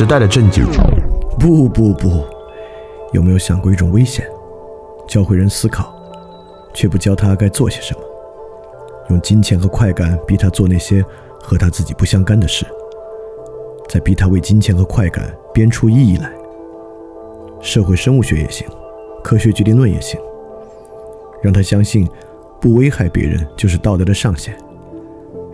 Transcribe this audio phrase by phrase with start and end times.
[0.00, 0.64] 时代的震惊。
[1.38, 2.24] 不不不，
[3.12, 4.26] 有没有想过一种危险？
[5.06, 5.94] 教会人思考，
[6.72, 8.00] 却不教他该做些什么，
[9.10, 11.04] 用金钱和快感逼他做那些
[11.42, 12.64] 和他自己不相干的事，
[13.90, 16.32] 再逼他为金钱和快感编出意义来。
[17.60, 18.66] 社会生物学也行，
[19.22, 20.18] 科学决定论也行，
[21.42, 22.08] 让他相信
[22.58, 24.56] 不危害别人就是道德的上限，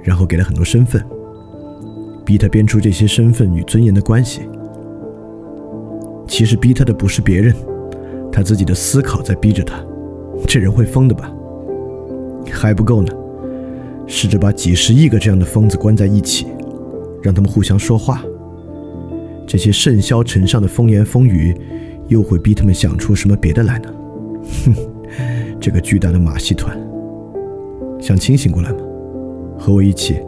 [0.04, 1.04] 然后给他很多身份，
[2.26, 4.42] 逼他编出这些身份与尊严的关系。
[6.26, 7.54] 其实逼他的不是别人，
[8.32, 9.78] 他自己的思考在逼着他。
[10.46, 11.32] 这人会疯的吧？
[12.50, 13.12] 还不够呢，
[14.08, 16.48] 试着把几十亿个这样的疯子关在一起，
[17.22, 18.22] 让他们互相说话。
[19.46, 21.56] 这些甚嚣尘上的风言风语，
[22.08, 23.88] 又会逼他们想出什么别的来呢？
[24.64, 24.74] 哼，
[25.60, 26.76] 这个巨大的马戏团，
[28.00, 28.78] 想清醒过来吗？
[29.58, 30.20] 和我一起，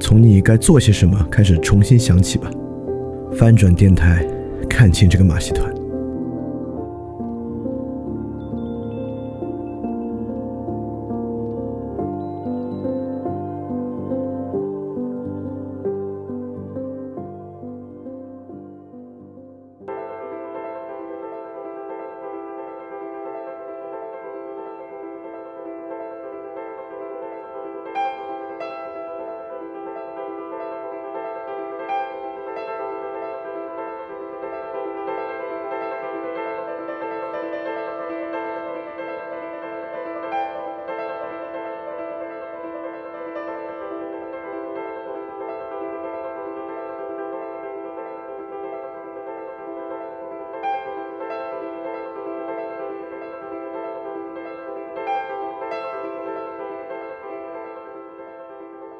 [0.00, 2.50] 从你该做些什么开始重新想起吧。
[3.32, 4.24] 翻转电台。
[4.68, 5.73] 看清这个马戏团。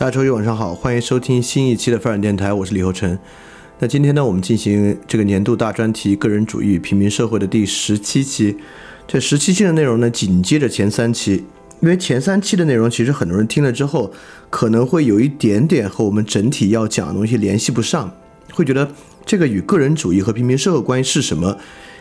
[0.04, 3.18] 大家周一晚上好，欢迎收听新一期的发展电台，我是李厚成。
[3.78, 8.54] 那今天呢，我们进行这个年度大专题“个人主义与平民社会”的第十七期。
[9.08, 11.46] 这十七期的内容呢，紧接着前三期，
[11.80, 14.12] 因为前三期的内容其实很多人听了之后，
[14.50, 18.14] 可能会有一点点和我们整体要讲的东西联系不上，
[18.52, 18.86] 会觉得
[19.24, 21.56] 这个与个人主义和平民社会关系是什么？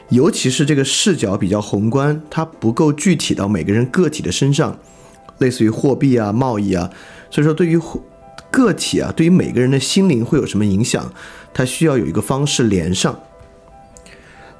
[0.10, 4.78] 尤其是这个视角比较宏观，它不够具体到每个人个体的身上，
[5.38, 6.90] 类似于货币啊、贸易啊。
[7.34, 7.80] 所以说，对于
[8.52, 11.12] 个体啊，对于每个人的心灵会有什么影响？
[11.52, 13.20] 它需要有一个方式连上。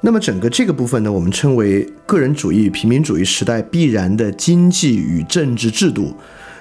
[0.00, 6.16] 那么整个这个部分呢，我们称为个人主义与平民主义时代必然的经济与政治制度。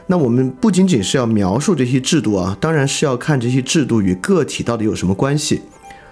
[0.05, 5.61] 那我们不仅仅是要描述这些制度啊，当然是要看这些制度与个体到底有什么关系。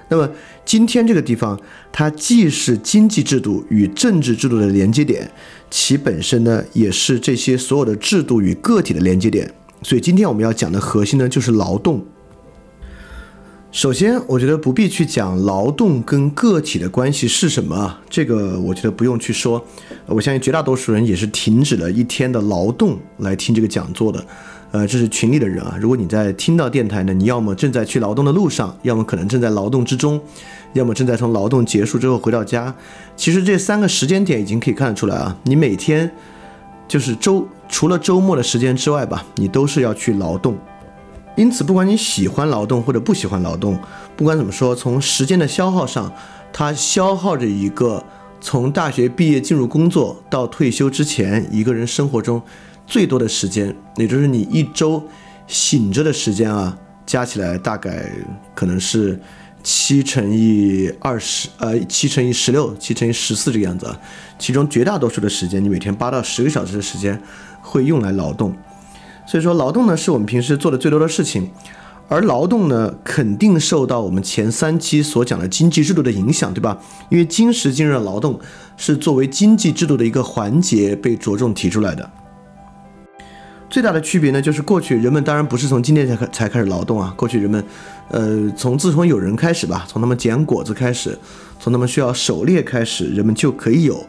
[0.09, 0.27] 那么
[0.65, 1.59] 今天这个地方，
[1.91, 5.29] 它既是经济制度与政治制度的连接点，
[5.69, 9.53] 其本身呢，也是这些所有的制度与个体的连接点。
[9.83, 12.03] 所以今天我们要讲的核心呢，就是劳动。
[13.71, 19.65] 首先，我觉得不必去讲劳动跟个体的关系是什么，这个我觉得不用去说。
[20.07, 24.25] 我相信绝大多数人也是停止了一天的劳动来听这个讲座的。
[24.71, 25.77] 呃，这是群里的人啊。
[25.79, 30.21] 如果你在听到电台呢，你要么正在去劳动的路上，要么可能正在劳动之中，
[30.73, 32.75] 要么正在从劳动结束之后回到家。
[33.15, 36.11] 其实这三个时间点已经可以看得出来啊，你每天
[36.89, 37.47] 就是周。
[37.71, 40.55] 除了周末的时间之外吧，你都是要去劳动。
[41.37, 43.79] 因此，不管你喜欢劳动或者不喜欢劳动，
[44.17, 46.13] 不管怎么说，从时间的消耗上，
[46.51, 48.03] 它消耗着一个
[48.41, 52.39] 从大学毕业进入工作到退休之前一个人生活中
[52.85, 55.01] 最多的时间，也就是你一周
[55.47, 58.11] 醒着的时间啊，加起来大概
[58.53, 59.19] 可能是。
[59.63, 63.95] 七乘以二十，呃，七乘以十六，七乘以十四这个样子啊。
[64.39, 67.21] 其中绝大多数的时间，你每天八到十个小时的时间
[67.71, 68.53] 会用来劳动。
[69.25, 71.49] 所以说，劳动呢是我们平时做的最多的事情，
[72.09, 76.77] 而劳动呢肯定受到我们前三期所讲的经济制度的影响，对吧？
[77.09, 78.37] 因为今时今日的劳动
[78.75, 82.09] 是作为经济制度的一个环节被着重提出来的。
[83.69, 87.13] 最大的区别呢，就是过去人们当然不是从今天才开才开始劳动啊。
[87.15, 87.63] 过去人们，
[88.09, 91.17] 呃，从自从有人开始吧，从他们捡果子开始，
[91.57, 94.05] 从他们需要狩猎开始，人们就可以有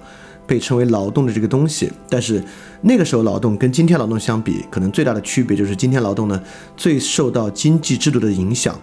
[0.48, 1.92] 被称为劳动的这个东西。
[2.08, 2.42] 但是
[2.82, 6.42] 那个时候劳动跟今天劳动相比，可能最大的区别就是今天劳动呢
[6.76, 8.78] 最受到经济制度的影响。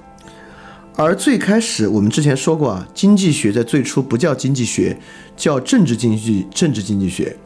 [0.95, 4.97] 而最开始我们之前说过啊，经济学在最初不叫经济学，
[5.37, 7.37] 叫政治经济政治经济学，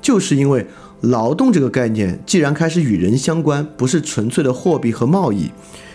[0.00, 0.66] 就是因为。
[1.06, 5.50] 劳动这个概念既然开始与人相关，不是纯粹的货币和贸易，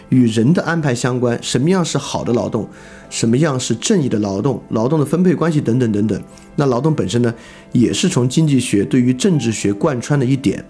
[0.10, 1.40] 与人的安排相关。
[1.42, 2.68] 什么样是好的劳动？
[3.10, 4.62] 什么样是正义的劳动？
[4.70, 6.22] 劳动的分配关系等等等等。
[6.56, 7.34] 那劳动本身呢，
[7.72, 10.64] 也是从经济学对于政治学贯穿的一点。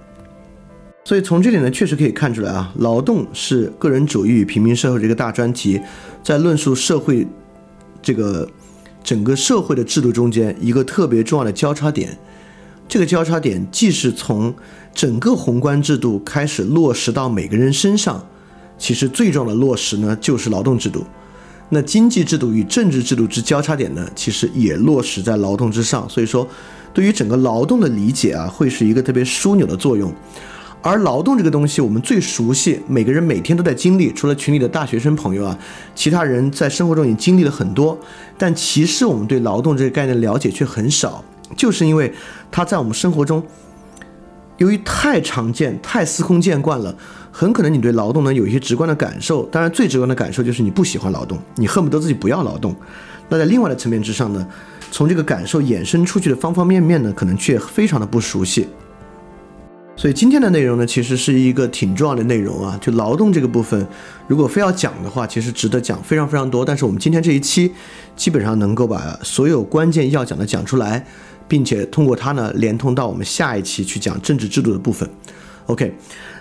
[1.04, 5.80] 所以从这里呢，确实可以看出来啊，劳动是个人主义与平民社会这个大专题
[6.22, 7.25] 在论述社会
[8.01, 8.48] 这个
[9.04, 12.18] 整个社会的制度中间一个特别重要的交叉点。
[12.90, 14.54] 这个交叉点既是从
[14.94, 18.25] 整个宏观制度开始落实到每个人身上，
[18.78, 21.06] 其实最重要的落实呢就是劳动制度。
[21.69, 26.08] 那经济制度与政治制度之交叉点呢，其实也落实在劳动之上。
[26.08, 26.48] 所以说，
[26.94, 30.14] 对于整个劳动的理解啊，会是一个特别枢纽的作用。
[30.81, 34.14] 而劳动这个东西，我们最熟悉，每个人每天都在经历。
[34.14, 35.58] 除了群里的大学生朋友啊，
[35.94, 38.00] 其他人在生活中也经历了很多。
[38.38, 41.22] 但其实我们对劳动这个概念了解却很少，
[41.58, 42.14] 就是因为
[42.50, 43.44] 它在我们生活中，
[44.58, 46.96] 由于太常见、太司空见惯了。
[47.39, 52.75] 很可能你对劳动呢有一些直观的感受，当然最直观的感受就是你不喜欢劳动，你恨不得自己不要劳动。
[53.30, 54.48] 那在另外的层面之上呢，
[54.89, 58.68] 从这个感受衍生出去的方方面面呢，可能却非常的不熟悉。
[59.95, 63.88] 所以今天的内容呢，其实是一个挺重要的内容啊，就劳动这个部分，
[64.28, 66.66] 如果非要讲的话，其实值得讲非常非常多。
[66.66, 67.72] 但是我们今天这一期
[68.16, 71.06] 基本上能够把所有关键要讲的讲出来，
[71.48, 75.07] 并且通过它呢，连通到我们下一期去讲政治制度的部分。
[75.68, 75.94] OK。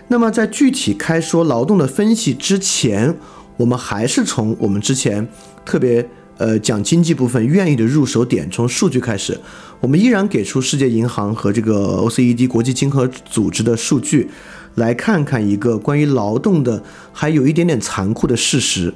[0.08, 3.16] 那么在具体开说劳动的分析之前，
[3.56, 5.26] 我们还是从我们之前
[5.64, 9.40] 特别呃讲经济部分愿意的入手点，从数据开始。
[9.80, 14.30] 我们依然给出世界银行和这个 OECD 国际经合组织的数据，
[14.76, 16.82] 来看看一个关于劳动的
[17.12, 18.94] 还有一点点残酷的事实。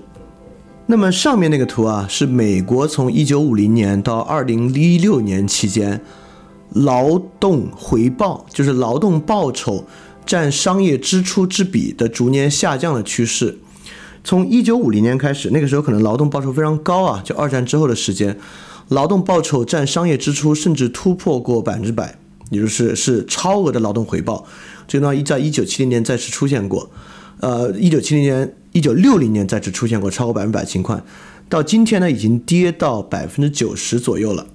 [0.87, 6.01] 那么上面那个图啊，是美国从一九五零年到二零一六年期间
[6.73, 9.85] 劳动回报，就是劳动报酬。
[10.25, 13.59] 占商业支出之比的逐年下降的趋势，
[14.23, 18.39] 从一九五零年开始，那个时候可能劳动报酬非常高啊，就二战之后的时间，
[18.89, 22.19] 劳动报酬占商业支出甚至突破过百分之百，
[22.51, 24.47] 也就是是超额的劳动回报。
[24.87, 26.91] 这个呢，一在一九七零年再次出现过，
[27.41, 31.03] 呃，一九七零年、一九六零年再次出现过超过百分百情况，
[31.49, 34.47] 到今天呢，已经跌到百分之九十左右了。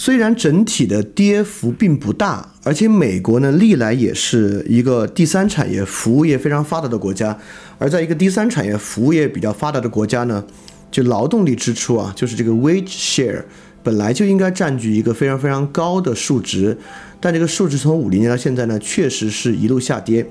[0.00, 7.36] 虽然整体的跌幅并不大，而且美国呢历来也是一个第三产业服务业非常发达的国家，
[7.78, 10.44] 而在一个第三产业服务业比较发达的国家呢，
[10.88, 13.42] 就劳动力支出啊，就是这个 wage share
[13.82, 16.78] 本来就应该占据一个非常非常高的数值，
[17.18, 20.24] 但这个数值从五零年到现在呢，确实是一路下跌。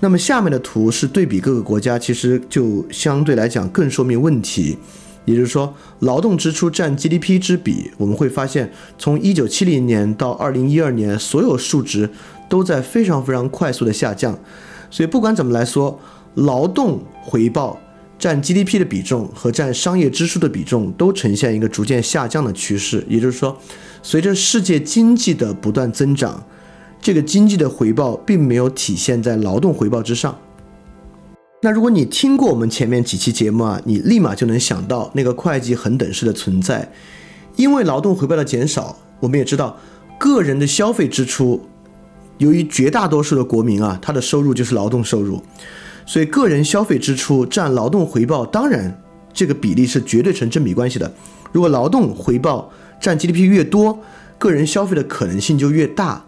[0.00, 4.76] 那么下面的图是对比各个国家，其实就相对来讲更说明问题。
[5.26, 12.08] 也就是说，劳动支出占 GDP 之比，我们会发现，从1970年到2012年，所有数值
[12.48, 14.38] 都在非常非常快速的下降。
[14.90, 16.00] 所以不管怎么来说，
[16.34, 17.78] 劳动回报
[18.18, 23.04] 占 GDP 的比重和占商业支出的比重都呈现一个逐渐下降的趋势。
[23.08, 23.58] 也就是说，
[24.02, 26.46] 随着世界经济的不断增长，
[27.02, 30.38] 这个经济的回报并没有体现在劳动回报之上。
[31.62, 36.92] 那如果你听过我们前面几期节目啊，你立马就能想到那个会计恒等式的存在。
[37.56, 39.78] 因为劳动回报的减少，我们也知道
[40.18, 41.66] 个人的消费支出，
[42.36, 45.42] 由于绝大多数的国民啊，他的收入就是劳动收入，
[46.04, 49.02] 所以个人消费支出占劳动回报，当然
[49.32, 51.10] 这个比例是绝对成正比关系的。
[51.50, 52.70] 如果劳动回报
[53.00, 53.98] 占 GDP 越多，
[54.36, 56.22] 个人消费的可能性就越大。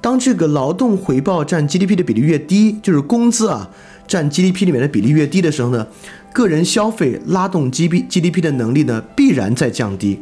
[0.00, 3.68] 当这个劳动回报占 GDP 的比例越低，就是工资啊。
[4.08, 5.86] 占 GDP 里面的比例越低的时候呢，
[6.32, 10.18] 个人消费拉动 G B GDP 的能力呢必然在降低。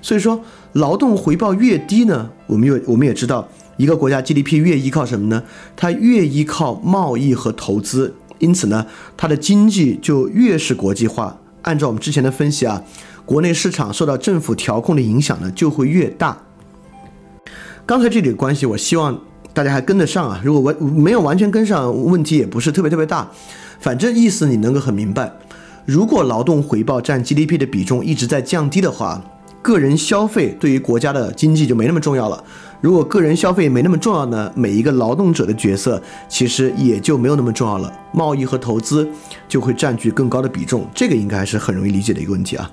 [0.00, 0.40] 所以说，
[0.74, 5.42] 劳动回报越低呢，我们又我们也知道，一个国家 GDP 越依靠什么呢？
[5.74, 11.40] 它越依靠贸易和投资，因此呢，它的经济就越是国际化。
[11.62, 12.84] 按照我们之前的分析啊，
[13.24, 16.40] 国内市场受到政府调控的影响呢就会越大。
[17.84, 19.20] 刚才这里的关系，我希望。
[19.56, 20.38] 大家还跟得上啊？
[20.44, 23.26] 如果完没有完全跟上，问题也不是特别特别大。
[23.80, 25.32] 反正意思你能够很明白。
[25.86, 29.18] 如果劳动回报占 GDP 的比重一直在降低的话，
[29.62, 32.44] 个人消费对于国家的经济就没那么重要了。
[32.82, 37.90] 如果个人消费没那么重要呢，每一个劳动者的角色其实也就没有那么重要了。
[38.12, 39.08] 贸易和投资
[39.48, 40.86] 就会占据更高的比重。
[40.94, 42.70] 这个应该是很容易理解的一个问题啊。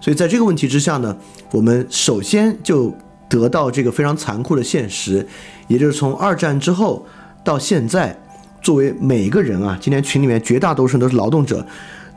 [0.00, 1.14] 所以在这个问题之下呢，
[1.50, 2.90] 我们首先就。
[3.28, 5.26] 得到这个非常残酷的现实，
[5.72, 7.06] 也就是从二战之后
[7.42, 8.14] 到现在，
[8.62, 11.66] 作为每一个人啊，今天群里面绝大多数都是劳动者。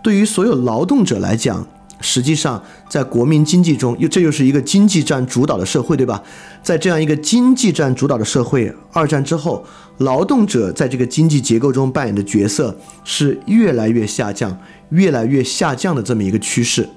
[0.04, 1.66] 对于所有劳动者来讲，
[2.02, 6.22] 实际上在国民经济中，又这又是一个经济占主导的社会，对吧？
[6.62, 9.66] 在这样一个经济占主导的社会，二战之后，
[10.00, 14.60] 劳动者在这个经济结构中扮演的角色是越来越下降、
[14.90, 16.90] 越来越下降的这么一个趋势。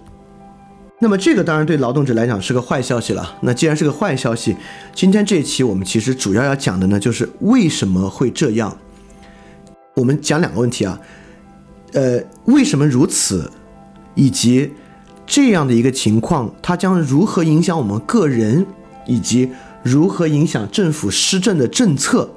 [1.00, 3.37] 那么这个当然对劳动者来讲是个坏消息了。
[3.43, 4.57] 那既然是个坏消息，
[4.93, 8.76] 今天这一期我们其实主要要讲的呢，就是为什么会这样。
[9.95, 11.00] 我们讲两个问题啊，
[11.93, 13.49] 呃，为什么如此，
[14.17, 14.73] 以及
[15.25, 18.67] 这样的一个情况，它将如何影响我们个人，
[19.07, 19.49] 以及
[19.85, 22.28] 如何影响政府施政的政策？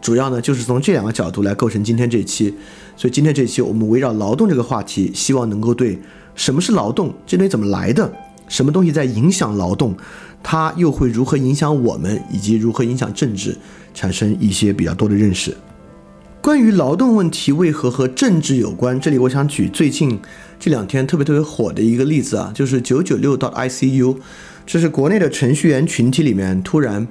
[0.00, 2.54] 主要呢，就是从这两个角度来构成今天这一期。
[2.96, 5.98] 所以今天这一期我们围绕劳动这个话题，希望能够对
[6.38, 8.10] 什么是劳动，这东西怎么来的，
[8.48, 9.94] 什么东西在影响劳动，
[10.42, 13.54] 它又会如何影响我们，以及如何影响政治，
[13.92, 15.54] 产生一些比较多的认识。
[16.40, 20.18] 关于劳动问题为何和政治有关，这里我想举最近
[20.60, 24.16] 这两天特别特别火的一个例子啊，就是九九六到 ICU，
[24.64, 27.06] 这是国内的程序员群体里面突然。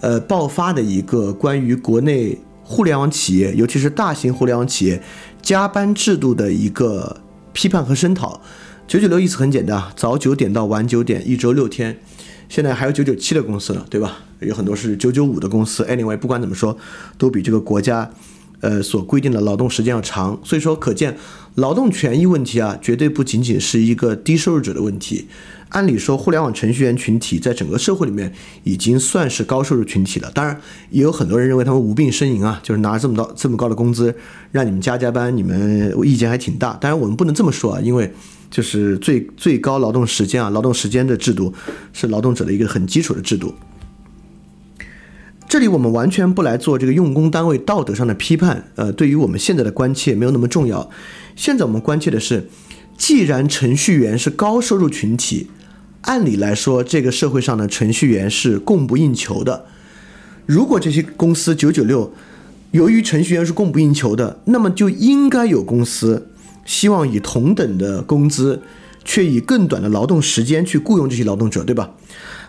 [0.00, 5.02] 呃，爆发的一个关于国内互联网企业，尤其是大型互联网企业
[5.42, 7.20] 加班制度的一个
[7.52, 8.40] 批判和声讨。
[8.88, 12.00] 九九六意思很简单，早九点到晚九点，一周六天。
[12.48, 14.20] 现在还有九九七的公司呢，对吧？
[14.40, 15.84] 有很多是九九五的公司。
[15.84, 16.74] Anyway，不管怎么说，
[17.18, 18.10] 都比这个国家
[18.60, 20.40] 呃所规定的劳动时间要长。
[20.42, 21.18] 所以说，可见
[21.58, 25.26] 劳动权益问题啊，绝对不仅仅是一个低收入者的问题。
[25.70, 30.30] 按理说，互联网程序员群体在整个社会里面已经算是高收入群体了。
[30.32, 30.60] 当然，
[30.90, 34.14] 也有很多人认为他们无病呻吟啊，就是拿这么高这么高的工资
[34.52, 36.74] 让你们加加班，你们意见还挺大。
[36.80, 38.08] 当然，我们不能这么说啊，因为
[38.48, 41.52] 就是最最高劳动时间啊，劳动时间的制度
[41.92, 43.52] 是劳动者的一个很基础的制度。
[45.48, 50.88] 这里我们完全不来做这个用工单位道德上的批判，呃，对于我们现在的关切没有那么重要。
[51.38, 52.48] 现在我们关切的是，
[52.96, 55.48] 既然程序员是高收入群体。
[56.00, 59.66] 按理来说，这个社会上的程序员是供不应求的。
[60.46, 62.12] 如果这些公司九九六，
[62.72, 66.28] 由于程序员是供不应求的，那么就应该有公司
[66.64, 68.60] 希望以同等的工资，
[69.04, 71.92] 却以更短的劳动时间去雇佣这些劳动者，对吧？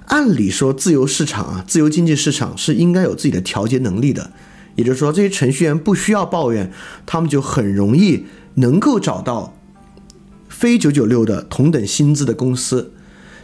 [0.08, 4.32] 按理说，自由市场啊，自由经济市场是应该有自己的调节能力的。
[4.76, 6.72] 也就是说，这些程序员不需要抱怨，
[7.06, 8.26] 他们就很容易
[8.60, 9.54] 能够找到
[10.48, 12.94] 非九九六的同等薪资的公司。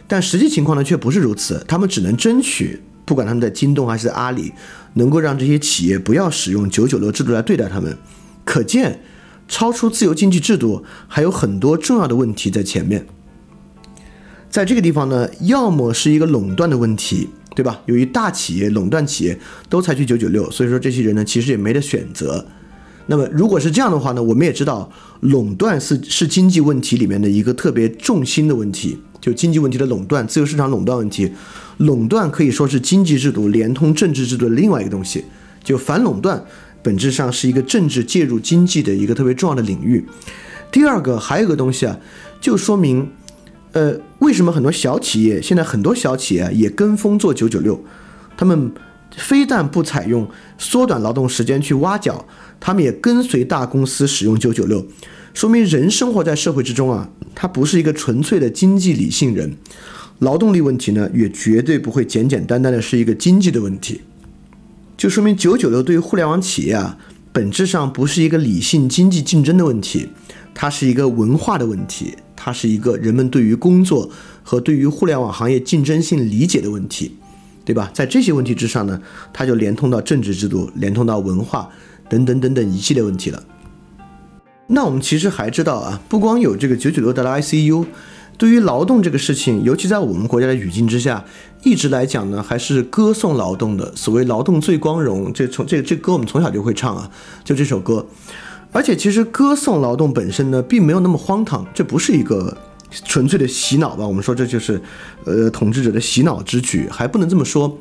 [0.06, 1.64] 但实际情况呢，却不是如此。
[1.66, 4.52] 他们只能争取，不管他们在京东还是阿里，
[4.94, 7.98] 能够让这些企业不要使用九九六制度来对待他们。
[8.44, 9.00] 可见，
[9.48, 13.06] 超出自由经济制度还有很多重要的问题在前面。
[14.48, 17.80] 在这个地方呢，要么是一个垄断的问题，对吧？
[17.86, 19.36] 由于大企业垄断企业
[19.68, 22.46] 都采取九九六，所以说这些人呢，其实也没得选择。
[23.08, 28.98] 那么如果是这样的话呢，我们也知道，垄断是是经济问题里面的一个特别重心的问题。
[29.20, 31.32] 就经济问题的垄断，自由市场垄断问题，
[31.78, 35.24] 垄断可以说是经济制度连通政治制度的另外一个东西。
[35.64, 36.44] 就反垄断
[36.80, 40.04] 本质上是一个政治介入经济的一个特别重要的领域。
[40.70, 41.98] 第二个还有个东西啊，
[42.40, 43.10] 就说明，
[43.72, 47.82] 呃，为什么很多小企业现在很多小企业也跟风做九九六，
[48.36, 48.70] 他们
[49.16, 52.24] 非但不采用缩短劳动时间去挖角，
[52.60, 54.86] 他们也跟随大公司使用九九六。
[55.34, 59.56] 说明人生活在社会之中啊，他不是一个纯粹的经济理性人，
[60.20, 64.00] 劳动力问题呢，也绝对不会简简单单的是一个经济的问题。
[64.96, 66.96] 就说明九九六对于互联网企业啊，
[67.32, 70.08] 本质上不是一个理性经济竞争的问题，
[70.54, 74.10] 它是一个文化的问题，它是一个人们对于工作
[74.42, 77.14] 和对于互联网行业竞争性理解的问题，
[77.66, 77.90] 对吧？
[77.92, 78.98] 在这些问题之上呢，
[79.34, 81.68] 它就连通到政治制度，连通到文化
[82.08, 83.42] 等等等等一系列问题了。
[84.68, 87.86] 那我们其实还知道啊，不光有这个九九六的 ICU，
[88.36, 91.24] 对于劳动这个事情，尤其在我们国家的语境之下，
[91.62, 93.94] 一直来讲呢，还是歌颂劳动的。
[93.94, 97.08] 所谓“劳动最光荣”，这从这这歌我们从小就会唱啊，
[97.44, 98.04] 就这首歌。
[98.72, 102.54] 而且其实歌颂劳动本身呢，并没有那么荒唐，这不是一个
[102.90, 104.04] 纯粹的洗脑吧？
[104.04, 104.80] 我们说这就是，
[105.24, 107.78] 呃，统治者的洗脑之举，还不能这么说。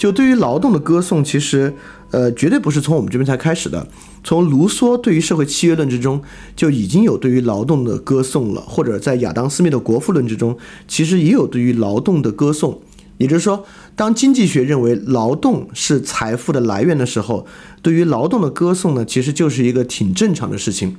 [0.00, 1.74] 就对于劳动的歌颂，其实，
[2.10, 3.86] 呃，绝对不是从我们这边才开始的。
[4.24, 6.22] 从卢梭对于社会契约论之中
[6.56, 10.56] 就已经有对于劳动的歌颂了，或者在亚当·斯密的《国富论》之中，
[10.88, 12.80] 其实也有对于劳动的歌颂。
[13.18, 17.46] 也就是说，当经济学认为劳动是财富的来源的时候，
[17.82, 20.96] 对于劳动的歌颂呢，其实就是一个挺正常的事情。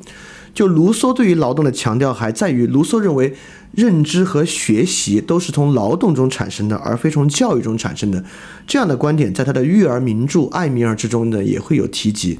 [0.53, 3.33] 就卢梭对于劳动的强调，还在于卢梭认为
[3.73, 8.23] 认知和学习都是从劳动中产生的，而非从教育中产生的。
[8.67, 12.39] 这样的观点在他的育儿名著《艾米尔》之中呢，也会有提及。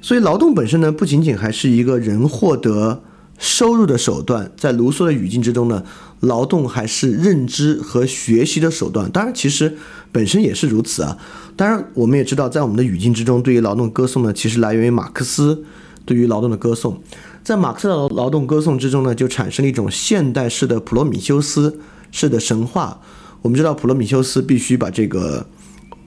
[0.00, 3.02] 所以，劳动本身呢，不仅仅还是一个人获得
[3.36, 5.84] 收入的手段，在卢梭的语境之中呢，
[6.20, 9.10] 劳动还是认知和学习的手段。
[9.10, 9.76] 当然，其实
[10.10, 11.18] 本身也是如此啊。
[11.54, 15.62] 当然，我们也知道，在我们的语境之中，对于劳动歌颂呢，其实来源于马克思
[16.04, 17.02] 对于劳动的歌颂。
[17.42, 21.80] 在马克思的劳动歌颂之中呢，就产生了一种现代式的普罗米修斯
[22.10, 23.00] 式的神话。
[23.42, 25.46] 我们知道，普罗米修斯必须把这个。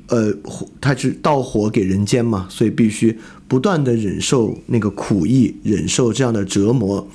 [0.07, 0.31] 呃，
[0.81, 7.07] 他是盗火给人间嘛，所以必须不断的忍受那个苦役，忍受这样的折磨。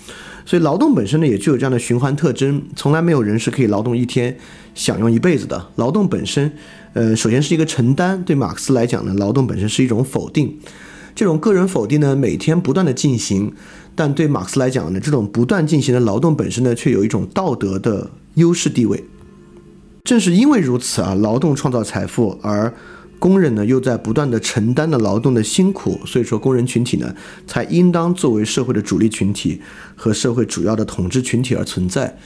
[0.46, 4.36] 所以劳动本身呢也具有这样的循环特征，从来没有人是可以劳动一天
[4.74, 5.68] 享用一辈子的。
[5.76, 6.50] 劳动本身，
[6.94, 10.58] 呃，首先是一个承担，对马克思来讲呢，劳动本身是一种否定。
[11.18, 13.52] 这种个人否定呢，每天不断的进行，
[13.96, 19.02] 但对马克思来讲呢，这种不断进行的劳动本身呢，却有一种道德的优势地位。
[20.04, 22.72] 正是因为如此啊，劳动创造财富，而
[23.18, 27.12] 工人呢又在不断的承担的劳动的辛苦，所以说工人群体呢
[27.48, 29.60] 才应当作为社会的主力群体
[29.96, 32.16] 和社会主要的统治群体而存在。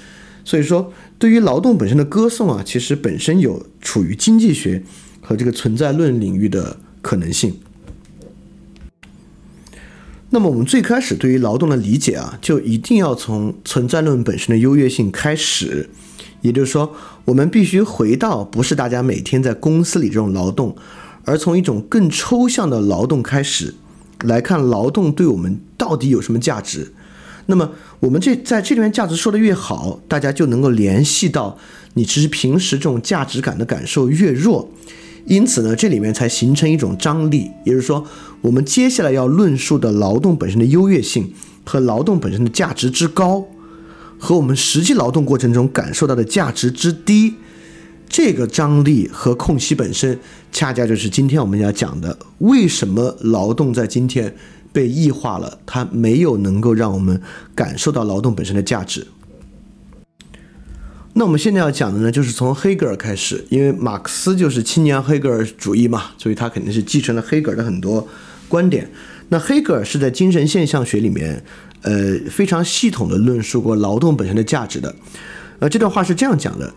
[0.44, 4.82] 所以说，对于劳动本身的歌颂啊，其实本身有处于经济学
[5.22, 7.54] 和这个存在论领域的可能性。
[10.34, 15.90] 那么我们最开始对于劳动的理解啊，就一定要从存在论本身的优越性开始。
[16.40, 16.94] 也就是说，
[17.26, 20.74] 我们必须回到不是大家每天在公司里这种劳动，
[21.24, 23.74] 而从一种更抽象的劳动开始
[24.24, 26.92] 来看劳动对我们到底有什么价值。
[27.46, 27.70] 那么，
[28.00, 31.58] 我们这在这里面价值说的越好，大家就能够联系到
[31.94, 34.70] 你其实平时这种价值感的感受越弱，
[35.26, 37.50] 因此呢，这里面才形成一种张力。
[37.64, 38.06] 也就是说，
[38.40, 41.32] 我们接下来要论述的劳动本身的优越性
[41.64, 43.46] 和劳动本身的价值之高。
[44.18, 47.34] 和我们实际劳动过程中感受到的价值之低，
[48.08, 50.16] 这个张力和空隙本身，
[50.52, 54.32] 恰恰就是今天我们要讲的，为什么劳动在今天
[54.72, 55.58] 被异化了？
[55.66, 57.20] 它没有能够让我们
[57.52, 59.04] 感受到劳动本身的价值。
[61.14, 68.06] 那我们现在要讲的呢，就是从黑格尔开始，因为马克思就是青年黑格尔主义嘛，所以他肯定是继承了黑格尔的很多
[68.48, 68.90] 观点。
[69.28, 71.44] 那黑格尔是在精神现象学里面。
[71.84, 74.94] 呃，非常系统的论述过劳动本身的价值的，
[75.58, 76.72] 呃，这段话是这样讲的：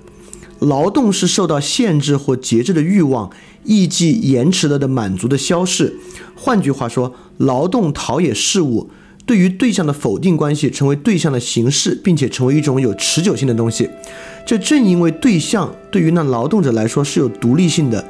[0.61, 3.29] 劳动是受到限制或节制的欲望、
[3.63, 5.95] 意即延迟了的满足的消逝。
[6.33, 8.89] 换句话说，劳动陶冶事物，
[9.25, 13.89] 对于对象的否定关系成为对象的形式，并且成为一种有持久性的东西。
[14.45, 18.07] 这正因为对象对于那劳动者来说是有独立性的，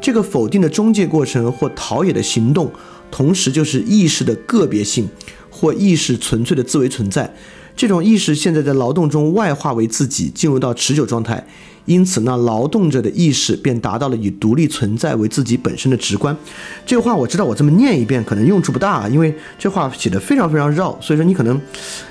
[0.00, 2.70] 这个否定的中介过程或陶冶的行动，
[3.10, 5.08] 同时就是意识的个别性。
[5.50, 7.34] 或意识纯粹的自为存在，
[7.74, 11.44] 这种意识现在在劳动中外化为自己，进入到持久状态，
[11.88, 16.36] 因此呢，劳动者的意识便达到了以独立存在为自己本身的直观。
[16.84, 21.58] 这话我知道，我这么念一遍可能用处不大，因为这话写的非常非常绕，所以说你可能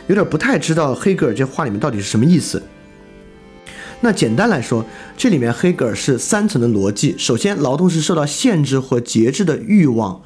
[0.07, 2.61] 有点不太知道黑格尔这话里面到底是什么意思。
[4.01, 4.83] 那简单来说，
[5.15, 10.19] 这里面黑格尔是三层的逻辑：首先，劳动是受到限制或节制的欲望。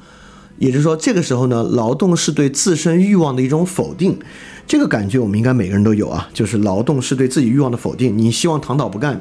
[0.62, 4.16] 也就是说，这个时候呢，劳动是对自身欲望的一种否定，
[4.64, 8.16] 这个感觉我们应该每个人都有啊，就是劳动是对自己欲望的否定。
[8.16, 9.20] 你希望躺倒不干，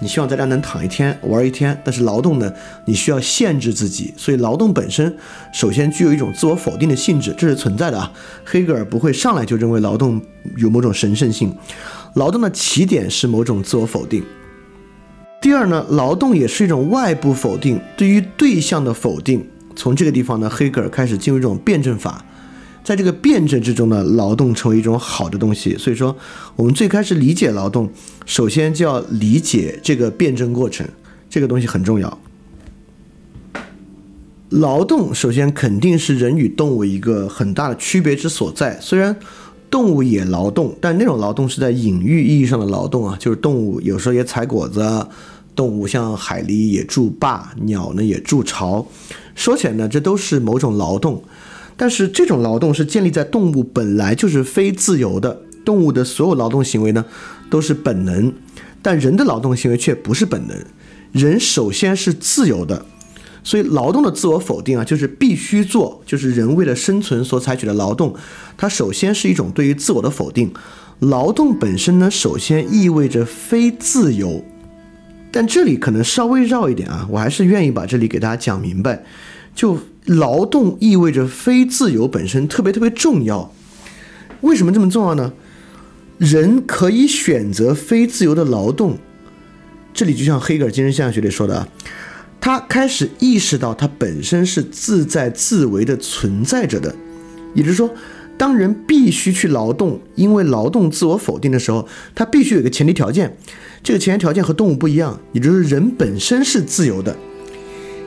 [0.00, 2.50] 你希望在家能躺一天玩一天，但是劳动呢，
[2.86, 5.14] 你需要限制自己，所以劳动本身
[5.52, 8.10] 首先具有一种自我否定的性质，这是存在的啊。
[8.46, 10.18] 黑格尔不会上来就认为劳动
[10.56, 11.54] 有某种神圣性，
[12.14, 14.24] 劳动的起点是某种自我否定。
[15.42, 19.46] 第二呢，劳动也是一种外部否定，对于对象的否定。
[19.78, 22.24] 从这个地方呢，黑格尔开始进入这种辩证法，
[22.82, 25.78] 在这个辩证之中呢，劳动成为一种好的东西。
[25.78, 26.16] 所以说，
[26.56, 27.88] 我们最开始理解劳动，
[28.26, 30.84] 首先就要理解这个辩证过程，
[31.30, 32.18] 这个东西很重要。
[34.48, 38.80] 劳动首先肯定是人与动物一个很大的区别之所在。
[38.80, 39.14] 虽然
[39.70, 45.06] 动物也劳动，但那种劳动是在隐喻意义上的劳动啊，就是动物有时候也采果子，
[45.58, 48.86] 动物像海狸也筑坝，鸟呢也筑巢。
[49.34, 51.24] 说起来呢，这都是某种劳动，
[51.76, 55.42] 但是这种劳动是建立在动物本来就是非自由的。
[55.64, 57.04] 动物的所有劳动行为呢，
[57.50, 58.32] 都是本能，
[58.80, 60.56] 但人的劳动行为却不是本能。
[61.10, 62.86] 人首先是自由的，
[63.42, 68.14] 所以劳动的自我否定啊，就是必须做，就是人为了生存所采取的劳动，
[68.56, 70.54] 它首先是一种对于自我的否定。
[71.00, 74.44] 劳动本身呢，首先意味着非自由。
[75.30, 79.04] 但这里可能稍微绕一点啊，我还是愿意把这里给大家讲明白。
[79.54, 83.52] 就劳动意味着非自由本身特别特别重要。
[84.42, 85.32] 为什么这么重要呢？
[86.16, 88.98] 人可以选择非自由的劳动。
[89.92, 91.68] 这里就像黑格尔精神现象学里说的啊，
[92.40, 96.94] 他开始意识到他本身是自在自为的存在着的。
[97.54, 97.92] 也就是说，
[98.36, 103.36] 当人必须去劳动，因为劳动自我否定的时候，他必须有一个前提条件。
[103.82, 107.16] 这个前提条件和动物不一样，也就是人本身是自由的，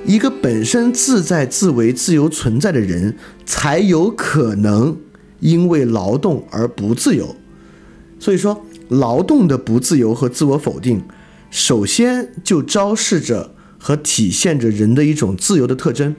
[0.05, 4.97] 一个本身自在自为、自由存在的人，才有可能
[5.39, 7.35] 因为劳动而不自由。
[8.19, 11.01] 所以说，劳动的不自由和自我否定，
[11.49, 16.15] 首先就昭示着和体现着人的一种自由的特征。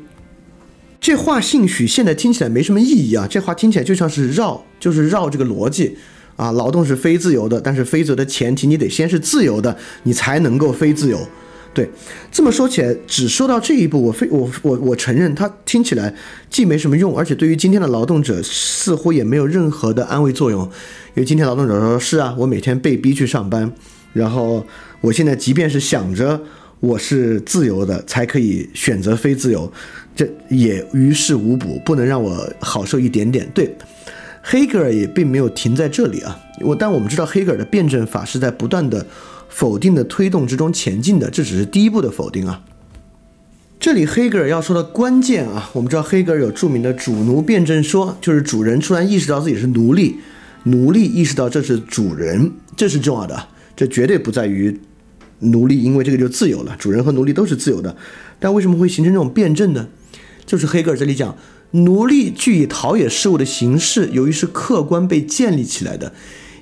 [1.01, 5.97] 这话兴许现在听起来没什么意义啊，这话听起来就像是绕，就是绕这个逻辑。
[6.37, 11.19] 啊，劳动是非自由的，但是非自由的前提，你得先是自由的，你才能够非自由。
[11.75, 11.89] 对，
[12.31, 16.15] 这么说起来，只说到这一步，我非我我我承认，它听起来
[16.51, 20.63] 既没什么用，而且对于今天的劳动者似乎也没有任何的安慰作用。
[21.15, 23.73] 因为今天劳动者说：“是啊，我每天被逼去上班，
[24.13, 24.63] 然后
[25.01, 26.39] 我现在即便是想着
[26.81, 29.73] 我是自由的，才可以选择非自由，
[30.15, 33.75] 这也于事无补，不能让我好受一点点。”对，
[34.43, 36.39] 黑格尔也并没有停在这里啊。
[36.61, 39.07] 我但我们知道，黑格尔的辩证法是在不断的。
[39.55, 42.63] 否定的推动之中前进的，这只是第一步的否定啊。
[43.79, 50.17] 这里黑格尔要说的关键啊，我们知道黑格尔有著名的主奴辩证说，就是主人突然意识到自己是奴隶，
[50.63, 53.49] 奴隶意识到这是主人，这是重要的。
[53.77, 54.81] 这绝对不在于
[55.41, 57.95] 奴隶，因为这个就自由了，主人和奴隶都是自由的。
[58.41, 59.87] 但为什么会形成这种辩证呢？
[60.47, 61.37] 就是黑格尔这里讲，
[61.73, 66.13] 奴隶据以陶冶事物的形式，由于是客观被建立起来的。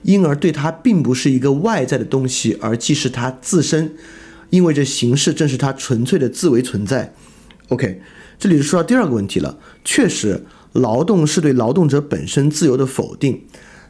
[0.02, 3.92] 因而对它并不是一个外在的东西，而既是它自身，
[4.48, 7.12] 因为这形式正是它纯粹的自为存在。
[7.68, 8.00] OK，
[8.38, 9.58] 这里就说到第二个问题了。
[9.84, 13.42] 确实，劳动是对劳动者本身自由的否定，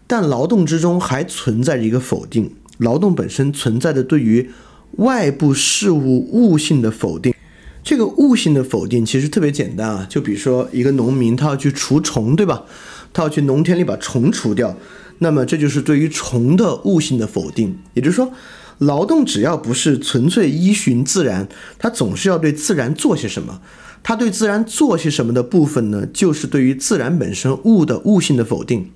[0.08, 4.50] 但劳动之中还存在着一个否定：劳动本身存在的对于
[4.96, 7.32] 外部事物物性的否定。
[7.82, 12.64] 这个物性的否定其实特别简单啊，就比如说一个农民，他要去除虫，对吧？
[13.12, 14.76] 他要去农田里把虫除掉。
[15.18, 18.32] 那么这就是对于虫的悟性的否定，也就是说，
[18.78, 23.60] 劳动只要不是纯粹依循自然，它总是要对自然做些什么。
[24.02, 28.90] 它对自然做些什么的部分呢，就是对于自然本身物的悟性的否定。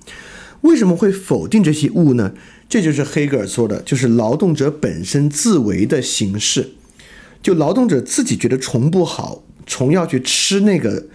[0.61, 2.31] 为什么会否定这些物呢？
[2.67, 6.71] 这就是黑格尔说的，就是劳动者本身自为的形式。
[7.45, 11.05] 就劳动者自己觉得虫不好，虫要去吃那个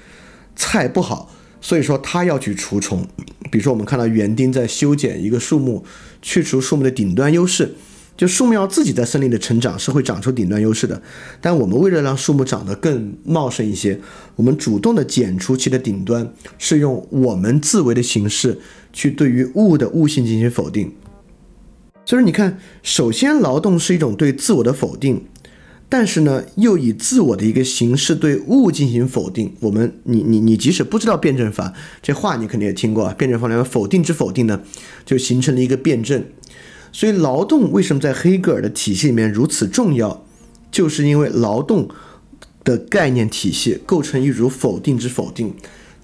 [0.54, 1.28] 菜不好。
[1.60, 3.04] 所以说，他要去除虫。
[3.50, 5.84] 比如说，我们看到园丁在修剪一个树木，
[6.22, 7.74] 去除树木的顶端优势。
[8.16, 11.02] 就树木自己在森林的成长，是会长出顶端优势的。
[11.40, 13.98] 但我们为了让树木长得更茂盛一些，
[14.36, 18.60] 我们主动的剪除其的顶端，是用我们自为的形式
[18.92, 20.92] 去对于物的物性进行否定。
[22.06, 25.24] 所以说，你看，首先劳动是一种对自我的否定。
[25.92, 29.52] 但是呢，又以自我的一个形式对物进行否定。
[29.58, 33.12] 我们，你你你，即使不知道辩证法，这话你肯定也听过啊。
[33.18, 34.62] 辩证法里面否定之否定呢，
[35.04, 36.24] 就形成了一个辩证。
[36.92, 40.24] 所以，劳动为什么在黑格尔的体系里面如此重要，
[40.70, 41.88] 就是因为劳动
[42.62, 45.52] 的概念体系构成一组否定之否定。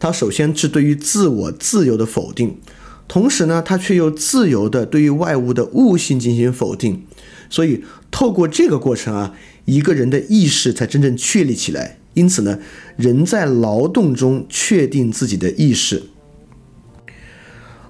[0.00, 2.58] 它首先是对于自我自由的否定，
[3.06, 7.04] 同时呢，它却又自由的对于外物的物性进行否定。
[7.48, 9.32] 所以，透过这个过程啊。
[9.66, 12.58] 一个人的意识才真正确立起来，因此呢，
[12.96, 16.02] 人在劳动中确定自己的意识。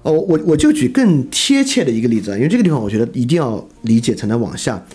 [0.01, 4.85] 哦，我我就举更贴切的一个例子啊，因为这个地方我觉得一定要理解才能往下。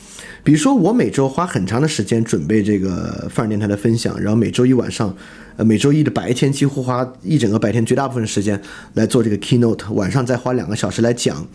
[0.45, 5.17] 比如说，我每周花很长的时间准备这个范儿电台的分享，然后每周一晚上。
[5.57, 8.61] 呃，每周一的白天几乎花一整个白天，绝大部分时间
[8.95, 11.47] 来做这个 keynote，晚上再花两个小时来讲，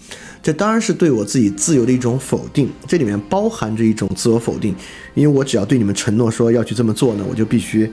[0.42, 4.76] 这当然是对我自己自由的一种否定，这里面包含着一种自我否定，
[5.16, 7.92] 因为我只要对你们承诺说要去这么做呢，我就必须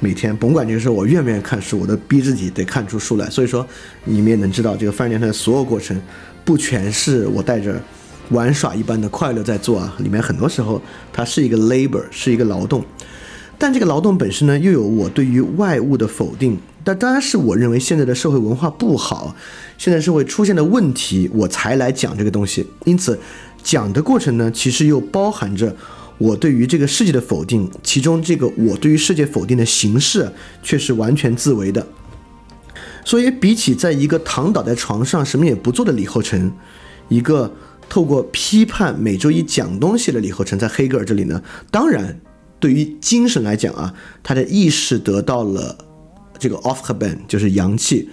[0.00, 3.28] 每天甭管这个事我愿不愿意看书，我都逼自己得看出书来。
[3.28, 3.66] 所以说，
[4.04, 6.00] 你们也能知道这个范儿电台的所有过程，
[6.44, 7.78] 不全是我带着
[8.30, 10.80] 玩耍一般的快乐在做啊，里面很多时候
[11.12, 12.82] 它是一个 labor，是一个劳动。
[13.62, 16.58] 但这个劳动本身呢，又有我对于外物的否定。
[16.82, 19.36] 但当然是我认为现在的社会文化不好，
[19.78, 22.66] 现在社会出现的问题，我才来讲这个东西。
[22.86, 23.16] 因此，
[23.62, 25.76] 讲的过程呢，其实又包含着
[26.18, 27.70] 我对于这个世界的否定。
[27.84, 30.32] 其中，这个我对于世界否定的形式，
[30.64, 31.86] 却是完全自为的。
[33.04, 36.50] 所以，比起在一个躺倒在床上什么也不做的李后成，
[37.08, 37.54] 一个
[37.88, 42.20] 透过批判每周一讲东西的李后成，在黑格尔这里呢，当然。
[42.62, 45.76] 对于精神来讲啊，他的意识得到了
[46.38, 48.08] 这个 off h e b a n 就是阳气，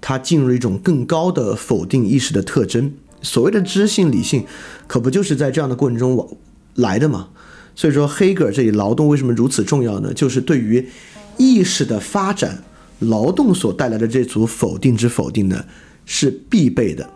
[0.00, 2.92] 他进入一种更高的否定意识的特征。
[3.22, 4.46] 所谓的知性理性，
[4.86, 6.28] 可不就是在这样的过程中往
[6.76, 7.30] 来的吗？
[7.74, 10.14] 所以说，黑格尔这里劳动为什么如此重要呢？
[10.14, 10.88] 就是对于
[11.36, 12.62] 意识的发展，
[13.00, 15.64] 劳动所带来的这组否定之否定呢，
[16.06, 17.10] 是必备的。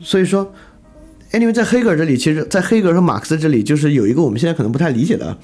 [0.00, 0.54] 所以说。
[1.32, 5.36] Anyway，在黑格尔这里，其实，在黑格尔和马克思这里，就是有一个我们现在可能不太理解的，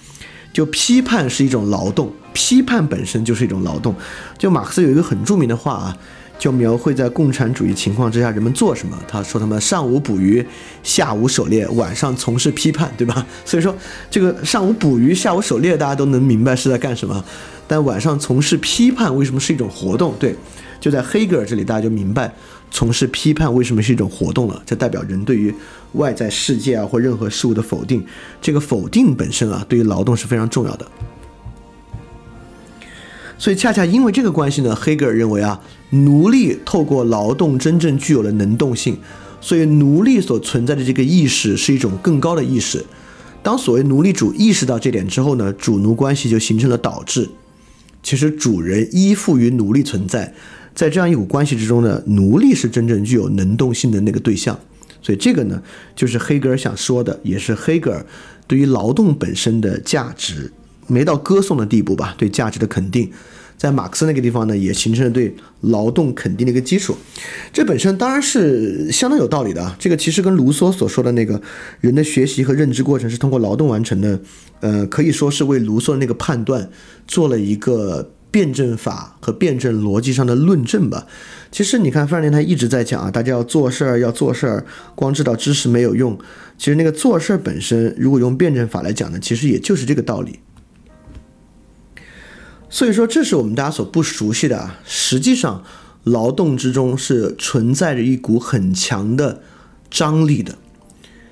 [0.53, 3.94] 就批判是一种劳动，批判本身就是一种劳动。
[4.37, 5.96] 就马克思有一个很著名的话啊，
[6.40, 8.99] 就描绘在共产主义情况之下人们做什么。
[9.07, 10.44] 他说他们上午捕鱼，
[10.83, 13.25] 下午狩猎，晚上从事批判，对吧？
[13.46, 13.72] 所以说
[14.11, 17.25] 这个上午捕鱼，下午狩猎，大家都能明白是在干什么。
[17.68, 20.14] 但晚上从事批判为什么是一种活动？
[20.18, 20.35] 对，
[20.81, 22.33] 就在黑格尔这里，大家就明白
[22.71, 24.63] 从事批判为什么是一种活动了。
[24.67, 25.55] 这代表人对于
[25.93, 28.05] 外在世界啊或任何事物的否定，
[28.41, 30.87] 这个否定本身啊，对于劳动是非常重要的。
[33.39, 38.99] 所以恰恰因为这个关系呢，黑格尔认为啊，奴隶透过劳动真正具有了能动性，
[39.41, 42.85] 所以奴隶所存在的这个意识是一种更高的意识。
[43.43, 47.29] 当所谓奴隶主意识到这点之后呢，主奴关系就形成了导致。
[48.03, 50.33] 其实主人依附于奴隶存在，
[50.77, 54.57] 在这样一股关系之中呢，奴隶是真正具有能动性的那个对象。
[55.03, 55.62] 所以这个呢，
[55.95, 58.05] 就是黑格尔想说的，也是黑格尔
[58.47, 60.53] 对于劳动本身的价值。
[60.89, 63.11] 没到歌颂的地步吧，对价值的肯定，
[63.57, 66.97] 在马克思那个地方呢，也形成了对劳动肯定的一个基础。
[67.53, 69.75] 这本身当然是相当有道理的啊。
[69.81, 71.41] 这个其实跟卢梭所说的那个
[71.81, 74.21] 人的学习和认知过程是通过劳动完成的，
[74.61, 76.71] 呃，可以说是为卢梭的那个判断
[77.09, 81.07] 做了一个辩证法和辩证逻辑上的论证吧。
[81.51, 86.18] 其实你看范林他一直在讲啊，大家要做事儿，要做事儿，光知道知识没有用。
[86.59, 90.40] 其实那个做事儿本身，如果用辩证法来讲呢，其实也就是这个道理。
[92.68, 94.81] 所以说，这是我们大家所不熟悉的啊。
[94.85, 95.64] 实际上，
[96.05, 99.40] 劳动之中是存在着一股很强的
[99.90, 100.57] 张力的。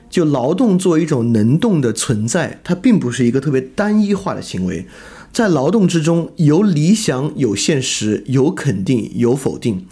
[0.09, 4.87] 就劳动作为一种能动的存在，它并不是一个特别单一化的行为。
[5.35, 9.85] 在劳动之中，有理想，有现实，有肯定，有否定，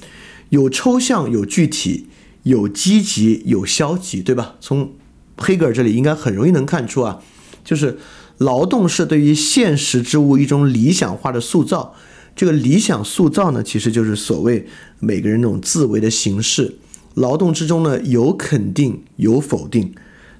[0.48, 2.06] 有抽象，有具体，
[2.44, 4.54] 有积极，有消极，对吧？
[4.60, 4.92] 从
[5.36, 7.20] 黑格尔这里应该很容易能看出啊，
[7.62, 7.98] 就是。
[8.38, 11.94] 劳动是对于现实之物一种理想化的塑造，
[12.34, 14.66] 这个理想塑造呢，其实就是所谓
[14.98, 16.78] 每个人那种自为的形式。
[17.14, 19.94] 劳动之中呢，有肯定，有否定，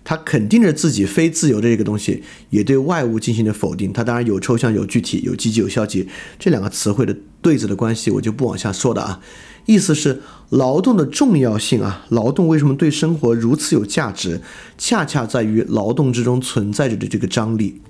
[0.05, 3.93] 他肯定着自己非自由的这个东西，也对外物进行了否定。
[3.93, 9.21] 它当然有抽象，有具体，有积极，有消极，这两个词汇的对子的关系，我就不往下说了啊。
[9.67, 14.41] 意思是劳动的重要性啊，劳动为什么对生活如此有价值？
[14.77, 17.81] 恰恰在于劳动之中存在着的这个张力。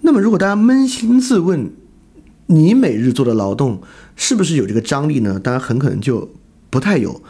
[0.00, 1.70] 那么，如果大家扪心自问，
[2.46, 3.82] 你每日做的劳动
[4.16, 5.38] 是不是有这个张力呢？
[5.38, 6.30] 当然，很可能就
[6.70, 7.22] 不太有。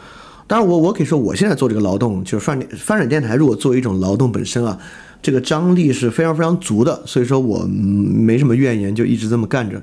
[0.47, 4.77] 当然，我我可以说，我现在做这个劳动，就是翻翻转电台，如果作为一种劳动本身啊，
[5.21, 7.01] 这个张力是非常非常足的。
[7.05, 9.81] 所以说我没什么怨言，就一直这么干着。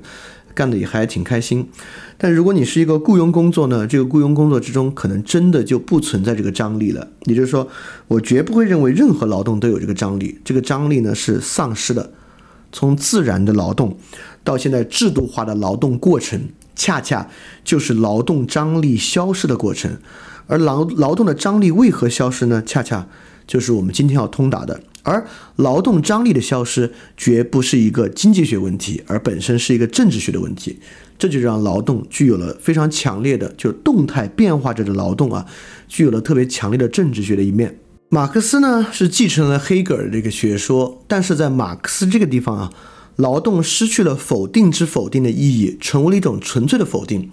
[0.53, 1.65] 干的也还挺开心，
[2.17, 3.87] 但如果你是一个雇佣工作呢？
[3.87, 7.07] 这个雇佣工作之中，可能真的就不存在这个张力了。
[7.23, 7.65] 也就是说，
[8.09, 10.37] 我绝不会认为任何劳动都有这个张力。
[10.43, 12.11] 这个张力呢是丧失的。
[12.73, 13.97] 从自然的劳动
[14.43, 16.41] 到现在制度化的劳动过程，
[16.75, 17.29] 恰恰
[17.63, 19.89] 就是劳动张力消失的过程。
[20.51, 22.61] 而劳劳动的张力为何消失呢？
[22.65, 23.07] 恰恰
[23.47, 24.81] 就是我们今天要通达的。
[25.03, 30.77] 而劳动张力的消失，绝不是一个经济学问题，而本身是一个政治学的问题。
[31.17, 35.45] 这就让劳动具有了非常强烈的，就是动态变化着的劳动啊，
[35.87, 37.79] 具有了特别强烈的政治学的一面。
[38.09, 42.73] 马克思呢是继承了黑格尔这个学说，但是在马克思这个地方啊，
[43.15, 47.29] 劳动失去了否定之否定的意义，成为了一种纯粹的否定。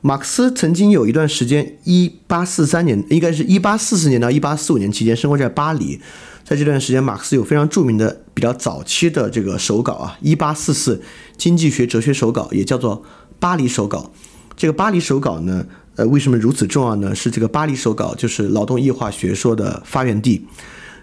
[0.00, 6.00] 马克思曾经有一段时间，一八四三年，应该是一八四四年到一八四五年期间，生活在巴黎。
[6.44, 11.02] 在这段时间，马克思有非常著名的、比较早期的这个手稿啊，一八四四
[11.36, 13.02] 经济学哲学手稿，也叫做
[13.40, 14.12] 巴黎手稿。
[14.56, 17.12] 这个巴黎手稿呢，呃，为什么如此重要呢？
[17.12, 20.46] 是这个巴黎手稿就是劳动异化学说的发源地。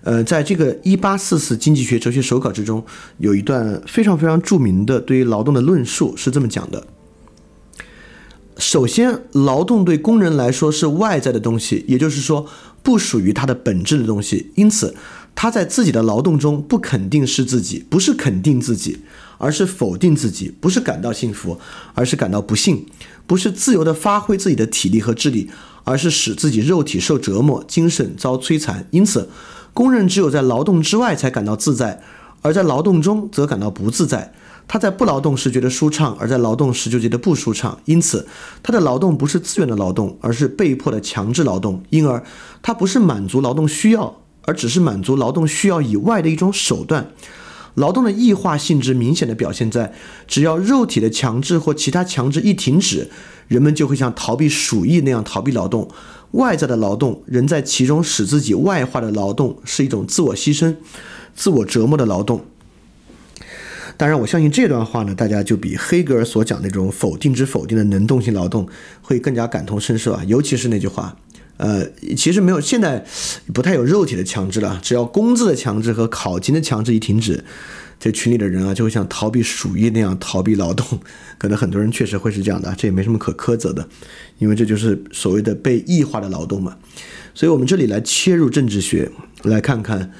[0.03, 2.81] 呃，在这个一八四四经济学哲学手稿之中，
[3.17, 6.85] 有一段非常非常著名的对于劳动的论述，是这么讲的。
[8.57, 12.45] 首先，劳动对工人来说是外在的东西，也就是说，
[12.81, 14.95] 不属于他的本质的东西，因此。
[15.35, 18.99] 他在自己的劳动中不肯定是自己，不是肯定自己，
[19.39, 21.57] 而是否定自己；不是感到幸福，
[21.95, 22.85] 而是感到不幸；
[23.25, 25.49] 不是自由地发挥自己的体力和智力，
[25.85, 28.87] 而是使自己肉体受折磨，精神遭摧残。
[28.91, 29.27] 因此，
[29.73, 32.03] 工人只有在劳动之外才感到自在，
[32.43, 34.31] 而在劳动中则感到不自在。
[34.67, 37.79] 他在不劳动时觉得舒畅，而在劳动时就觉得不舒畅。
[37.85, 38.27] 因此，
[38.61, 41.83] 他的劳动不是自愿的劳动，而是被迫的强制劳动。
[41.89, 42.23] 因而，
[42.61, 44.19] 他不是满足劳动需要。
[44.45, 47.07] 而只是满足劳动需要以外的一种手段，
[47.75, 49.93] 劳动的异化性质明显的表现在，
[50.27, 53.09] 只要肉体的强制或其他强制一停止，
[53.47, 55.89] 人们就会像逃避鼠疫那样逃避劳动。
[56.31, 60.75] 外在的劳动，人在其中使自己外化的劳动，是一种自我牺牲、
[61.33, 62.43] 自我折磨的劳动。
[63.95, 68.67] 当然，我相信这段话呢，大家就比黑格尔所讲那种否定之否定的能动性劳动
[69.01, 70.23] 会更加感同身受啊。
[70.25, 71.15] 尤其是那句话，
[71.57, 71.85] 呃，
[72.17, 73.05] 其实没有现在
[73.53, 77.43] 不太有肉体的强制了，只要工资的强制和考勤的强制一停止，
[77.99, 80.99] 这群里的人啊就会像逃避鼠疫那样逃避劳动。
[81.37, 83.87] 可能很多人确实会是这样的，这也没什么可苛责的，
[84.39, 86.77] 因为这就是所谓的被异化的劳动嘛。
[87.35, 89.11] 所以我们这里来切入政治学，
[89.43, 90.11] 来看看。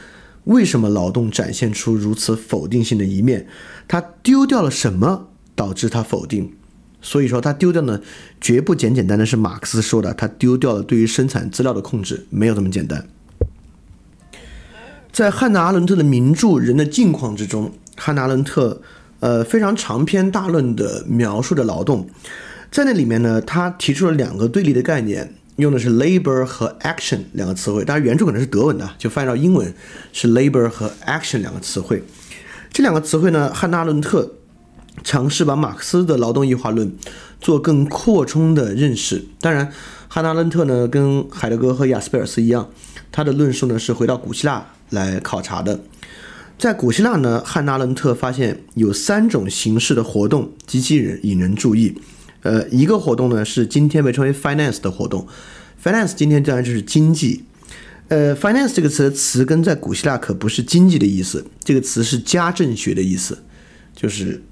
[0.46, 3.48] 为什么劳动展现出如此否定性的一面？
[3.88, 6.54] 他丢掉了什么导致他否定？
[7.02, 8.02] 所以说他丢掉呢，
[8.40, 13.08] 绝不简简单单是马克思说的，他丢掉了对于生产资料的控制，没有这么简单。
[15.12, 18.82] 在汉娜·阿伦特的名著《人的境况》之中，汉娜·阿伦特
[19.20, 22.08] 呃非常长篇大论的描述着劳动，
[22.72, 25.36] 在那里面呢，他提出了两个对立的概念。
[25.58, 29.74] 用的是 labor 和 action 两个词汇，当然原著可能是德文的，就翻译到英文
[30.12, 32.04] 是 labor 和 action 两个词汇。
[32.72, 34.34] 这两个词汇呢，汉娜·伦特
[35.04, 36.96] 尝试把马克思的劳动异化论
[37.40, 39.24] 做更扩充的认识。
[39.40, 39.72] 当然，
[40.08, 42.70] 汉娜·伦特呢跟海德格和雅斯贝尔斯一样，
[43.12, 45.80] 他的论述呢是回到古希腊来考察的。
[46.58, 52.00] 在古希腊呢，汉娜·伦特发现有三种形式的活动极其引人注意。
[52.44, 55.28] 呃，一个活动呢是今天被称为 finance 的活动
[55.84, 57.44] ，finance 今天当然就是经济。
[58.10, 63.40] 呃，finance 这个词的词根在古希腊可不是经济的意思，这个词是家政学的意思，
[63.96, 64.44] 就是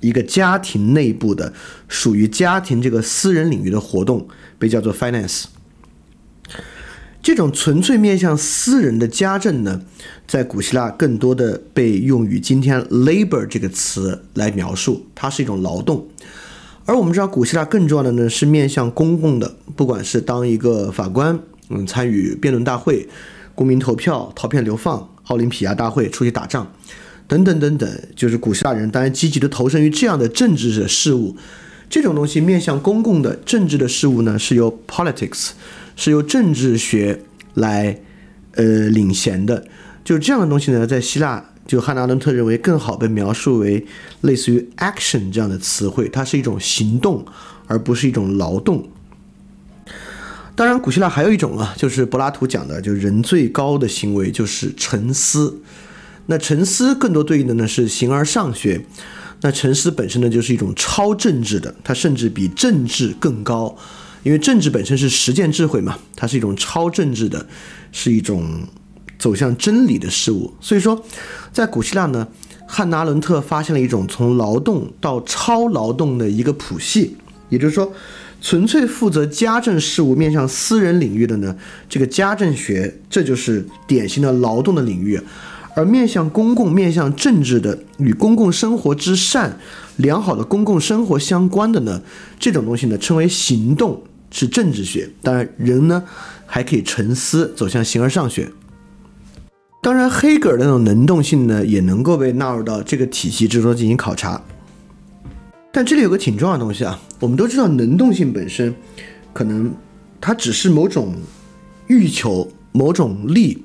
[0.00, 1.52] 一个家庭内部的
[1.86, 4.26] 属于家庭这个私人领域的活动
[4.58, 5.44] 被叫做 finance。
[7.22, 9.82] 这种纯粹面向私人的家政呢，
[10.26, 16.08] 在古希腊更多的被用于今天 labor 这个词来描述，它是一种劳动。
[16.86, 21.38] 而我们知道，古希腊更重要的呢是面向公共的，不管是当一个法官，
[21.70, 23.08] 嗯，参与辩论大会、
[23.54, 26.70] 公民投票、陶片流放、奥林匹亚大会、出去打仗，
[27.26, 31.34] 等等等等，就是古希腊人当然积极的投身于这样的政治的事物。
[31.88, 35.52] 这种东西面向公共的政治的事物呢，是由 politics，
[35.96, 37.22] 是由政治学
[37.54, 37.98] 来
[38.56, 39.66] 呃领衔的。
[40.04, 41.52] 就这样的东西呢，在希腊。
[41.66, 43.86] 就汉娜·伦特认为更好被描述为
[44.20, 47.24] 类似于 action 这样的词汇，它是一种行动，
[47.66, 48.86] 而不是一种劳动。
[50.54, 55.62] 当然，古希腊还有一种啊，就是柏拉图讲的，就人最高的行为就是沉思。
[56.26, 58.84] 那沉思更多对应的呢是形而上学。
[59.40, 63.76] 那沉思本身呢就是一种超政治的，它甚至比政治更高，
[64.22, 67.46] 因为政治本身是实践智慧嘛，它是一种超政治的，
[67.90, 68.62] 是一种。
[69.24, 71.02] 走向真理的事物，所以说，
[71.50, 72.28] 在古希腊呢，
[72.66, 77.16] 汉拿·伦特发现了一种从劳动到超劳动的一个谱系，
[77.48, 77.90] 也就是说，
[78.42, 81.56] 纯粹负责家政事务、面向私人领域的呢，
[81.88, 85.18] 这个家政学，这就是典型的劳动的领域；
[85.74, 89.58] 而面向公共、面向政治的，与公共生活之善、
[89.96, 92.02] 良好的公共生活相关的呢，
[92.38, 95.08] 这种东西呢，称为行动，是政治学。
[95.22, 96.04] 当然，人呢，
[96.44, 98.50] 还可以沉思，走向形而上学。
[99.84, 104.40] 当然，黑格尔的那种能动性呢，也能够被纳入到这个体系之中进行考察。
[105.70, 108.74] 但这里有个挺重要的东西啊，我们都知道，能动性本身
[109.34, 109.70] 可能
[110.22, 111.14] 它只是某种
[111.88, 113.62] 欲求、某种力，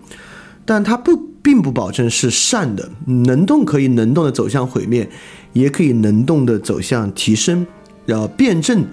[0.66, 2.92] 但它不并不保证是善的。
[3.06, 5.10] 能动可以能动的走向毁灭，
[5.54, 7.66] 也可以能动的走向提升。
[8.06, 8.84] 然后辩证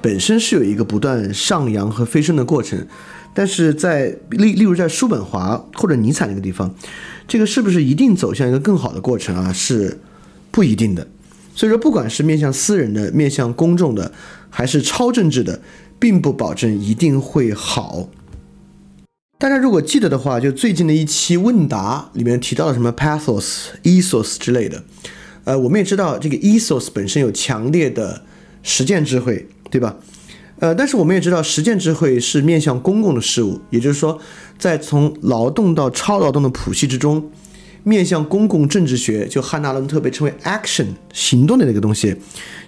[0.00, 2.84] 本身是有一个不断上扬和飞升的过程。
[3.34, 6.74] 但是在例例如在叔本华或者尼采那个地方，
[7.26, 9.52] 这个是不是一定走向一个更好的过程啊？
[9.52, 9.98] 是
[10.50, 11.08] 不一定的。
[11.54, 14.12] 所以说，不管是面向私人的、面向公众的，
[14.48, 15.60] 还是超政治的，
[15.98, 18.08] 并不保证一定会好。
[19.38, 24.84] 大家如果记得的话，就最近的一期问答里面提到了什么 pathos、ethos 之类的。
[25.44, 28.22] 呃，我们也知道这个 ethos 本身有强烈的
[28.62, 29.96] 实践智慧，对吧？
[30.62, 34.16] 呃，但是我们也知道，实践智慧是面向公共的事物，也就是说，
[34.56, 37.28] 在从劳动到超劳动的谱系之中，
[37.82, 42.14] 面向公共政治学，就汉娜伦特被称为 action 行动的那个东西，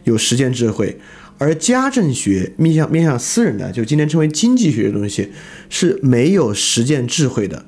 [0.02, 0.96] 有实践智慧；
[1.38, 5.30] 而家政学面向面向私人的，就今天称为经济学的东西，
[5.70, 7.64] 是没有实践智慧的，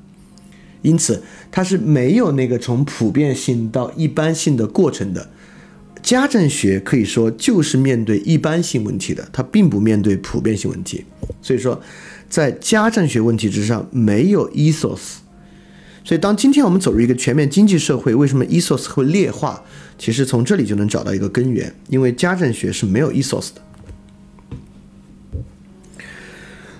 [0.83, 1.23] 因此
[1.53, 5.31] 它是没有那个从普遍性到一般性的过程的。
[6.07, 11.05] 家政学可以说就是面对一般性问题的，它并不面对普遍性问题。
[11.43, 11.83] 所以说，
[12.31, 15.17] 在家政学问题之上没有 ethos。
[16.05, 19.65] 所以当今天我们走入一个全面经济社会，为什么 ethos 会劣化？
[19.99, 23.61] 其实从这里就能找到一个根源，因为家政学是没有 ethos 的。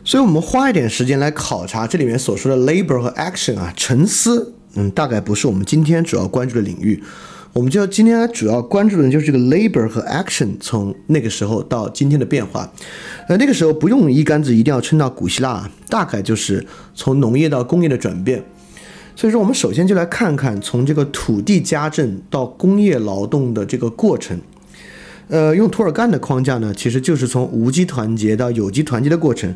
[0.05, 7.03] 所以我们花一点时间来考察这里面所说的 labor 和 action 啊，沉思，嗯，大概不是我们今天主要关注的领域。
[7.57, 12.71] 我们就今天主要关注的就是这个 labor 和 action 从那个时候到今天的变化。
[13.29, 18.45] 呃，那个时候不用一竿子一定要撑到古希腊，大概就是从农业到工业的转变。
[19.15, 24.39] 所以说，我们首先就来看看从这个土地家政到工业劳动的这个过程。
[25.29, 29.55] 呃，用托尔干的框架呢，其实就是从无机团结到有机团结的过程。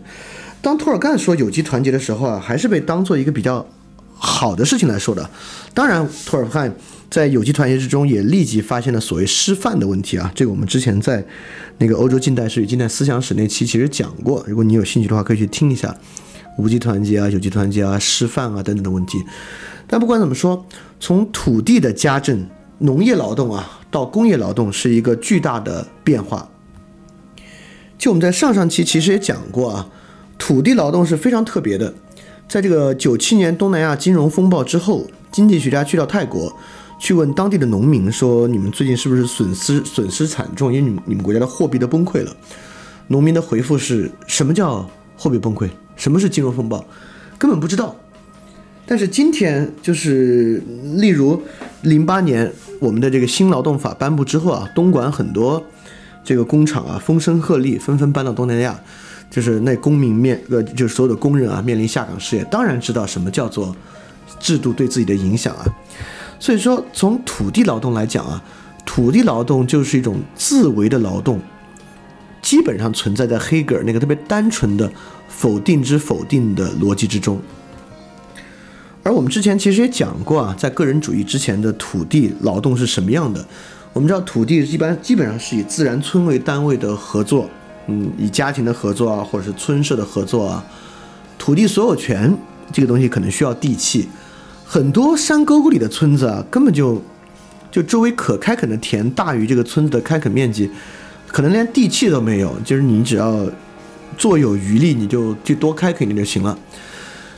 [0.63, 3.67] 当托尔干说有机团结的时候啊，还是被当做一个比较
[4.15, 5.29] 好的事情来说的。
[5.75, 6.75] 当然，托尔干
[7.11, 10.31] 在有机团结之中也立即发现了所谓师范的问题啊。
[10.35, 11.25] 这个我们之前在
[11.79, 15.97] 那个欧洲近代史与近代思想史那期其实讲过，如果你有兴趣的话，可以去听一下。
[16.59, 19.19] 无机团结啊，有机团结啊，师范啊等等的问题，
[19.87, 20.67] 但不管怎么说，
[20.99, 22.47] 从土地的家政、
[22.79, 26.51] 农业劳动啊，到工业劳动是一个巨大的变化。
[27.97, 29.89] 就我们在上上期其实也讲过啊，
[30.37, 31.95] 土地劳动是非常特别的。
[32.47, 36.55] 在这个九七年东南亚金融风暴之后，经济学家去到泰国，
[37.01, 40.71] 去问当地的农民说：“你们最近是不是损失损失惨重？
[40.71, 42.37] 因为你们你们国家的货币都崩溃了。”
[43.09, 45.69] 农民的回复是什么叫货币崩溃？
[45.97, 46.85] 什么是金融风暴？
[47.39, 47.97] 根本不知道。
[48.87, 50.63] 但是今天就是，
[50.97, 51.41] 例如
[51.83, 55.65] 零八年我们的这个新劳动法颁布之后啊，东莞很多
[56.23, 58.79] 这个工厂啊风声鹤唳，纷纷搬到东南亚，
[59.31, 63.75] 就是那公民面呃，就是所有的工人啊面临下岗失业，当然知道什么叫做
[64.39, 65.65] 制度对自己的影响啊。
[66.41, 68.43] 所以说，从土地劳动来讲啊，
[68.85, 71.41] 土地劳动就是一种自为的劳动。
[72.43, 74.91] 基本上存在在黑格尔那个特别单纯的
[75.29, 77.39] 否定之否定的逻辑之中，
[79.03, 83.47] 而我们之前其实也讲过啊，在个人主义之前的土地劳动是什么样的？
[83.93, 87.47] 我们知道土地一般基本上是以自然村为单位的合作，
[87.89, 90.65] 嗯，以家庭的合作啊，或者是村社的合作啊，
[91.39, 92.35] 土地所有权
[92.73, 94.09] 这个东西可能需要地契，
[94.73, 97.03] 很多山沟沟里的村子啊，根本就
[97.73, 100.71] 就周围可开垦的田大于这个村子的开垦面积。
[101.27, 103.45] 可能连地契都没有，就是你只要
[104.17, 106.57] 做有余力，你就就多开垦点就行了。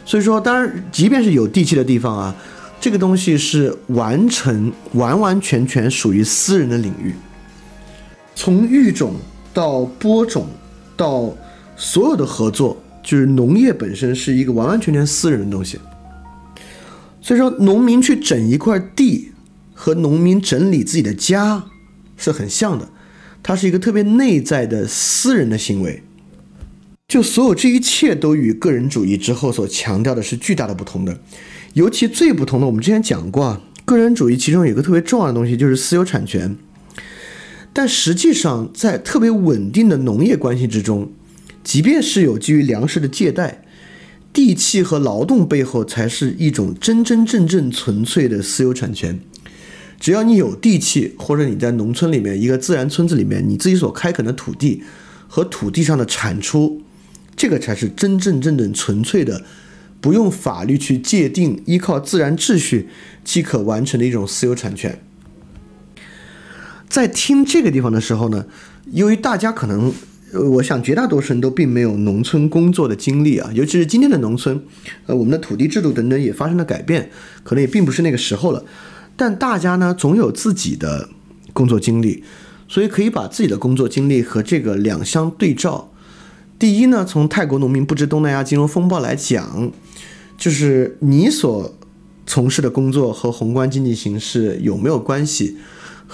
[0.04, 2.36] 所以说，当然，即便是有地契的地方啊，
[2.78, 7.14] 这个东西是完成完完全全属于私人的领域。
[8.34, 9.14] 从育种
[9.54, 10.46] 到播种
[10.98, 11.34] 到
[11.76, 15.80] 所有的合作，就是农业本身是一个完完全全私人的东西。
[17.22, 19.30] 所以说，农民去整一块地
[19.72, 21.64] 和农民整理自己的家
[22.16, 22.90] 是很像的。
[23.44, 26.02] 它是一个特别内在的私人的行为，
[27.08, 31.20] 就所有这一切都与个人主义之后所强调的是巨大的不同的，
[31.74, 36.56] 尤其最不同的，我们之前讲过啊，个人主义其中有一个特别重要的东西就是私有产权，
[37.72, 41.10] 但实际上在特别稳定的农业关系之中，
[41.64, 43.61] 即便是有基于粮食的借贷，
[44.32, 49.20] 地契和劳动背后才是一种真真正正纯粹的私有产权。
[50.00, 54.82] 只要你有地契，或者你在农村里面一个自然村子里面，你自己所开垦的土地
[55.28, 56.82] 和土地上的产出，
[57.36, 59.44] 这个才是真真正正纯粹的，
[60.00, 62.88] 不用法律去界定，依靠自然秩序
[63.22, 65.00] 即可完成的一种私有产权。
[66.88, 68.46] 在听这个地方的时候呢，
[68.90, 69.94] 由于大家可能，
[70.32, 74.58] 呃我想绝大多数人都并没有农村工作的经历啊，尤其是今天的农村，
[75.06, 77.10] 呃，我们的土地制度等等也发生了改变，
[77.42, 78.64] 可能也并不是那个时候了。
[79.14, 81.10] 但大家呢，总有自己的
[81.52, 82.24] 工作经历，
[82.66, 85.92] 所以可以把自己的工作经历和这个两相对照。
[86.58, 89.70] 第一呢，从泰国农民不知东南亚金融风暴来讲，
[90.38, 91.74] 就是你所
[92.26, 95.58] 从事的工作和宏观经济形势有没有关系，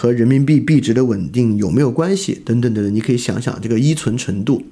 [0.01, 4.63] 和人民币币值的稳定有没有关系，等等等等，你可以想想这个依存程度。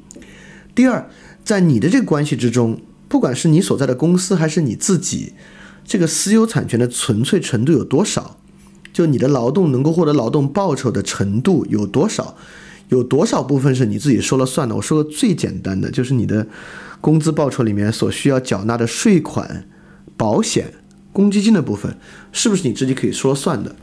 [0.72, 1.10] 第二，
[1.44, 5.32] 在你的这个关系之中，不管是你所在的公司还是你自己。
[5.84, 8.38] 这个私有产权的纯粹程度有多少？
[8.92, 12.36] 就你的劳动能够获得劳动报酬的程度有多少？
[12.90, 14.76] 有多少部分是你自己说了算的？
[14.76, 16.46] 我说个最简单的，就是你的
[17.00, 19.66] 工资报酬里面所需要缴纳的税款、
[20.16, 20.72] 保险、
[21.12, 21.98] 公积金的部分，
[22.30, 23.74] 是不是你自己可以说了算的？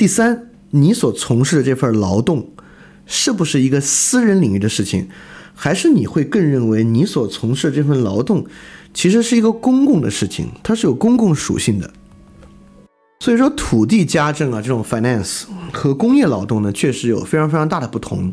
[0.00, 2.48] 第三，你所从事的这份劳动，
[3.04, 5.08] 是不是一个私人领域的事情？
[5.54, 8.46] 还是你会更认为你所从事的这份劳动？
[8.94, 11.92] 其实是一个公共的事情，它是有公共属性的。
[13.18, 18.32] 所以说，土地家政啊，这种 finance 和工业劳动呢，确实有非常非常大的不同。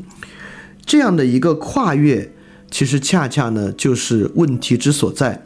[0.86, 2.32] 这样的一个跨越，
[2.72, 5.44] 其实恰恰呢，就是问题之所在。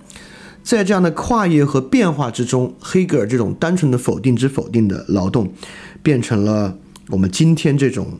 [0.64, 5.52] 在这样的跨越和变化之中，黑格尔这种单纯的否定之否定的劳动，
[6.04, 6.78] 变成了
[7.10, 8.20] 我们今天这种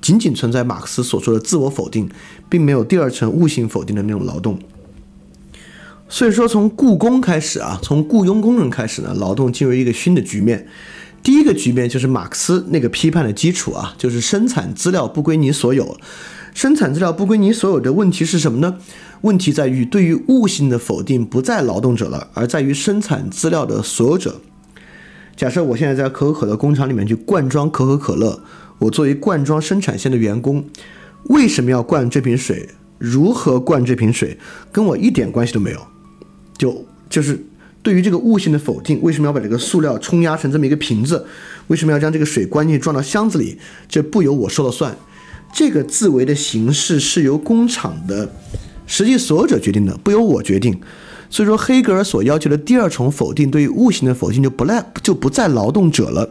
[0.00, 2.08] 仅仅存在马克思所说的自我否定，
[2.48, 4.58] 并没有第二层悟性否定的那种劳动。
[6.08, 10.66] 所以说，从雇工开始啊，从雇佣工人开始呢，劳动进入一个新的局面。
[11.22, 15.96] 第一个局面就是马克思那个批判的基础啊，就是生产资料不归你所有。
[16.52, 18.78] 生产资料不归你所有的问题是什么呢？
[19.20, 24.40] 问题在于对于物性的否定不在劳动者了，而在于生产资料的所有者。
[25.40, 28.38] 假设我现在在可口可乐工厂里面去灌装可口可乐，
[28.78, 30.62] 我作为灌装生产线的员工，
[31.30, 32.68] 为什么要灌这瓶水？
[32.98, 34.36] 如何灌这瓶水？
[34.70, 35.80] 跟我一点关系都没有。
[36.58, 37.42] 就就是
[37.82, 41.24] 对于这个物性的否定，为什么要把这个塑料冲压成这么一个瓶子？
[41.68, 43.56] 为什么要将这个水灌进去装到箱子里？
[43.88, 44.94] 这不由我说了算。
[45.54, 48.30] 这个自为的形式是由工厂的
[48.86, 50.78] 实际所有者决定的，不由我决定。
[51.30, 56.28] 所以说，黑格尔所要求的第二重否定，对于物性的否定就不赖，就不在劳动者了。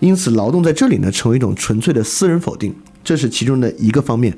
[0.00, 2.74] 因此，劳动在这里呢，成为一种纯粹的私人否定，
[3.04, 4.36] 这是其中的一个方面。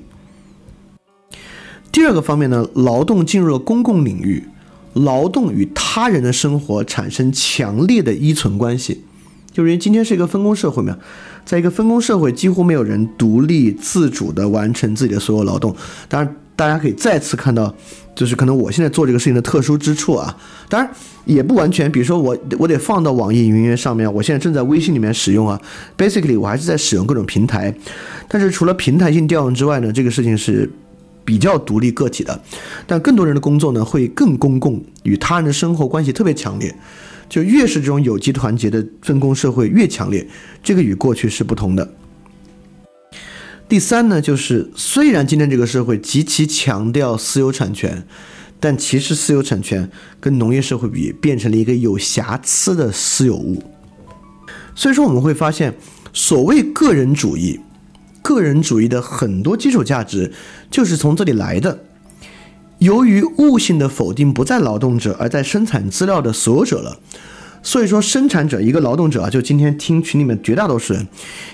[1.91, 4.45] 第二个方面呢，劳动进入了公共领域，
[4.93, 9.05] 劳动与他人的生活产生强烈的依存关系。
[9.53, 10.99] 就是因为今天是一个分工社会嘛，
[11.47, 15.75] 在一个分工社会，几乎没有人独立自主地完成自己的所有劳动。
[16.09, 17.75] 当然，大家可以再次看到，
[18.15, 20.37] 就是可能我现在做这个事情的特殊之处啊。
[20.69, 20.91] 当然
[21.25, 25.61] 也不完全，比如说我我得放到网易云音乐上面，我现在正在微信里面使用啊。
[25.99, 27.75] Basically，我还是在使用各种平台。
[28.29, 30.71] 但是除了平台性调用之外呢，这个事情是
[31.25, 32.41] 比较独立个体的。
[32.87, 36.75] 但更多人的工作呢，会更公共，与他人的生活关系特别强烈。
[37.29, 40.25] 就越是这种有机团结的分工社会越强烈，
[40.63, 41.91] 这个与过去是不同的。
[43.75, 48.07] 第三呢，就是虽然今天这个社会极其强调私有产权，
[48.61, 53.61] 但其实私有产权跟农业社会比，变成了一个有瑕疵的私有物。
[54.77, 55.75] 所以说我们会发现，
[56.13, 57.59] 所谓个人主义，
[58.23, 60.33] 个人主义的很多基础价值
[60.71, 61.81] 就是从这里来的。
[62.79, 67.01] 由于物性的否定不在劳动者，而在生产资料的所有者了，
[67.65, 71.09] 所以说生产者一个劳动者啊，就今天听群里面绝大多数人，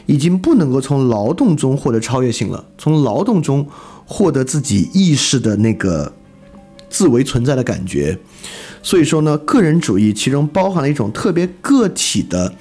[0.06, 3.66] 已经不能够从劳动中获得超越性了，从劳动中
[4.04, 6.12] 获得自己意识的那个
[6.90, 8.18] 自为存在的感觉。
[8.82, 12.52] 所以说呢，个人主义其中包含了一种特别个体的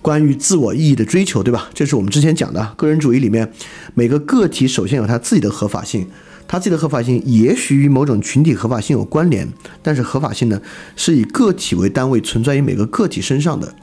[0.00, 1.68] 关于自我意义的追求，对吧？
[1.74, 3.52] 这是我们之前讲的个人主义里面，
[3.92, 6.08] 每个个体首先有他自己的合法性。
[6.48, 9.48] 它自己的合法性也许与某种群体合法性有关联，
[9.82, 10.60] 但是合法性呢
[10.94, 13.74] 是以个体为单位存在于每个个体身上的。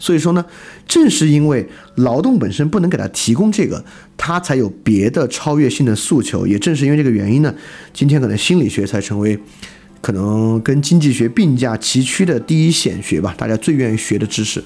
[0.00, 0.44] 所以说呢，
[0.86, 3.84] 正是因为劳动本身不能给他提供这个，
[4.16, 6.46] 他才有别的超越性的诉求。
[6.46, 7.52] 也正是因为这个原因呢，
[7.92, 9.36] 今天可能心理学才成为
[10.00, 14.62] 可能跟经济学并驾齐驱的第一显学吧，大家最愿意学的知识。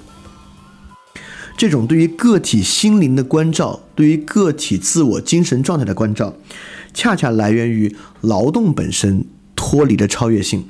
[1.56, 6.34] 这种对于个体心灵的关照，对于个体自我精神状态的关照。
[6.94, 9.24] 恰恰来源于劳动本身
[9.54, 10.64] 脱离的超越性。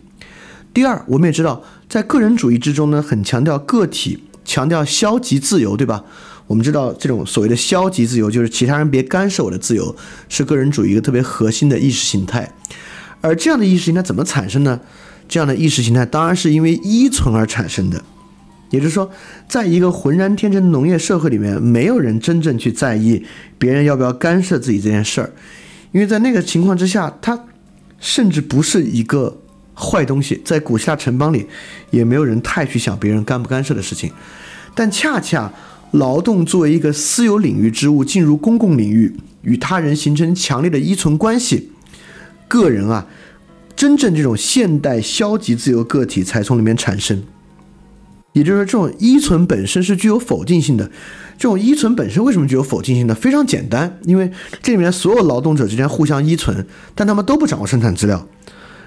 [0.74, 6.04] 第二，我们也知道，在个人主义之中呢，很强调个体，强调消极自由，对吧？
[6.46, 9.94] 我们知道，这种所谓的消极自由，就是其他人别干涉我的自由，
[10.28, 12.52] 是个人主义一个特别核心的意识形态。
[13.20, 14.80] 而这样的意识形态怎么产生呢？
[15.28, 18.02] 这样的意识形态当然是因为依存而产生的。
[18.70, 19.10] 也就是说，
[19.48, 23.24] 在一个浑然天成的农业社会里面，没有人真正去在意
[23.58, 25.32] 别人要不要干涉自己这件事儿。
[25.92, 27.38] 因为在那个情况之下，它
[28.00, 29.38] 甚至不是一个
[29.74, 31.46] 坏东西，在古希腊城邦里，
[31.90, 34.10] 也没有人太去想别人干不干涉的事情。
[34.74, 35.52] 但恰恰
[35.92, 41.70] 劳动作为一个私有领域之物进入公共领域，与他人形成强烈的依存关系，
[42.48, 43.06] 个人啊，
[43.76, 47.22] 真正这种现代消极自由个体才从里面产生。
[48.32, 50.90] 也就是说，这种依存本身是具有否定性的。
[51.38, 53.14] 这种依存本身为什么具有否定性呢？
[53.14, 54.30] 非常简单，因为
[54.62, 56.64] 这里面所有劳动者之间互相依存，
[56.94, 58.26] 但他们都不掌握生产资料，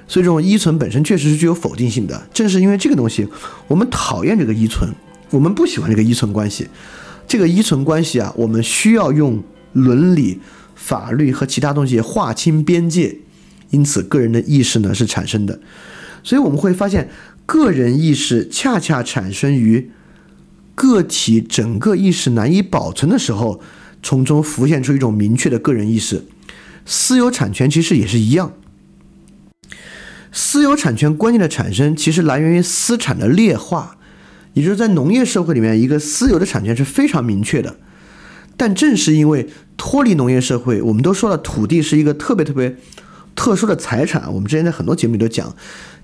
[0.08, 2.28] 所以这种依存本身确实是具有否定性的。
[2.34, 3.28] 正是因为这个东西，
[3.68, 4.90] 我们讨厌这个依存，
[5.32, 6.68] 我们不喜欢这个依存关系。
[7.28, 9.44] 这个依存关系啊，我们需要用
[9.74, 10.40] 伦理、
[10.76, 13.18] 法律和其他东西划清边界，
[13.72, 15.60] 因此个人的意识呢是产生的。
[16.24, 17.10] 所以我们会发现，
[17.46, 19.92] 个人意识恰恰产生于。
[20.78, 23.62] 个体整个意识难以保存的时候，
[24.04, 26.26] 从中浮现出一种明确的个人意识。
[26.86, 28.52] 私有产权其实也是一样。
[30.34, 33.96] 私有产权观念的产生，其实来源于私产的劣化，
[34.52, 37.78] 也就是在农业社会里面，一个私有的产权是非常明确的。
[38.58, 42.76] 但正是因为脱离农业社会，我们都说了，土地是一个特别特别
[43.34, 44.34] 特殊的财产。
[44.34, 45.56] 我们之前在很多节目里都讲。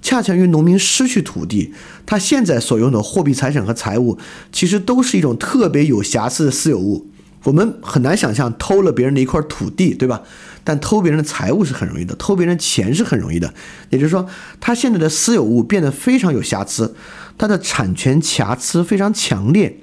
[0.01, 1.73] 恰恰因为农民失去土地，
[2.05, 4.17] 他现在所拥的货币、财产和财物，
[4.51, 7.07] 其实都是一种特别有瑕疵的私有物。
[7.43, 10.21] 我们很难想象偷了别人的一块土地，对吧？
[10.63, 13.51] 但偷别人的财物是很容易的，偷别人钱是很容易的。
[13.89, 14.27] 也就是说，
[14.59, 16.93] 他现在的私有物变得非常有瑕疵，
[17.39, 19.75] 它的产权瑕疵非常强烈。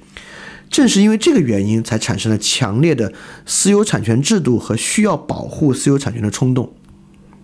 [0.71, 3.13] 正是因为这个原因，才产生了强烈的
[3.45, 6.73] 私有产权制度和需要保护私有产权的冲动。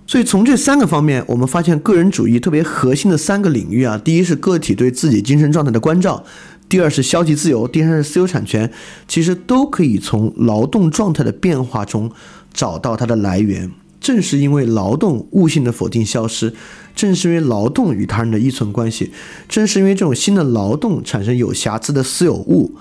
[0.07, 6.23] 所以从这三个方面，我们发现个人主义特别核心的三个领域啊，第一是个体对自己精神状态的关照，
[6.69, 8.71] 第二是消极自由，第三是私有产权，
[9.09, 12.11] 其实都可以从劳动状态的变化中
[12.53, 13.71] 找到它的来源。
[13.99, 16.53] 正是因为劳动物性的否定消失，
[16.95, 19.11] 正是因为劳动与他人的依存关系，
[19.49, 22.77] 正是因为这种新的劳动产生有瑕疵的私有物，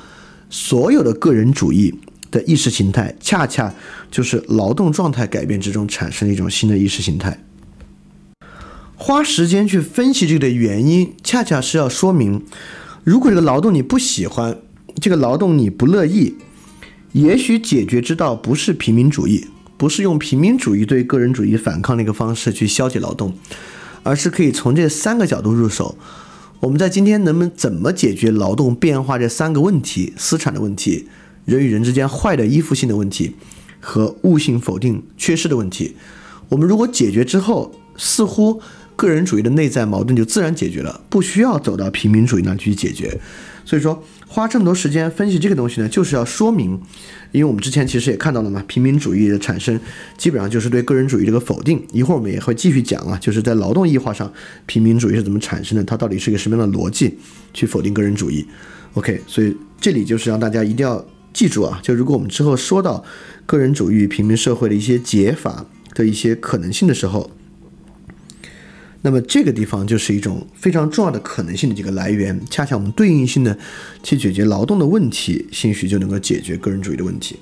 [0.49, 1.95] 所有的个人主义。
[2.34, 3.73] 的意识形态，恰恰
[4.09, 7.39] 就是劳动状态改变之中产生的一种新的意识形态。
[8.95, 12.43] 花时间去分析这个的原因，恰恰是要说明，
[13.03, 14.57] 如果这个劳动你不喜欢，
[14.99, 16.36] 这个劳动你不乐意，
[17.11, 19.45] 也许解决之道不是平民主义，
[19.77, 23.34] 不是用平民主义对个人主义反抗的一个方式去消解劳动，
[24.01, 25.95] 而是可以从这三个角度入手。
[26.61, 31.07] 我们在今天能不能怎么解决劳动变化这三个问题，私产的问题？
[31.45, 33.35] 人与人之间坏的依附性的问题
[33.79, 35.95] 和物性否定缺失的问题，
[36.49, 38.61] 我们如果解决之后，似乎
[38.95, 43.19] 个人主义的内在矛盾就自然解决了，不需要走到平民主义那去解决。
[43.65, 46.79] 所以说，花这么多时间分析这个东西呢，就是要说明，
[47.31, 49.79] 因为我们之前其实也看到了嘛，平民主义的产生
[50.17, 51.81] 基本上就是对个人主义这个否定。
[51.91, 54.31] 一会儿我们也会继续讲啊，就是在劳动异化上，
[54.65, 57.17] 平民主义是怎么产生的，它到底是一个什么样的逻辑
[57.53, 58.45] 去否定个人主义。
[58.93, 61.03] OK，所以这里就是让大家一定要。
[61.34, 63.03] 记住啊，就如果我们之后说到
[63.45, 65.65] 个人主义平民社会的一些解法
[65.95, 67.31] 的一些可能性的时候，
[69.01, 72.39] 那么这个地方就是一种非常重要的可能性的这个来源。
[72.49, 73.57] 恰恰我们对应性的
[74.03, 77.38] 去解决劳动的问题，兴许就能够解决个人主义的问题。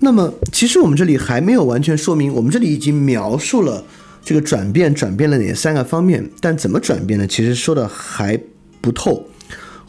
[0.00, 3.84] 那么，其实我们这里还没有完全说明，我们这里已经描述了
[4.24, 7.26] 这个转变转变了哪三个方面，但怎么转变呢？
[7.26, 8.40] 其实说的还
[8.80, 9.28] 不透。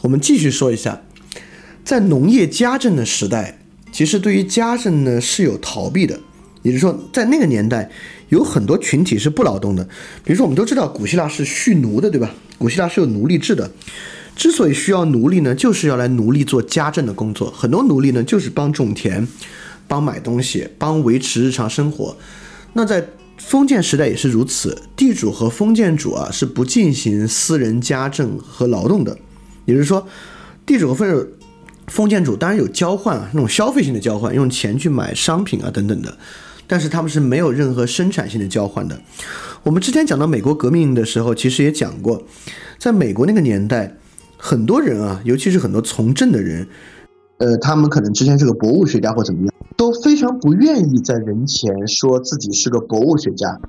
[0.02, 1.02] 我们继续说一下。
[1.84, 3.60] 在农业家政的时代，
[3.92, 6.20] 其实对于家政呢是有逃避的，
[6.62, 7.90] 也就是说，在那个年代，
[8.30, 9.84] 有很多群体是不劳动的。
[10.24, 12.34] 比如说，我们都知道古希腊是蓄奴的，对吧？
[12.58, 13.70] 古希腊是有奴隶制的。
[14.36, 17.52] 之所以需要奴隶呢，就是要来奴隶做家政的工作。
[17.52, 19.28] 很多奴隶呢，就是帮种田、
[19.88, 22.16] 帮买东西、帮维持日常生活。
[22.74, 23.06] 那在
[23.38, 29.18] 封建时代也是如此，地主和封建主啊是不进行私人家政和劳动的。
[29.66, 30.08] 也就是说，
[30.66, 31.28] 地主和封建。
[31.88, 36.18] 封建主当然有交换啊，那种消费性的交换，用钱去买商品啊等等的，
[36.68, 39.00] 但是他们是没有任何生产性的交换的。
[39.64, 42.24] 我们之前讲到美国革命的时候，其实也讲过，
[42.80, 43.96] 在美国那个年代，
[44.38, 46.68] 很多人啊，尤其是很多从政的人，
[47.38, 53.60] 呃，他们可能之前是个博物学家或怎么样，都非常不愿意在人前说自己是个博物学家，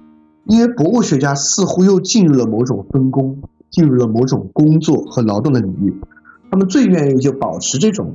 [0.47, 5.93] 因为博物学家似乎又进入了某种分工，进入了某种工作和劳动的领域。
[6.53, 8.15] 他们最愿意就保持这种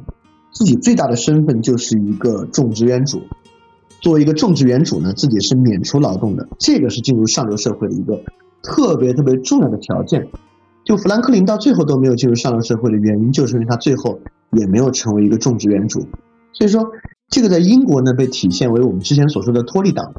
[0.51, 3.23] 自己最大的身份就是一个种植园主，
[3.99, 8.21] 作为一个种植园主呢，自己是免除劳动的，这个是进入上流社会的一个
[8.61, 10.27] 特别特别重要的条件。
[10.85, 14.19] 就富兰克林到最后都没有进入上流社会的原因，就是因为他最后
[14.51, 16.01] 也没有成为一个种植园主。
[16.53, 16.91] 所以说，
[17.29, 20.13] 这个在英国呢被体现为我们之前所说的托利党，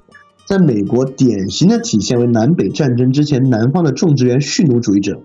[0.44, 5.22] 在美国典型的体现为南北战争之前南方的种植园蓄奴主义者，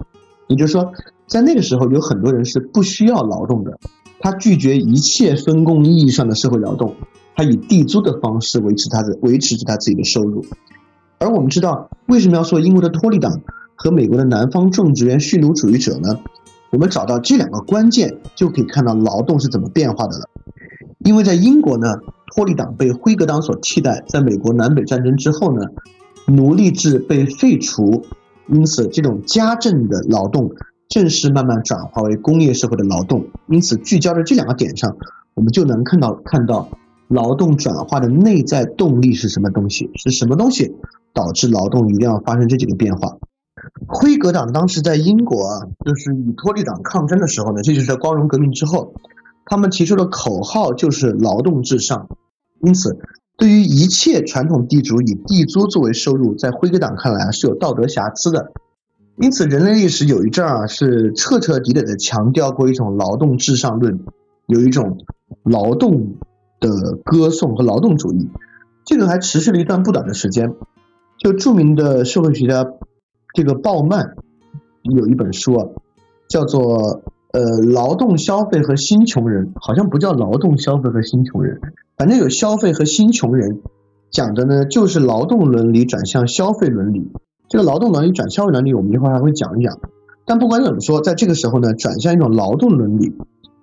[0.47, 0.93] 也就是说。
[1.27, 3.79] 在那个时候，有很多人是不需要劳动的，
[4.19, 6.95] 他拒绝一切分工意义上的社会劳动，
[7.35, 10.45] 他以地租的方式维持他的维持着他自己的收入。
[11.19, 13.41] 而我们知道，为什么要说英国的托利党
[13.75, 16.19] 和美国的南方种植园蓄奴主义者呢？
[16.71, 20.29] 我们找到这两个关键，就可以看到劳动是怎么变化的了。
[21.05, 21.87] 因为在英国呢，
[22.35, 25.67] 托利党被辉格党所替代；在美国南北战争之后呢，
[26.27, 28.03] 奴隶制被废除，
[28.47, 30.51] 因此这种家政的劳动。
[30.89, 34.95] 正式慢慢转化为工业社会的劳动，因此聚焦在这两个点上，
[35.33, 36.69] 我们就能看到看到
[37.07, 40.75] 劳动转化的内在动力是什么东西，是什么东西
[41.13, 43.17] 导致劳动一定要发生这几个变化。
[43.87, 48.93] 辉格党当时在英国啊，就是与托利党抗争的时候呢，这就是在光荣革命之后，
[49.45, 52.09] 他们提出的口号就是劳动至上。
[52.61, 52.97] 因此，
[53.37, 58.51] 对于一切传统地主以地租作为收入，在辉格党看来啊是有道德瑕疵的。
[59.17, 63.99] 因此，人类历史有一阵儿啊，是彻彻底底的强调过一种劳动至上论，
[64.47, 64.97] 有一种
[65.43, 66.15] 劳动
[66.59, 68.27] 的歌颂和劳动主义。
[68.85, 70.53] 这个还持续了一段不短的时间。
[71.19, 72.65] 就著名的社会学家
[73.35, 74.15] 这个鲍曼
[74.81, 75.67] 有一本书啊，
[76.27, 77.41] 叫做呃
[77.71, 81.61] 《劳动消费和新穷人》，好像不叫劳动消费和新穷人，
[81.97, 83.61] 反正有消费和新穷人，
[84.11, 87.11] 讲的呢就是劳动伦理转向消费伦理。
[87.53, 89.77] 这个劳动伦理转消费伦理，我们一会儿还会讲一讲。
[90.25, 93.13] 但不管怎么说，在这个时候呢，转向一种劳动伦理，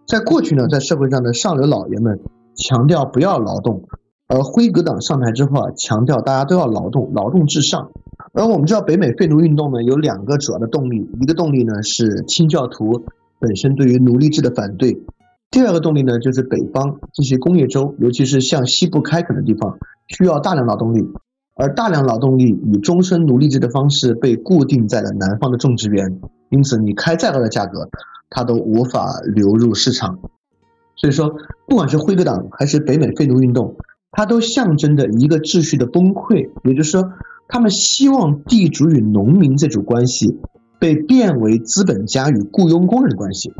[0.07, 2.21] 在过去呢，在社会上的上流老爷们
[2.55, 3.83] 强调不要劳动，
[4.29, 7.91] 而辉格党上台之后啊，强调大家都要劳动，劳动至上。
[8.33, 13.03] 而我们知道，北美废奴运动呢有两个主要的动力，一个动力呢是清教徒
[13.41, 15.03] 本身对于奴隶制的反对，
[15.51, 21.09] 第二个动力呢就是北方这些工业州，尤其是向西部开垦的地方，需要大量劳动力，
[21.61, 27.91] 而大量劳动力以终身奴隶制的方式被固定在了南方的种植园，因此你开再高的价格。
[28.33, 30.21] 它都无法流入市场，
[30.95, 31.35] 所以说，
[31.67, 33.75] 不管是辉格党还是北美废奴运动，
[34.13, 36.49] 它都象征着一个秩序的崩溃。
[36.63, 37.13] 也就是说，
[37.49, 40.39] 他们希望地主与农民这种关系
[40.79, 43.53] 被变为资本家与雇佣工人的关系。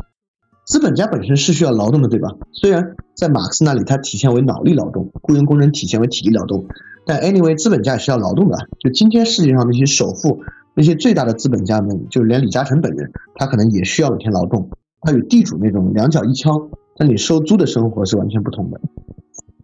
[0.65, 2.29] 资本家本身是需要劳动的，对吧？
[2.53, 6.65] 虽然在马克思那里，它体现为脑力劳动，雇佣工人体现为体力劳动，
[7.05, 8.57] 但 anyway，资本家也是要劳动的。
[8.79, 10.41] 就今天世界上那些首富。
[10.73, 14.69] 那些最大的资本家们，就连李嘉诚本人，他可能也需要每天劳动。
[15.01, 18.79] 他与地主那种两脚一敲，在你收租的生活是完全不同的。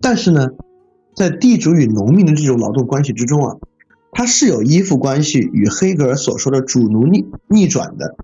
[0.02, 0.50] 但是呢，
[1.16, 3.56] 在地主与农民的这种劳动关系之中啊，
[4.12, 8.18] 它是有依附关系与黑格尔所说的主奴逆逆转的。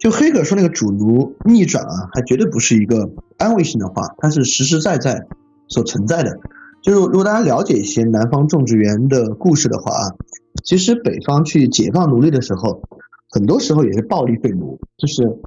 [0.00, 5.24] 就黑格尔说那个主奴逆转啊，还绝对不是一个安慰性的话，它是实实在在
[5.68, 6.40] 所存在的。
[6.84, 10.14] 就是如果大家了解一些南方种植园的故事的话啊。
[10.62, 12.80] 其实北方去解放奴隶的时候，
[13.28, 15.38] 很多时候也是暴力废奴，就是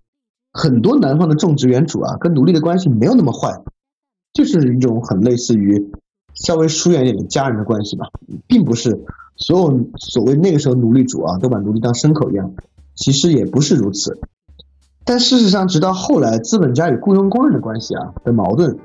[0.52, 3.64] 很多南方的种植园主啊，跟奴隶的关系没有那么坏，
[4.34, 5.92] 就是一种很类似于
[6.36, 8.08] 稍微疏远一点的家人的关系吧，
[8.48, 9.06] 并不是
[9.38, 12.54] 所有所谓那个时候奴隶主啊都把奴隶当牲口一样，
[12.94, 14.20] 其实也不是如此。
[15.06, 18.78] 但事实上，直到后来资本家与雇佣工人的关系啊的矛盾，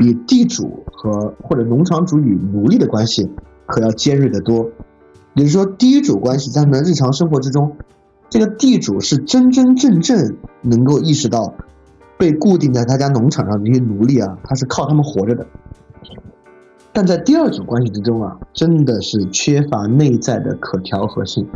[0.00, 3.30] 比地主和或者农场主与奴隶的关系
[3.66, 4.70] 可要尖锐得多。
[5.34, 7.76] 也就是说，地主关系在他们的日常生活之中，
[8.30, 11.52] 这个地主是真真正正能够意识到，
[12.16, 15.46] 被固定在他家农场上的这些奴隶啊，他是靠他们活着的。
[16.94, 21.46] 但在第二种关系之中啊，真的是缺乏内在的可调和性。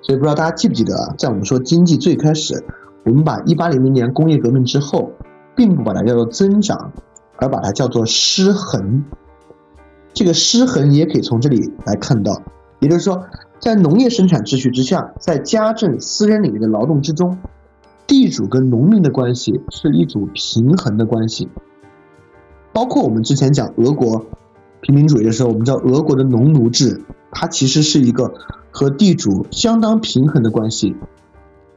[0.00, 2.64] 所以不知道大家记不记得啊，在我们说经济最开始，
[3.04, 5.12] 我们把一八零零年工业革命之后，
[5.54, 6.92] 并不把它叫做增长，
[7.38, 9.04] 而把它叫做失衡。
[10.12, 12.42] 这个失衡也可以从这里来看到。
[12.80, 13.24] 也就是说，
[13.58, 17.38] 在农业生产秩序之下，在家政私人领域的劳动之中，
[18.06, 21.48] 地主跟农民的关系是一组平衡的关系。
[22.72, 24.26] 包括我们之前讲俄国
[24.82, 28.34] 平民主义的时候，我们知道俄国的农奴制，它其实是一个
[28.70, 30.94] 和地主相当平衡的关系。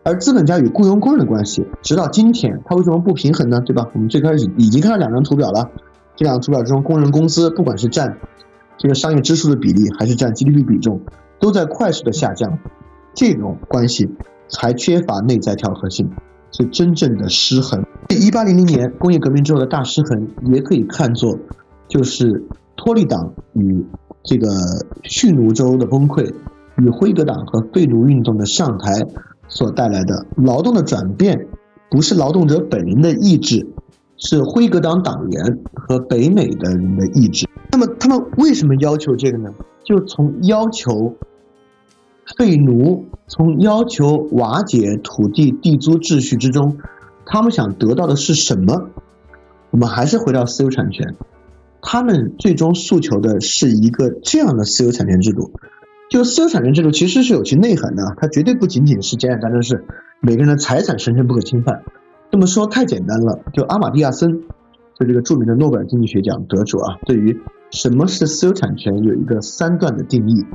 [0.04, 3.62] 而资本家与雇佣工人的关系，直到今天，它为什么不平衡呢？
[3.62, 3.88] 对吧？
[3.94, 5.70] 我们最开始已经看到两张图表了，
[6.16, 8.18] 这两张图表中，工人工资不管是占。
[8.78, 11.02] 这个商业支出的比例还是占 GDP 比重，
[11.38, 12.60] 都在快速的下降，
[13.14, 14.10] 这种关系
[14.48, 16.10] 才缺乏内在调和性，
[16.52, 17.84] 是真正的失衡。
[18.08, 21.38] 一八零零年工业革命之后的大失衡，也可以看作
[21.90, 22.46] 就是
[22.78, 23.86] 托利党与
[24.24, 24.48] 这个
[25.04, 26.34] 蓄奴州的崩溃，
[26.78, 29.06] 与辉格党和废奴运动的上台
[29.50, 31.48] 所带来的劳动的转变，
[31.90, 33.68] 不是劳动者本人的意志，
[34.16, 37.50] 是辉格党党员和北美的人的意志。
[37.72, 39.54] 那么他们为什么要求这个呢？
[39.84, 41.16] 就从要求
[42.38, 46.78] 废奴，从要求瓦解土地地租秩序之中，
[47.26, 48.90] 他们想得到的是什么？
[49.72, 51.16] 我们还是回到私有产权，
[51.82, 55.52] 他们最终诉求的是一个这样的私有产权制度。
[56.10, 59.86] 就私有产权制度其实是有其内涵的，它绝对不仅仅是简简单单是
[60.20, 61.84] 每个人的财产神圣不可侵犯。
[62.32, 63.40] 这么说太简单了。
[63.54, 64.42] 就阿马蒂亚森，
[65.00, 67.40] 就这个著名的诺贝尔经济学奖得主啊，对于
[67.70, 69.04] 什么是私有产权？
[69.04, 70.46] 有一个三段的定义。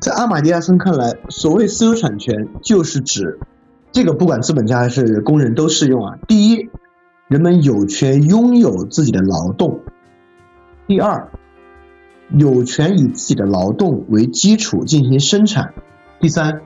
[0.00, 3.38] 在阿马蒂亚森看来，所谓私有产权，就是指
[3.92, 6.18] 这个不管资本家还是工人都适用啊。
[6.26, 6.68] 第一，
[7.28, 9.78] 人们有权拥有自己的劳动；
[10.88, 11.28] 第二，
[12.36, 15.72] 有权以自己的劳动为基础进行生产；
[16.20, 16.62] 第三，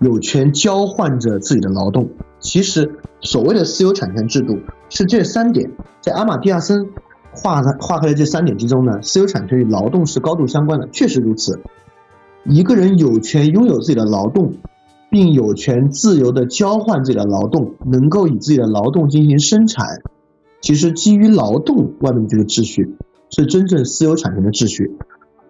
[0.00, 2.08] 有权交换着自己的劳动。
[2.40, 6.88] 其实，所谓的私有产权制度是这三点，在阿马蒂亚森。
[7.34, 11.62] 划开划开的这三点之中呢，私有产权与劳动是高度相关的，确实如此。
[12.44, 14.52] 一个人有权拥有自己的劳动，
[15.08, 20.02] 并有权自由的交换自己的劳动，能够以自己的劳动进行生产。
[20.60, 22.96] 其实基于劳动外面的这个秩序，
[23.34, 24.92] 是真正私有产权的秩序。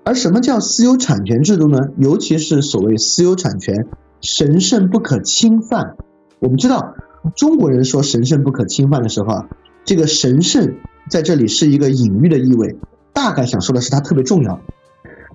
[0.05, 1.91] 而什么叫私有产权制度呢？
[1.99, 3.89] 尤其是所谓私有产权
[4.23, 5.97] 神圣不可侵犯。
[6.39, 6.95] 我们知道
[7.37, 9.49] 中国人说神圣不可侵犯的时候啊，
[9.85, 10.77] 这个神圣。
[11.11, 12.77] 在这里是一个隐喻的意味，
[13.13, 14.61] 大概想说的是它特别重要。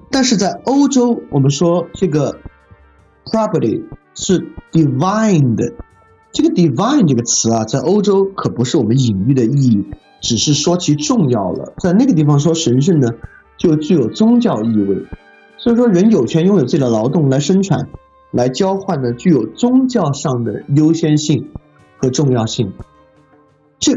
[0.09, 2.37] 但是在欧洲，我们说这个
[3.25, 3.83] property
[4.15, 5.73] 是 divine 的，
[6.31, 9.87] 这个 divine 这个词啊，在欧洲可不是我们隐喻的意义，
[10.27, 11.71] 只是说其重要了。
[11.77, 13.11] 在那个地方说神圣呢，
[13.57, 15.05] 就具有宗教意味。
[15.57, 17.87] 所以说，人有权拥有自己的劳动来生产、
[18.31, 21.47] 来交换呢，具有宗教上的优先性
[21.97, 22.73] 和重要性。
[23.79, 23.93] 这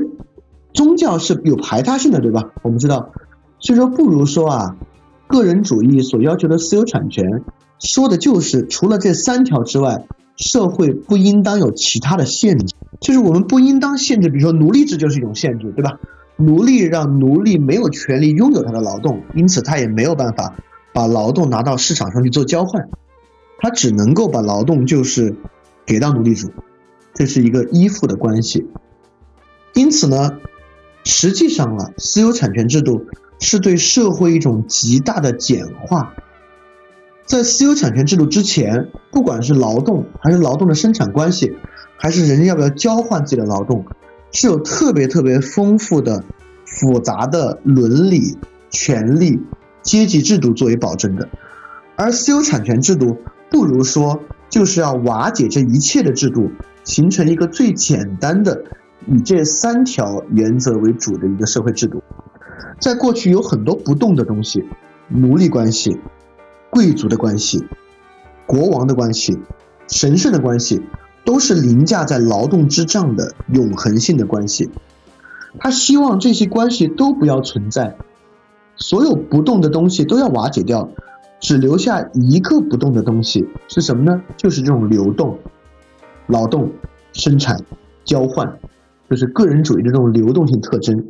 [0.73, 2.53] 宗教是有排他性的，对吧？
[2.63, 3.11] 我们知道，
[3.59, 4.77] 所以说不如说啊，
[5.27, 7.43] 个人主义所要求的私有产权，
[7.81, 10.07] 说的就是除了这三条之外。
[10.37, 16.01] 社会不应当有其他的限制，就是我们不应当限制，比如说奴隶制就是一种限制，对吧？
[16.41, 20.57] 奴隶让奴隶没有权利拥有他的劳动，因此他也没有办法
[20.93, 22.89] 把劳动拿到市场上去做交换，
[23.59, 25.37] 他只能够把劳动就是
[25.87, 26.51] 给到奴隶主，
[27.15, 28.67] 这是一个依附的关系。
[29.75, 30.39] 因此呢，
[31.05, 33.07] 实际上啊，私有产权制度
[33.39, 36.15] 是对社会一种极大的简化。
[37.25, 41.57] 在私有产权制度之前，不管是劳动还是劳动的生产关系，
[41.97, 43.85] 还是人要不要交换自己的劳动，
[44.33, 46.25] 是有特别特别丰富的、
[46.65, 48.39] 复杂的伦理、
[48.71, 49.41] 权利、
[49.83, 51.29] 阶级制度作为保证的。
[51.97, 53.19] 而私有产权制度，
[53.51, 56.51] 不如说就是要瓦解这一切的制度，
[56.85, 58.65] 形成一个最简单的
[59.07, 62.03] 以这三条原则为主的一个社会制度。
[62.81, 64.65] 在过去有很多不动的东西，
[65.09, 66.01] 奴隶关系。
[66.73, 67.67] 贵族的关系、
[68.47, 69.37] 国王的关系、
[69.89, 70.81] 神圣的关系，
[71.25, 74.71] 都是凌驾在劳动之上的永恒性的关系。
[75.59, 77.97] 他希望这些关系都不要存在，
[78.77, 80.89] 所有不动的东西都要瓦解掉，
[81.41, 84.23] 只留下一个不动的东西是什么呢？
[84.37, 85.39] 就是这种流动、
[86.27, 86.71] 劳动、
[87.13, 87.65] 生产、
[88.05, 88.59] 交换，
[89.09, 91.09] 就是个人主义的这种流动性特征。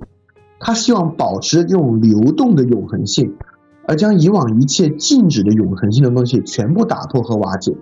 [0.58, 3.36] 他希望保持这种流动的永恒性。
[3.86, 7.74] 而将以往一切静止的永恒性的东西全部打破和瓦解，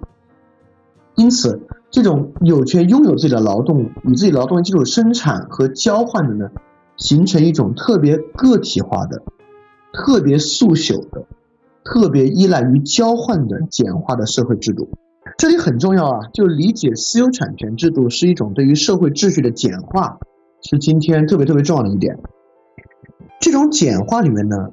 [1.17, 1.61] 因此，
[1.91, 6.51] 这种有权拥有自己的劳动、以自己劳动为基础生产和交换的呢，
[6.97, 9.23] 形成一种特别个体化的、
[9.93, 11.25] 特别速朽的、
[11.85, 14.89] 特别依赖于交换的简化的社会制度。
[15.37, 20.19] 这里很重要啊，就理解私有产权制度是一种对于社会秩序的简化，
[20.63, 22.19] 是今天特别特别重要的一点。
[23.41, 24.71] 这种简化里面呢。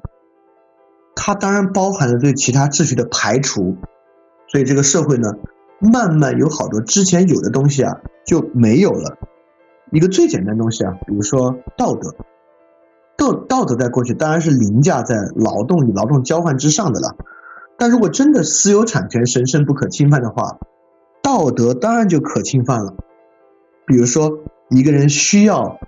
[1.18, 3.78] 它当然包含了对其他秩序的排除，
[4.48, 5.30] 所以这个社会呢，
[5.80, 9.18] 慢慢有好多之前有的东西啊就没有了。
[9.92, 12.16] 一个最简单的东西啊，比如说道德，
[13.18, 17.16] 道道德在过去当然是凌驾在劳动与劳动交换之上的了。
[17.78, 20.60] 但如果真的私有产权神圣不可侵犯的话，
[21.22, 22.96] 道德当然就可侵犯了。
[23.86, 25.80] 比如说一个人需要。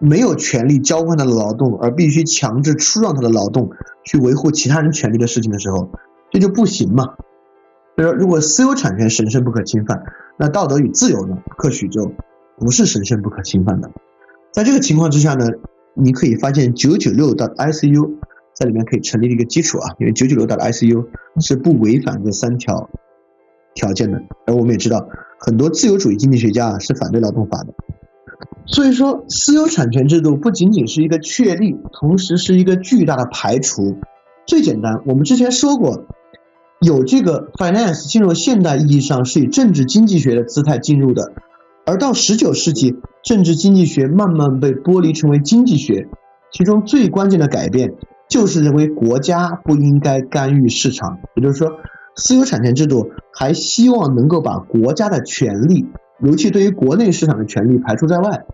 [0.00, 3.70] 没有权利交换他的劳动，而必须强制出让他的劳动
[4.04, 5.90] 去维护其他人权利的事情的时候，
[6.30, 7.16] 这就不行嘛。
[7.98, 10.04] 所以说，如果私有产权神圣不可侵犯，
[10.38, 12.12] 那道德与自由呢，或许就
[12.56, 13.90] 不是神圣不可侵犯的。
[14.52, 15.48] 在这个情况之下呢，
[15.94, 18.14] 你可以发现九九六到 ICU
[18.54, 21.08] 在里面可以成立一个基础啊，因为九九六到 ICU
[21.40, 22.88] 是不违反这三条
[23.74, 24.22] 条件的。
[24.46, 25.08] 而我们也知道，
[25.40, 27.74] 很多自由主义经济学家啊是反对劳动法的。
[28.66, 33.96] 所以说，私有产权制度不仅仅是一个确立，同时是一个巨大的排除。
[34.46, 36.06] 最简单，我们之前说过，
[36.80, 41.32] 有这个 finance 进入现代意义上是以政治经济学的姿态进入的，
[41.84, 46.08] 而到十九世纪，政治经济学慢慢被剥离成为经济学。
[46.52, 47.94] 其中最关键的改变
[48.28, 51.68] 就是认为国家不应该干预市场，也就是说，
[52.14, 55.86] 私有产权制度还希望能够把国家的权利。
[56.20, 58.44] 尤其对于国内市场的权利排除在外，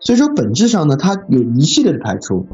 [0.00, 2.46] 所以说本质上呢，它有一系列的排除，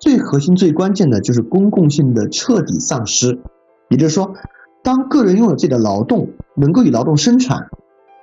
[0.00, 3.40] 最核心、最关键的就是公共性的彻底丧失。
[3.92, 4.34] 也就是说，
[4.82, 7.68] 当个人拥有自己的劳动，能够以劳动生产，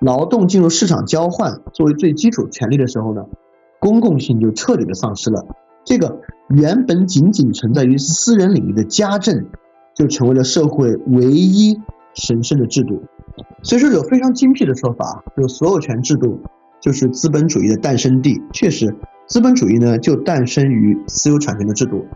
[0.01, 3.25] 劳动进入市场交换作为最基础权利的时候呢，
[3.79, 5.45] 公共性就彻底的丧失了。
[5.85, 9.45] 这个原本仅仅存在于私人领域的家政，
[9.93, 11.79] 就成为了社会唯一
[12.15, 13.03] 神圣的制度。
[13.61, 16.39] 所以说有非常精辟的说法，就所有权制度
[16.81, 18.41] 就是资本主义的诞生地。
[18.51, 18.95] 确实，
[19.27, 22.07] 资本主义呢就诞生于私有产权的制度。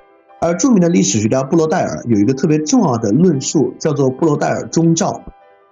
[0.44, 5.24] 而著名的历史学家布罗代尔有一个特别重要的论述，叫做布罗代尔中照。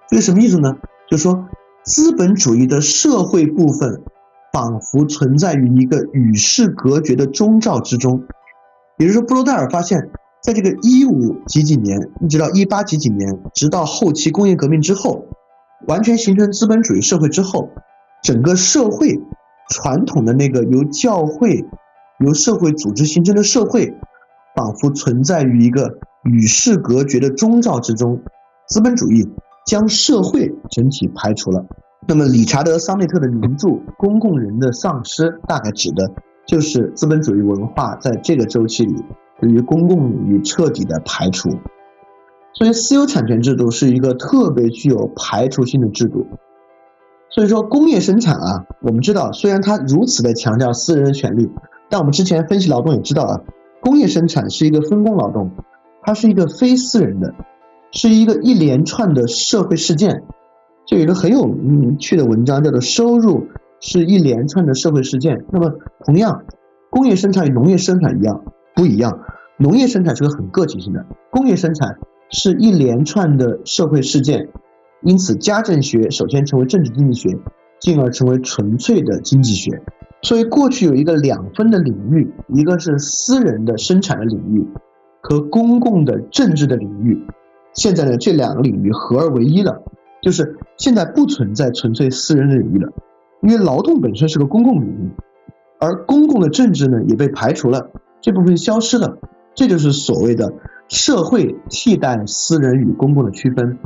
[0.07, 0.77] 这个什么意思呢？
[1.09, 1.45] 就是说
[1.83, 4.01] 资本主义的社会部分
[4.53, 8.23] 仿佛存在于一个与世隔绝的中照之中。
[8.97, 10.09] 也就是说，布罗代尔发现。
[10.43, 15.25] 在这个一五几几年，一直到一八几几年，直到后期工业革命之后，
[15.87, 17.69] 完全形成资本主义社会之后，
[18.23, 19.19] 整个社会
[19.69, 21.63] 传统的那个由教会、
[22.25, 23.93] 由社会组织形成的社会，
[24.55, 28.21] 仿佛存在于一个与世隔绝的中罩之中。
[28.67, 29.27] 资本主义
[29.65, 31.65] 将社会整体排除了。
[32.07, 36.11] 那么理查德·桑内特的名著《公共人的丧失》大概指的
[36.47, 38.95] 就是资本主义文化在这个周期里
[39.39, 41.49] 对于公共领域彻底的排除。
[42.53, 46.27] 所以，私有产权制度是一个特别具有排除性的制度。
[47.29, 51.49] 所以说，工业生产啊，我们知道，虽然它如此的强调私人的权利，
[51.89, 53.39] 但我们之前分析劳动也知道啊，
[53.81, 55.51] 工业生产是一个分工劳动，
[56.03, 57.33] 它是一个非私人的，
[57.91, 60.23] 是一个一连串的社会事件。
[60.87, 63.47] 就有一个很有名趣的文章，叫做“收入
[63.79, 65.45] 是一连串的社会事件”。
[65.53, 65.73] 那么，
[66.05, 66.43] 同样，
[66.89, 68.43] 工业生产与农业生产一样
[68.75, 69.19] 不一样。
[69.57, 71.97] 农业生产是个很个体性的，工业生产
[72.29, 74.49] 是一连串的社会事件。
[75.01, 77.37] 因此，家政学首先成为政治经济学，
[77.81, 79.81] 进而成为纯粹的经济学。
[80.21, 84.65] 所以，过去有一个两分的领域，一个是私人的生产的领域，
[85.19, 87.19] 和公共的政治的领域。
[87.73, 89.81] 现在呢，这两个领域合二为一了，
[90.21, 92.91] 就是现在不存在纯粹私人的领域了，
[93.41, 95.09] 因为劳动本身是个公共领域，
[95.79, 97.89] 而公共的政治呢也被排除了，
[98.21, 99.17] 这部分消失了。
[99.55, 100.53] 这就是所谓的
[100.87, 103.79] 社会替代私人与公共的区分。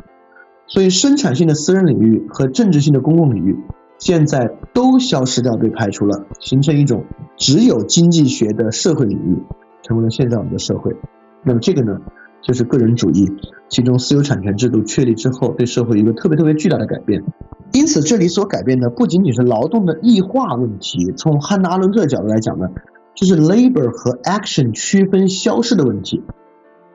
[0.66, 3.56] 所以，生产性的私人领域和政治性的公共领域
[3.98, 7.04] 现在都消失掉，被排除了，形成一种
[7.36, 9.42] 只有经济学的社会领域，
[9.82, 10.94] 成为了现在我们的社会。
[11.42, 11.98] 那么，这个呢，
[12.42, 13.32] 就是个人主义，
[13.68, 17.24] 其中私有产权制度确立之后，对社会一个特别特别巨大的改变。
[17.72, 22.68] 因此，这里所改变的不仅仅是劳动的异化问题，从汉娜·阿伦特角度来讲呢，
[23.14, 26.22] 就是 labor 和 action 区分消失的问题，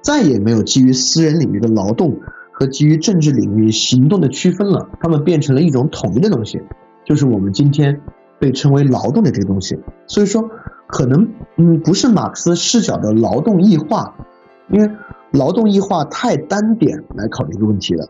[0.02, 2.20] 再也没有基于私人领域的劳动。
[2.54, 6.62] 和基于政治领域行动的区分了，它们变成了一种统一的东西，
[7.06, 8.02] 就是我们今天
[8.40, 9.80] 被称为劳动的这个东西。
[10.08, 10.50] 所以说，
[10.88, 14.16] 可能嗯不是马克思视角的劳动异化，
[14.70, 14.92] 因为
[15.32, 18.08] 劳动异化太单点来考虑这个问题了，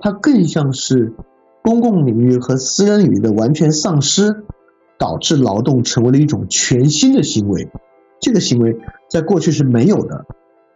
[0.00, 1.14] 它更像是
[1.62, 4.44] 公共领域和私人领域的完全丧失，
[4.98, 7.68] 导致劳动成为了一种全新的行为。
[8.20, 8.76] 这个行为
[9.08, 10.26] 在过去是没有的，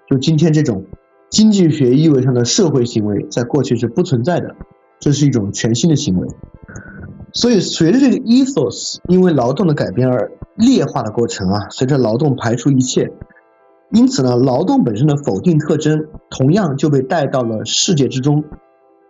[0.08, 0.84] 就今天这种。
[1.30, 4.56] 经济学意味上的社会行为在过去是不存在的，
[4.98, 6.26] 这是一种全新的行为。
[7.32, 13.12] 所以，随着这个 ethos 因为劳动的改变而劣化的过程啊，随着劳动排除一切，
[13.92, 18.44] 因此呢，劳动本身的否定特征同样就被带到了世界之中，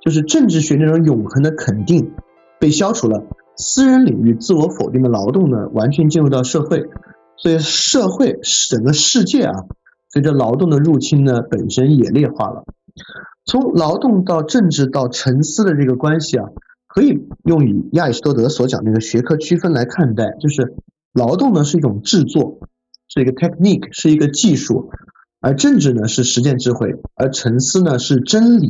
[0.01, 2.13] 就是政治学那种永恒的肯定
[2.59, 3.25] 被消除了，
[3.57, 6.89] 私人领域自我否定的劳动呢，完全进入到社会，
[7.37, 9.65] 所以社会整个世界啊。
[10.13, 12.65] 随着劳动的入侵呢，本身也劣化了。
[13.45, 16.49] 从劳动到政治到沉思的这个关系啊，
[16.93, 20.75] 可以用以亚里士多德所讲那个学科区分来看待，就是
[21.13, 22.59] 劳动呢是一种制作，
[23.09, 24.91] 是一个 technique，是一个技术，
[25.41, 28.69] 而政治呢是实践智慧，而沉思呢是真理。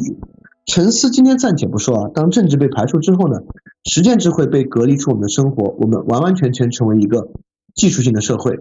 [0.67, 3.41] 沉思今天暂且不说啊，当政治被排除之后呢，
[3.85, 7.29] 实践智慧被隔离出我们的生活，我们完完全全成为一个
[7.75, 8.59] 技术性的社会。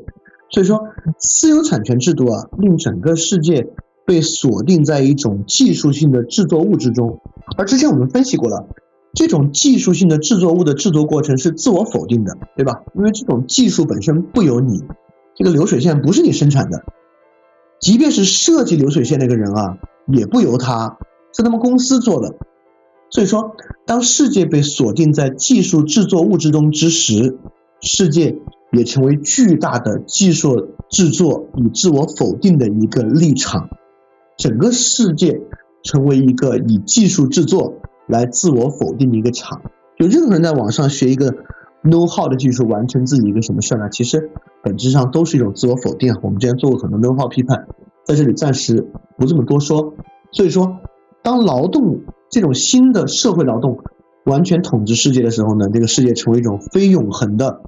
[0.51, 0.88] 所以说，
[1.20, 3.68] 私有产权制度啊，令整个世界
[4.05, 7.22] 被锁定在一种技术性的制作物之中。
[7.57, 8.68] 而之前我们分析过了，
[9.14, 12.82] 这种技术性的制作物的制作过程是自我否定的，对吧？
[12.95, 14.84] 因为这种技术本身不由你，
[15.36, 16.84] 这个流水线不是你生产的，
[17.80, 20.97] 即便是设计流水线那个人啊，也不由他，
[21.36, 22.36] 是他们公司做的。
[23.10, 23.55] 所以说，
[23.86, 27.38] 当世界被锁定在技术制作物之中之时，
[27.82, 28.38] 世界。
[28.72, 33.68] 也成为巨大的技术制作与自我否定的一个立场，
[34.38, 35.41] 整个世界
[35.82, 37.74] 成为一个以技术制作
[38.10, 39.62] 来自我否定的一个场。
[39.97, 41.32] 就任何人在网上学一个
[41.84, 43.88] know how 的技术，完成自己一个什么事呢？
[43.89, 44.32] 其实
[44.64, 46.18] 本质上都是一种自我否定。
[46.22, 47.68] 我们之前做过很多 know how 批判，
[48.03, 48.88] 在这里暂时
[49.18, 49.93] 不这么多说。
[50.32, 50.80] 所以说，
[51.24, 53.80] 当劳动这种新的社会劳动
[54.26, 57.62] 完全统治世界的时候呢，这个世界成为一种非永恒的。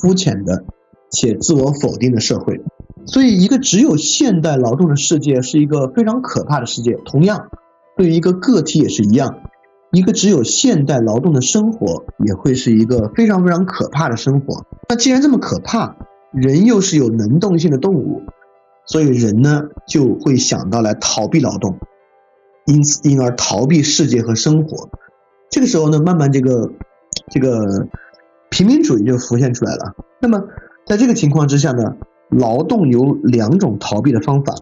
[0.00, 0.64] 肤浅的
[1.10, 2.62] 且自我否定的社会，
[3.04, 6.94] 所以一个只有现代劳动的世界是一个非常可怕的世界。
[7.04, 7.50] 同样，
[7.94, 9.40] 对于一个个体也是一样，
[9.92, 14.64] 一个只有现代劳动的生活也会是一个非常非常可怕的生活。
[14.88, 15.96] 那既然这么可怕，
[16.32, 18.22] 人又是有能动性的动物，
[18.86, 21.78] 所以人呢就会想到来逃避劳动，
[22.66, 24.88] 因此因而逃避世界和生活。
[25.50, 26.70] 这个时候呢，慢慢这个
[27.30, 27.88] 这个。
[28.50, 29.94] 平民主义就浮现出来了。
[30.22, 30.42] 那么，
[30.86, 31.96] 在这个情况之下呢，
[32.30, 34.54] 劳动有两种逃避的方法。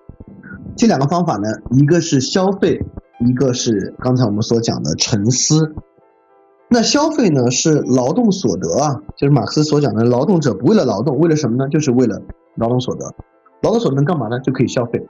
[0.77, 2.85] 这两个方法呢，一个是消费，
[3.19, 5.75] 一个是刚才我们所讲的沉思。
[6.69, 11.69] 那消费呢，是劳动所得啊，就是马克思所讲的，劳动者不为了劳动，为了什么呢？
[11.69, 12.21] 就是为了
[12.57, 13.14] 劳动所得。
[13.62, 14.41] 劳动所得能干嘛呢？
[14.41, 15.07] 就可以消费。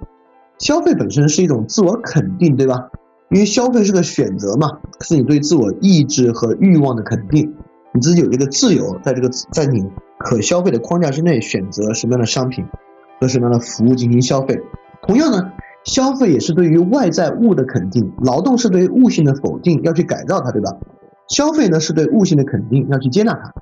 [0.59, 2.91] 消费本身是一种自我肯定，对吧？
[3.31, 7.57] 因为消费是个选择嘛，是你对自我意志和欲望的肯定，
[7.93, 9.85] 你自己有这个自由，在这个在你
[10.19, 12.65] 可消费的框架之内选择什么样的商品
[13.21, 14.61] 和什么样的服务进行消费。
[15.03, 15.53] 同样呢，
[15.87, 20.71] 消费也是对于外在物的肯定，劳动是对物性的否定，要去改造它，对吧？
[21.29, 23.53] 消费呢是对物性的肯定，要去接纳它。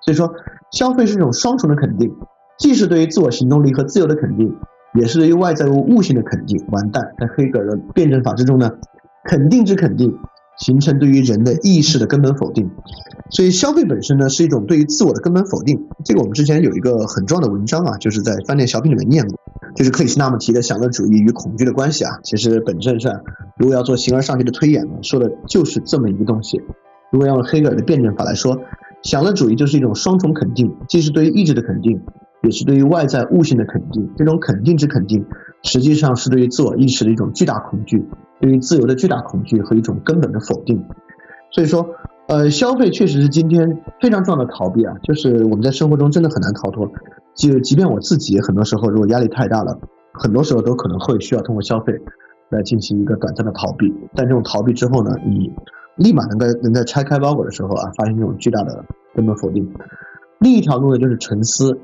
[0.00, 0.32] 所以说，
[0.72, 2.12] 消费是一种双重的肯定，
[2.58, 4.56] 既是对于自我行动力和自由的肯定，
[4.94, 6.64] 也是对于外在物物性的肯定。
[6.70, 8.70] 完蛋，在黑格尔的辩证法之中呢，
[9.24, 10.16] 肯定之肯定
[10.62, 12.70] 形成对于人的意识的根本否定。
[13.30, 15.88] 所以，消费本身呢是一种对于自我的根本否定。
[16.04, 19.38] 这个我们之前有一个很重要的文章啊，就是在饭店小品里面念过，
[19.74, 22.20] 就是克里希那穆提的享乐主义与恐惧的关系啊。
[22.22, 23.20] 其实本质上，
[23.58, 26.60] 如果要做形而上学的推演呢，说的就是这么一个东西。
[27.10, 28.58] 如果要用黑格尔的辩证法来说，
[29.02, 32.00] 享乐主义就是一种双重肯定，既是对于意志的肯定，
[32.42, 34.10] 也是对于外在物性的肯定。
[34.16, 35.24] 这种肯定之肯定，
[35.62, 38.04] 实际上是对于自我意识的一种巨大恐惧，
[38.42, 40.84] 对于自由的巨大恐惧和一种根本的否定。
[41.50, 41.88] 所以说，
[42.28, 46.86] 呃，消费确实是今天非常重要的逃避啊，就是我们在生活中真的很难逃脱。
[47.34, 49.78] 就即便我自己很多时候如果压力太大了，
[50.12, 51.94] 很多时候都可能会需要通过消费
[52.50, 53.94] 来进行一个短暂的逃避。
[54.14, 55.50] 但这种逃避之后呢，你。
[55.96, 58.82] 立马能在能在拆开包裹的时候啊，发现这种巨大的
[59.14, 59.74] 根本否定。
[60.38, 61.80] 另一条路呢，就是沉思，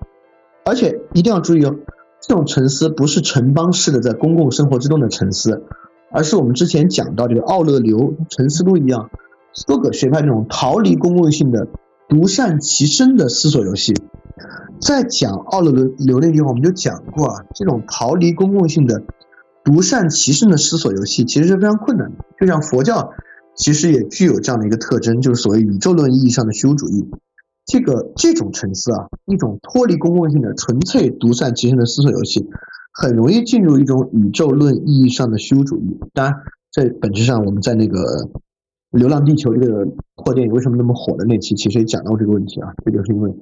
[0.64, 1.76] 而且一定要注意哦，
[2.22, 5.62] 这种沉思不是城邦式的在公共生活之中的沉思，
[6.10, 9.10] 而是我们之前讲到这个奥勒留沉思录一样，
[9.66, 11.68] 多个学派这种逃离公共性的
[12.08, 13.94] 独善其身的思索游戏。
[14.80, 19.02] 在讲奥勒留那地方，我们就讲过啊，这种逃离公共性的
[19.64, 23.12] 独善其身的思索游戏，其实是非常困难的，就像佛教。
[23.56, 27.10] 其实也具有这样的一个特征，就是所谓宇宙论意义上的虚无主义。
[27.66, 32.48] 这个这种沉思啊，一种脱离公共性的纯粹独善其身的思索游戏，
[33.00, 36.00] 很容易进入一种宇宙论意义上的虚无主义。
[36.12, 36.34] 当然，
[36.72, 38.00] 在本质上，我们在那个
[38.90, 39.86] 《流浪地球》这个
[40.16, 42.72] 破电影为什么那么火的那期，其实也讲到这个问题啊。
[42.84, 43.32] 这就是因为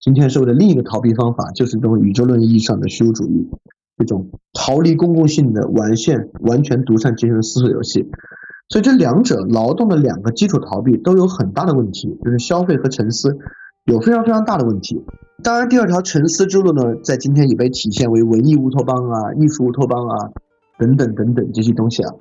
[0.00, 3.48] 今天社会的另一个逃避方法，就是这种宇宙论意义上的虚无主义，
[3.96, 8.10] 这种逃离公共性的完全完全独善其身的思索游戏。
[8.68, 13.38] 所以这两者劳动的两个基础逃避都有很大的问题，就是消费和沉思
[13.86, 15.02] 有非常非常大的问题。
[15.42, 20.30] 当然，第二条沉思之路呢，在今天也被体现为文艺乌托邦啊、艺术乌托邦啊
[20.78, 22.14] 等等等等这些东西啊。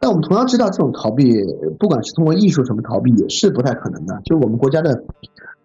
[0.00, 1.32] 但我们同样知道，这种逃避，
[1.78, 4.20] 不管是通过艺术什么逃避，也是不太可能的。
[4.24, 5.04] 就我们国家的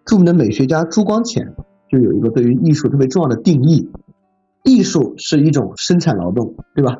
[0.04, 1.52] 著名的美学家朱光潜
[1.90, 3.90] 就有一个对于艺术特别重要的定义：
[4.62, 6.96] 艺术是一种生产劳动，对吧？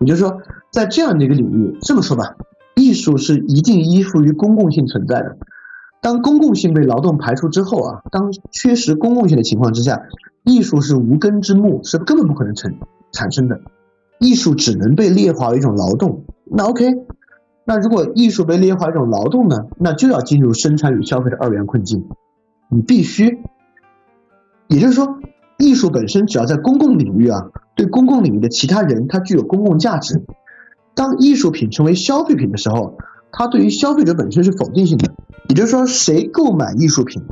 [0.00, 0.38] 也就是说，
[0.72, 2.34] 在这样的一个领域，这么说吧。
[2.74, 5.36] 艺术是一定依附于公共性存在的。
[6.00, 10.02] 当公共性被劳动排除之后啊，当缺失公共性的情况之下，
[10.44, 12.74] 艺术是无根之木，是根本不可能成
[13.12, 13.60] 产生的。
[14.18, 16.24] 艺术只能被劣化为一种劳动。
[16.44, 16.94] 那 OK，
[17.64, 19.66] 那如果艺术被劣化为一种劳动呢？
[19.78, 22.08] 那就要进入生产与消费的二元困境。
[22.70, 23.38] 你必须，
[24.68, 25.18] 也就是说，
[25.58, 30.22] 艺术本身只要在公共领域啊，对公共领域的其他人，它具有公共价值。
[30.94, 32.96] 当艺术品成为消费品的时候，
[33.32, 35.12] 它对于消费者本身是否定性的。
[35.48, 37.22] 也就是说，谁购买艺术品，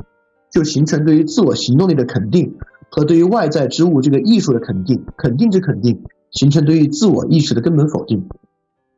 [0.51, 2.55] 就形成对于自我行动力的肯定
[2.89, 6.01] 和对于外在之物这个艺术的肯定，肯定之肯定，
[6.31, 8.27] 形成对于自我意识的根本否定。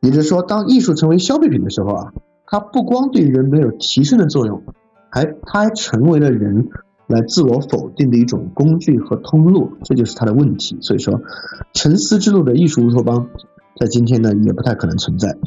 [0.02, 2.14] 也就是说，当艺术成为消费品的时候啊，
[2.48, 4.64] 它不光对人没有提升的作用，
[5.10, 6.70] 还它还成为了人
[7.06, 10.78] 来自我否定的一种工具和通路，这就是它的问题。
[10.82, 11.22] 所以说，
[11.74, 13.28] 沉思之路的艺术乌托邦。
[13.80, 15.38] 在今天呢，也不太可能存在。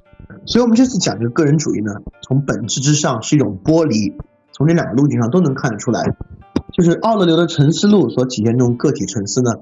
[0.46, 1.92] 所以，我们这次讲这个个人主义呢，
[2.22, 4.14] 从本质之上是一种剥离。
[4.56, 6.14] 从这两个路径上都能看得出来，
[6.72, 9.56] 就是奥勒留的沉思录所体现这种个体沉思呢，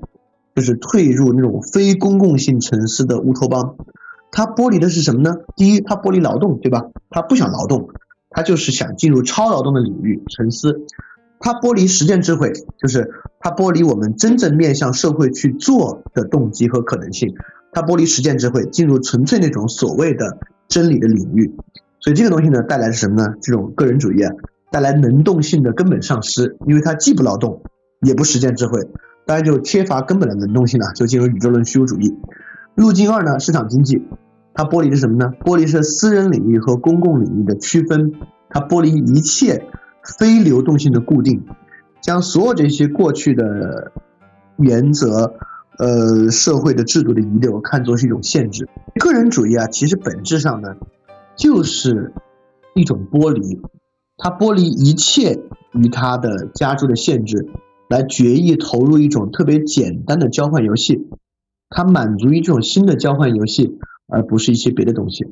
[0.54, 3.76] 就是退入那种非公共性沉思的乌托邦。
[4.30, 5.36] 他剥离的是什么呢？
[5.56, 6.84] 第一，他剥离劳动，对吧？
[7.08, 7.88] 他不想劳动，
[8.28, 10.82] 他就是想进入超劳动的领域沉思。
[11.40, 13.10] 他剥离实践智慧，就是
[13.40, 17.34] 他剥离我们真正面向社会去做的动机和可能性。
[17.72, 20.36] 它剥离实践智慧，进入纯粹那种所谓的
[20.68, 21.54] 真理的领域，
[22.00, 23.34] 所以这个东西呢，带来是什么呢？
[23.40, 24.30] 这种个人主义啊，
[24.70, 27.62] 带来能动性的根本丧失，因为它既不劳动，
[28.02, 28.78] 也不实践智慧，
[29.24, 32.14] 当然就缺乏根本的能动性了，就进入宇宙论虚无主义。
[32.74, 34.02] 路径二呢，市场经济，
[34.52, 35.32] 它剥离是什么呢？
[35.42, 38.12] 剥离是私人领域和公共领域的区分，
[38.50, 39.64] 它剥离一切
[40.18, 41.42] 非流动性的固定，
[42.02, 43.92] 将所有这些过去的
[44.58, 45.32] 原则。
[45.78, 48.68] 呃，社会的制度的遗留看作是一种限制。
[49.00, 50.76] 个人主义啊，其实本质上呢，
[51.36, 52.12] 就是
[52.74, 53.60] 一种剥离，
[54.16, 55.40] 它剥离一切
[55.72, 57.48] 与它的加诸的限制，
[57.88, 61.08] 来决意投入一种特别简单的交换游戏，
[61.70, 63.78] 它满足于这种新的交换游戏，
[64.08, 65.26] 而不是一些别的东西。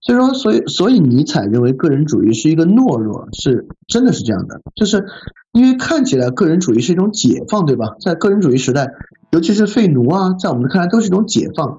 [0.00, 5.04] 所以说，所以所以尼采认为个人主义是一个懦弱，是真的是这样的，就是
[5.52, 7.96] 因为看起来个人主义是一种解放，对吧？
[8.00, 8.92] 在个人主义时代，
[9.32, 11.78] 尤其是废奴啊，在我们看来都是一种解放，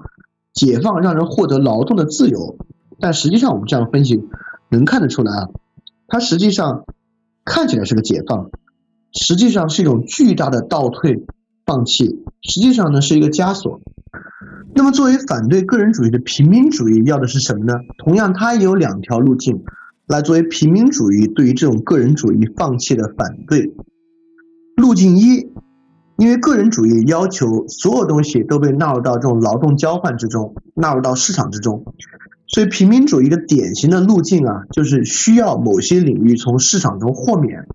[0.52, 2.56] 解放让人获得劳动的自由。
[2.98, 4.22] 但实际上，我们这样分析
[4.68, 5.48] 能看得出来啊，
[6.06, 6.84] 它实际上
[7.44, 8.50] 看起来是个解放，
[9.12, 11.24] 实际上是一种巨大的倒退、
[11.64, 13.80] 放弃，实际上呢是一个枷锁。
[14.74, 17.74] 那么，作为反对个人主义的平民主义要的是什么呢？
[17.98, 19.62] 同样，它也有两条路径
[20.06, 23.72] 来作为平民主义对于这种个人主义放弃的反对。
[24.76, 25.50] 路径一，
[26.16, 31.84] 因为个人主义要求所有东西都被纳入到这种劳动交换之中，纳入到市场之中，
[32.46, 37.66] 所以平民主义的典型的路径啊，就是需要某些领域从市场中豁免。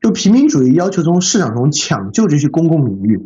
[0.00, 3.24] 就平民主义要求从市场中抢救这些公共领域。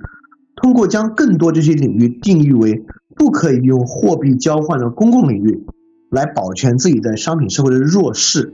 [0.69, 2.85] 通过将更多这些领域定义为
[3.17, 5.65] 不可以用货币交换的公共领域，
[6.11, 8.53] 来保全自己在商品社会的弱势。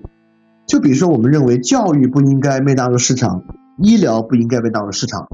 [0.65, 3.43] 就比如说，我们认为教育不应该被纳入市场，
[3.78, 5.27] 医疗不应该被纳入市场，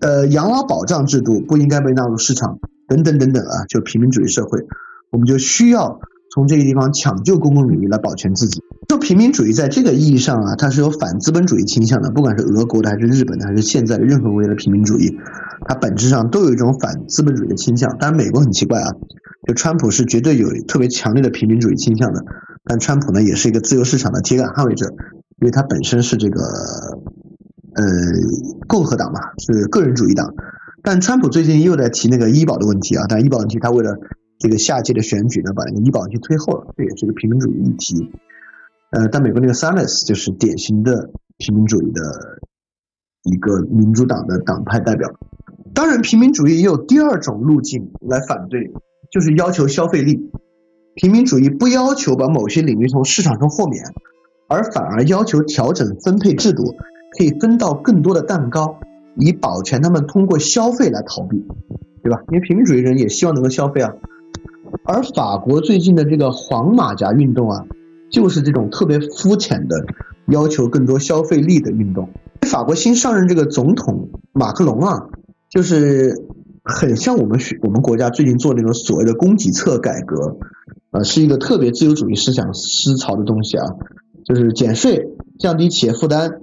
[0.00, 2.58] 呃，养老保障制度不应该被纳入市场，
[2.88, 4.66] 等等等等啊，就平民主义社会，
[5.12, 6.00] 我们就需要。
[6.36, 8.60] 从这个地方抢救公共领域来保全自己。
[8.86, 15.16] 就平民主义在这个意义上啊，它是有反资本主义倾向的，不管是俄国的还是日本的还是现在的任何国家的平民主义，
[15.66, 17.96] 它本质上都有一种反资本主义的倾向。
[17.98, 18.92] 当然，美国很奇怪啊，
[19.48, 22.22] 就川普是绝对有特别强烈的平民主义倾向的，
[22.64, 24.90] 但川普呢也是一个自由市场的铁杆捍卫者，
[25.40, 27.82] 因为他本身是这个呃
[28.68, 30.34] 共和党嘛，是个人主义党。
[30.82, 33.96] 但川普最近又在提那个医保的问题啊，但医保问题他为了。
[34.38, 38.12] 这个下届的选举呢，把那个医保问题推后了，这也是个平民主义议题。
[38.90, 42.02] 呃，但美国那个 Sanders 就是典型的平民主义的
[43.24, 45.10] 一个民主党的党派代表。
[45.74, 48.70] 当然，平民主义也有第二种路径来反对，
[49.10, 50.30] 就是要求消费力。
[50.94, 53.84] 平民主义不要求把某些领域从市场中豁免，
[54.48, 56.74] 而反而要求调整分配制度，
[57.18, 58.78] 可以分到更多的蛋糕，
[59.16, 61.44] 以保全他们通过消费来逃避，
[62.02, 62.22] 对吧？
[62.28, 63.92] 因为平民主义人也希望能够消费啊。
[64.84, 67.64] 而法国最近的这个黄马甲运动啊，
[68.10, 69.84] 就是这种特别肤浅的
[70.28, 72.08] 要求更多消费力的运动。
[72.42, 75.08] 法国新上任这个总统马克龙啊，
[75.50, 76.14] 就是
[76.62, 80.36] 很像我们学我们国家最近做那种所谓的供给侧改革，
[80.92, 83.66] 呃，是一个特别自由主义思想思潮的东西啊，
[84.24, 86.40] 就是减税、降低企业负担、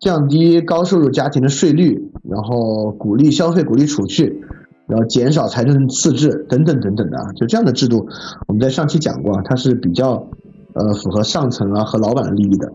[0.00, 4.42] 降低高收入家庭的税率，然后鼓励消费、鼓励储蓄。
[4.88, 8.06] 然后减少财政赤字等等等等的啊，就这样的制度，
[8.48, 10.28] 我们在上期讲过啊，它是比较
[10.74, 12.72] 呃符合上层啊和老板的利益的。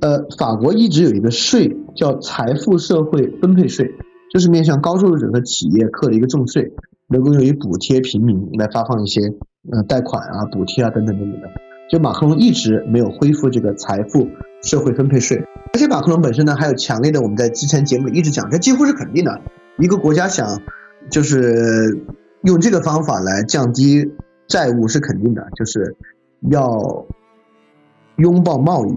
[0.00, 3.92] 呃，法国一直有一个税叫财富社会分配税，
[4.32, 6.72] 就是面向高收入者和企业课的一个重税，
[7.08, 9.20] 能够用于补贴平民，来发放一些
[9.70, 11.48] 呃贷款啊、补贴啊等等等等的。
[11.90, 14.26] 就马克龙一直没有恢复这个财富
[14.62, 15.44] 社会分配税，
[15.74, 19.40] 而且马克龙本身呢还有强烈的，我们在之前节目里一直讲，这几乎是肯定的，
[19.78, 20.60] 一个国家想。
[21.10, 21.98] 就是
[22.42, 24.12] 用这个方法来降低
[24.46, 25.96] 债务是肯定的，就是
[26.50, 27.06] 要
[28.16, 28.92] 拥抱贸易，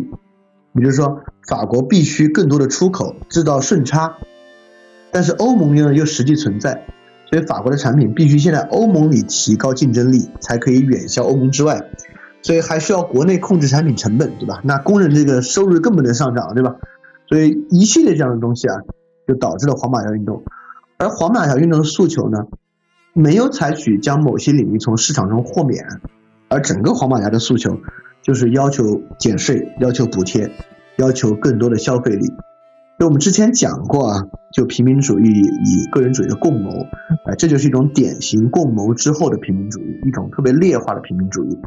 [0.74, 4.16] 也就是说法国必须更多的出口制造顺差，
[5.12, 6.86] 但是欧盟呢又实际存在，
[7.30, 11.90] 所以法国的产品必须现在欧盟里提高竞争力，才可以远销欧盟之外，
[12.42, 14.62] 所以还需要国内控制产品成本，对吧？
[14.64, 16.76] 那工人这个收入更不能上涨，对吧？
[17.28, 18.76] 所以一系列这样的东西啊，
[19.28, 20.44] 就导致了黄马甲运动。
[20.98, 22.48] 而黄马甲运动的诉求呢，
[23.14, 25.86] 没有采取将某些领域从市场中豁免，
[26.50, 27.80] 而整个黄马甲的诉求
[28.24, 30.52] 就是要求减税、要求补贴、
[30.98, 32.26] 要求更多的消费力。
[32.98, 36.72] 所以我们之前讲过啊，就平民主义与个人主义的共谋，
[37.28, 41.60] 哎，这就是一种典型共谋之后的平民主义，一种特别劣化的平民主义，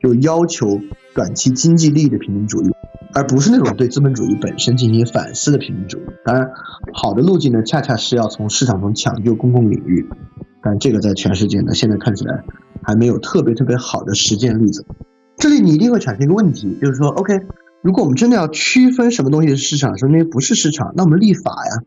[0.00, 0.80] 就要求
[1.14, 2.72] 短期经济利益的平民主义。
[3.14, 6.02] 而不是那种对资本主义本身进行反思的平民主义。
[6.24, 6.50] 当然，
[6.94, 10.08] 好的路径呢，恰恰是要从市场中抢救公共领域。
[10.62, 12.44] 但这个在全世界呢，现在看起来
[12.82, 14.86] 还没有特别特别好的实践例子。
[15.36, 17.40] 这里你一定会产生一个问题，就是说，OK，
[17.82, 21.82] 如果我们真的要区分什么东西是市场，什么东西不是市场，那我们立法呀。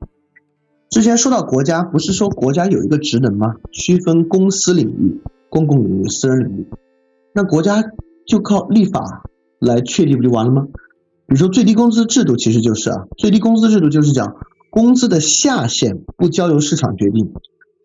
[0.90, 3.56] 之前说到国家，不是说国家有一个职能吗？
[3.72, 6.68] 区分公司领域、公共领域、私人领域。
[7.34, 7.84] 那国家
[8.28, 9.24] 就靠立法
[9.60, 10.68] 来确定不就完了吗？
[11.28, 14.36] 比如说最低工资制度其实就是啊，最低工资制度就是讲
[14.70, 17.34] 工资的下限不交由市场决定，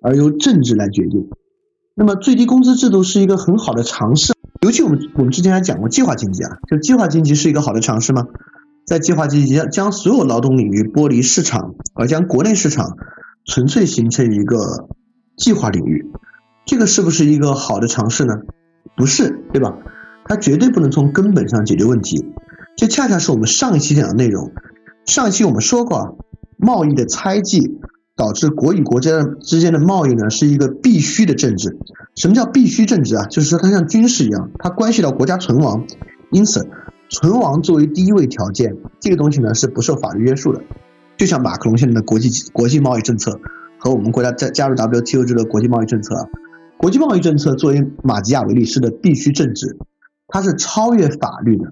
[0.03, 1.29] 而由政治来决定。
[1.95, 8.27] 那么最低工资制度是一个很好的尝试，尤其我们我们之前还讲过计划经济啊，就计划经济是一个好的尝试吗？
[8.87, 12.97] 在计划经济将将所有劳动领域剥离市场，而将国内市场
[13.45, 14.89] 纯粹形成一个
[15.37, 16.11] 计划领域，
[16.67, 18.35] 这个是不是一个好的尝试呢？
[18.97, 19.77] 不是，对吧？
[20.25, 22.25] 它绝对不能从根本上解决问题。
[22.81, 24.53] 这恰恰是我们上一期讲的内容。
[25.05, 26.13] 上一期我们说过，啊，
[26.57, 27.79] 贸易的猜忌
[28.17, 31.77] 导致国与国家之间的贸易呢是一个必须的政治。
[32.17, 33.27] 什么叫必须政治啊？
[33.27, 35.85] 就是说它像军事一样，它关系到国家存亡。
[36.31, 36.67] 因此，
[37.11, 40.63] 存亡作为第一位条件，这个东西呢是不受法律约束的。
[41.19, 43.39] 就像马克龙现在的国际国际贸易政策
[43.79, 46.31] 和我们国家在加入 WTO 这个国际贸易政策，
[46.79, 49.77] 国际贸易政策作为马基雅维利式的必须政治，
[50.29, 51.71] 它是超越法律的。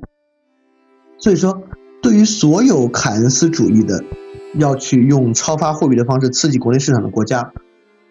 [1.19, 1.63] 所以说，
[2.01, 4.03] 对于所有凯恩斯主义的
[4.55, 7.53] 要去用超发货币的方式刺激国内市场的国家，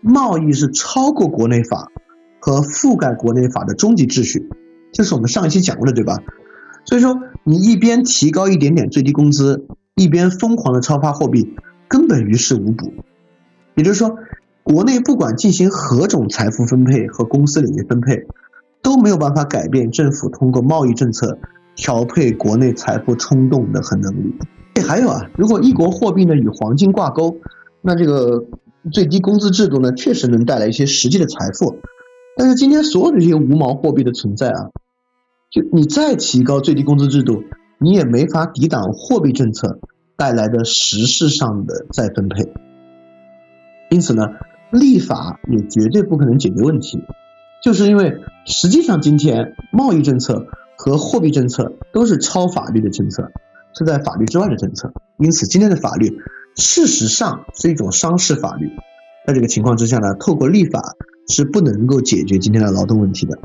[0.02, 1.92] 贸易是超过国内法
[2.40, 4.50] 和覆盖国内法的终极秩序。
[4.92, 6.18] 这是我们上一期讲过的，对吧？
[6.86, 9.66] 所以说，你一边提高一点点最低工资，
[9.96, 11.56] 一边疯狂的超发货币，
[11.88, 12.92] 根本于事无补。
[13.76, 14.18] 也就是说，
[14.64, 18.26] 国内不管进行何种财富分配和公司领域分配，
[18.82, 21.38] 都没有办法改变政府通过贸易政策
[21.78, 24.36] 调配国内财富冲动的很能力。
[24.86, 27.38] 还有啊，如果一国货币呢与黄金挂钩，
[27.82, 28.44] 那这个
[28.92, 31.78] 最低工资制度呢，确实能带来一些实际的财富。
[32.36, 34.70] 但是今天所有的这些无毛货币的存在啊。
[35.50, 37.44] 就你再提高最低工资制度，
[37.80, 39.80] 你也没法抵挡货币政策
[40.18, 42.52] 带来的实质上的再分配。
[43.90, 44.28] 因此呢，
[44.72, 47.00] 立法也绝对不可能解决问题，
[47.64, 50.48] 就是因为实际上今天贸易政策
[50.78, 53.32] 和货币政策都是超法律的政策，
[53.78, 54.94] 是在法律之外的政策。
[55.18, 56.20] 因此，今天的法律
[56.56, 58.70] 事实上是一种商事法律。
[59.26, 60.96] 在这个情况之下呢，透过立法
[61.28, 63.38] 是不能够解决今天的劳动问题的。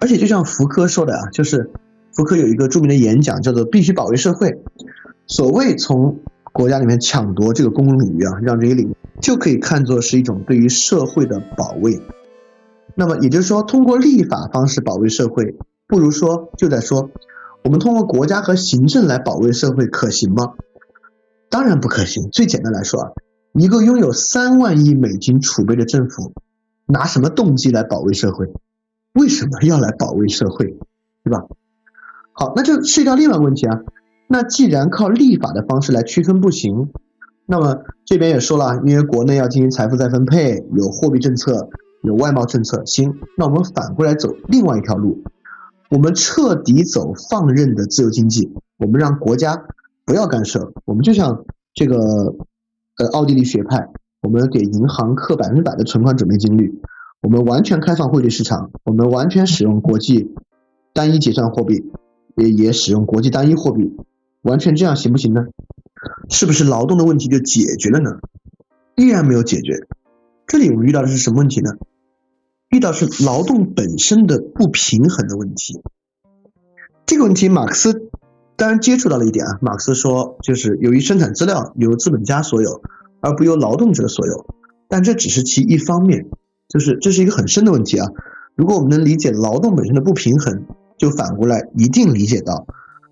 [0.00, 1.70] 而且就像福柯说的啊，就是
[2.12, 4.62] 福柯有一个著名的演讲，叫做“必须保卫社会”。
[5.26, 6.20] 所谓从
[6.52, 12.00] 国家里面抢夺这个公共领域啊，让这些领域就可以看作是一种对于社会的保卫。
[12.94, 15.54] 那么也就是说，通过立法方式保卫社会，
[15.92, 17.10] 不如说就在说，
[17.62, 20.54] 我们通过国家和行政来保卫社会可行吗？
[21.50, 22.30] 当然不可行。
[22.32, 23.10] 最简单来说啊，
[23.52, 26.32] 一个拥有三万亿美金储备的政府，
[26.86, 28.46] 拿什么动机来保卫社会？
[29.12, 30.78] 为什么要来保卫社会，
[31.24, 31.44] 对吧？
[32.32, 33.80] 好，那就涉及到另外问题啊。
[34.28, 36.90] 那既然靠立法的方式来区分不行，
[37.44, 41.68] 那么这边也说了，因为国内要进行财富再分配，有货币政策，
[42.02, 45.22] 有外贸政策，行，那我们反过来走另外一条路，
[45.92, 49.66] 我们彻底走放任的自由经济，我们让国家
[50.06, 51.44] 不要干涉，我们就像
[51.74, 52.34] 这个
[52.96, 53.90] 呃奥地利学派，
[54.22, 56.80] 我们给银行刻百分之百的存款准备金率。
[57.20, 60.34] 我们完全开放汇率市场，我们完全使用国际
[60.94, 61.84] 单一结算货币，
[62.36, 63.94] 也也使用国际单一货币，
[64.40, 65.44] 完全这样行不行呢？
[66.30, 68.12] 是不是劳动的问题就解决了呢？
[68.96, 69.86] 依然没有解决。
[70.46, 71.72] 这里我们遇到的是什么问题呢？
[72.72, 75.82] 遇到是劳动本身的不平衡的问题。
[77.04, 78.08] 这个问题，马克思
[78.56, 79.58] 当然接触到了一点啊。
[79.60, 82.80] 马克思说，就是由于生产资料由资本家所有，
[83.20, 84.46] 而不由劳动者所有，
[84.88, 86.30] 但这只是其一方面。
[86.66, 88.08] 就是这是一个很深的问题啊！
[88.56, 90.64] 如果我们能理解劳动本身的不平衡，
[90.96, 92.66] 就反过来一定理解到，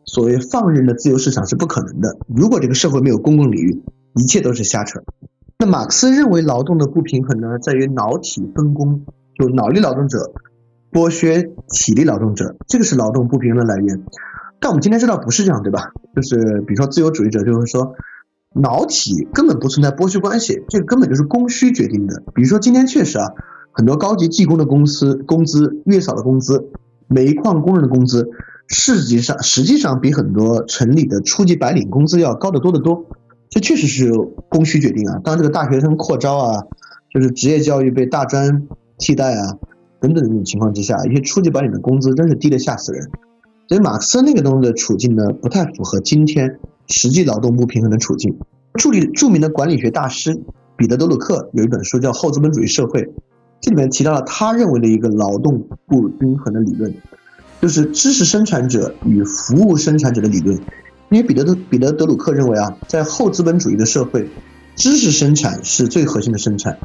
[0.06, 2.16] 所谓放任的自由市场是不可能的。
[2.26, 3.82] 如果这个社会没有公共领域，
[4.14, 5.02] 一切都是瞎扯。
[5.58, 9.04] 那马克思认为劳动的不平衡呢，在于脑体分工，
[9.40, 10.32] 就脑力劳动者
[10.92, 14.02] 剥削体力劳动者，这个是劳动不平衡的来源。
[14.60, 15.92] 但我们今天知道不是这样，对吧？
[16.14, 17.94] 就是比如说自由主义者就会说。
[18.52, 22.20] 脑体根本不存在剥削关系，这个根本就是供需决定的。
[22.34, 23.28] 比如说今天确实啊，
[23.70, 26.68] 很多高级技工的公司工资、月嫂的工资、
[27.06, 28.28] 煤矿工人的工资，
[28.66, 33.06] 实际上实际上比很多城里的初级白领工资要高得多得多。
[33.50, 35.20] 这确实是由供需决定啊。
[35.22, 36.64] 当这个大学生扩招啊，
[37.14, 38.66] 就是职业教育被大专
[39.00, 39.58] 替代啊，
[39.98, 43.10] 等等这种情况之下，一些初级白领的工资真是低得吓死人。
[43.66, 46.60] 所以马克思那个东西的处境呢，不太符合今天。
[46.92, 48.36] 实际劳动不平衡的处境。
[48.74, 50.36] 著理著名的管理学大师
[50.76, 53.00] 彼得·德鲁克有一本书叫《后资本主义社会》，
[53.60, 56.92] 这里面提到了他认为的一个劳动不均衡的理论，
[57.62, 60.56] 就是知识生产者与服务生产者的理论。
[61.10, 64.28] 因为彼得·德彼得·德鲁克认为啊，在后资本主义的社会，
[64.74, 66.76] 知识生产是最核心的生产，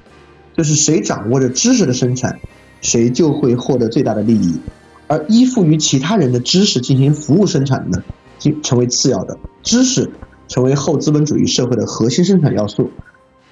[0.55, 2.39] 就是谁掌握着知识的生产，
[2.81, 4.59] 谁就会获得最大的利益，
[5.07, 8.03] 而依附于其他人的知识进行服务生产呢，
[8.39, 8.51] 就。
[8.61, 10.11] 成为次要的知识，
[10.47, 12.91] 成为后资本主义社会的核心生产要素。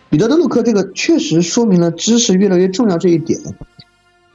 [0.10, 3.40] 彼得·德鲁克这个确实说明了知识越来越重要这一点，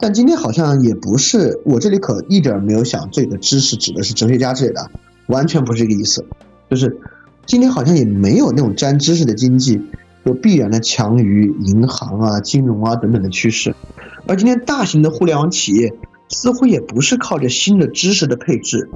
[0.01, 1.61] 但今天好像也不是。
[1.65, 4.91] 我这里可一点没有想这个知识指的是哲学家之类的，
[5.27, 6.25] 完全不是这个意思。
[6.69, 6.99] 就是
[7.47, 9.81] 今天好像也没有那种沾知识的经济
[10.25, 13.75] 就必然的强于银行啊、金融啊等等的趋势。
[14.27, 15.93] 而今天大型的互联网企业
[16.29, 18.91] 似乎也不是靠着新的知识的配置，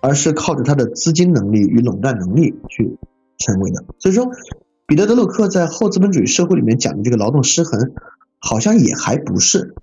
[0.00, 2.96] 而是靠着它的资金能力与垄断能力去
[3.38, 3.84] 成为的。
[3.98, 4.30] 所以说，
[4.86, 7.92] 彼得·德鲁克在后资本主义社会里面讲的这个劳动失衡，
[8.38, 9.74] 好像也还不是。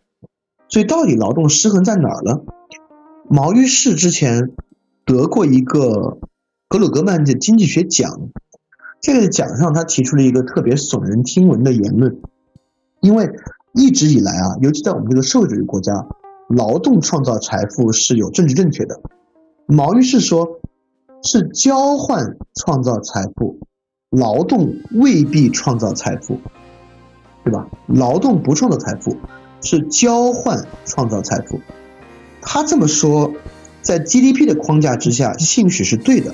[0.69, 2.41] 所以到底劳动失衡在哪儿呢？
[3.29, 4.51] 毛于轼之前
[5.05, 6.17] 得过一个
[6.67, 8.29] 格鲁格曼的经济学奖，
[9.01, 12.17] 这个奖上他提出了一个特别耸人听闻的言论，
[13.01, 13.31] 因为
[13.73, 16.07] 一直以来啊，尤其在我们这个社会主义国家，
[16.49, 18.99] 劳动创造财富是有政治正确的。
[19.67, 20.59] 毛于是说，
[21.23, 23.59] 是交换创造财富，
[24.09, 26.39] 劳动未必创造财富，
[27.43, 27.67] 对吧？
[27.87, 29.15] 劳动不创造财富，
[29.61, 31.59] 是交换创造财富。
[32.41, 33.33] 他这么说，
[33.81, 36.33] 在 GDP 的框架之下，兴许是对的。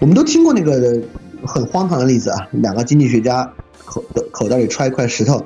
[0.00, 1.02] 我们都听过那个
[1.46, 3.52] 很荒唐的例子啊，两个经济学家
[3.84, 5.44] 口的口袋里揣一块石头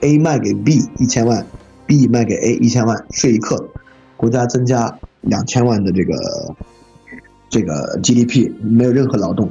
[0.00, 1.46] ，A 卖给 B 一千万
[1.86, 3.68] ，B 卖给 A 一千万，税一克，
[4.16, 6.14] 国家增加两千万的这个
[7.48, 9.50] 这个 GDP，没有任何劳动。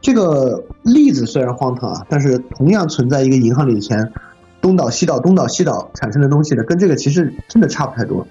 [0.00, 4.12] 这个例子虽然荒唐啊，但是同样存在一个银行里的钱
[4.60, 8.26] 东倒西倒，东倒西倒产生的东西呢，跟这个其实真的差不太多。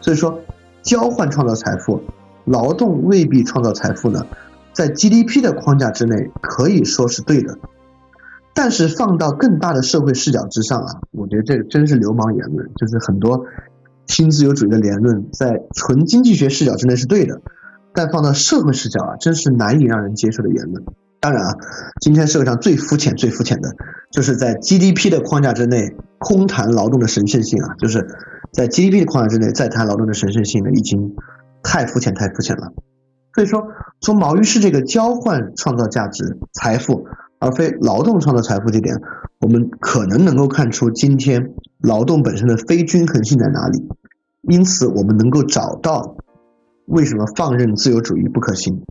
[0.00, 0.40] 所以说，
[0.82, 2.00] 交换创造财富，
[2.44, 4.26] 劳动未必创造财富呢，
[4.78, 7.58] 在 GDP 的框架之内可以说是对的，
[8.54, 13.44] 但是放到更大的社会视角之上啊，我觉得这个真是流氓言论，就是很多
[14.06, 17.40] 新自由主义的言论在纯经济学视角之内是对的，
[17.92, 20.84] 但放到社会视角啊，真是难以让人接受的言论。
[21.18, 21.56] 当然啊，
[22.00, 23.74] 今天社会上最肤浅、最肤浅的，
[24.12, 28.06] 就是在 GDP 的框架之内空谈劳动的神圣性啊，就是。
[28.50, 31.14] 在 GDP 的框架之内再谈劳动的神圣性呢，已经
[31.62, 32.72] 太肤浅、太肤浅了。
[33.38, 33.68] 所以说，
[34.00, 37.06] 从毛于是这个交换创造价值、财富，
[37.38, 39.00] 而非劳动创造财富这点，
[39.38, 43.86] 我们可能能够看出今天劳动本身的非均衡性在哪里。
[44.42, 46.16] 因此，我们能够找到
[46.86, 48.82] 为什么放任自由主义不可行。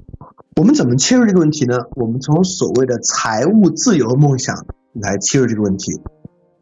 [0.55, 1.79] 我们怎么切入这个问题呢？
[1.97, 5.99] 我们从所谓的财务自由梦想来切入这个问题。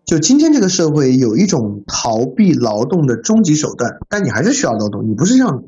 [0.06, 5.64] 就今天这个社会有一种逃避劳动的终极手段，但你还是需要劳动，你不是像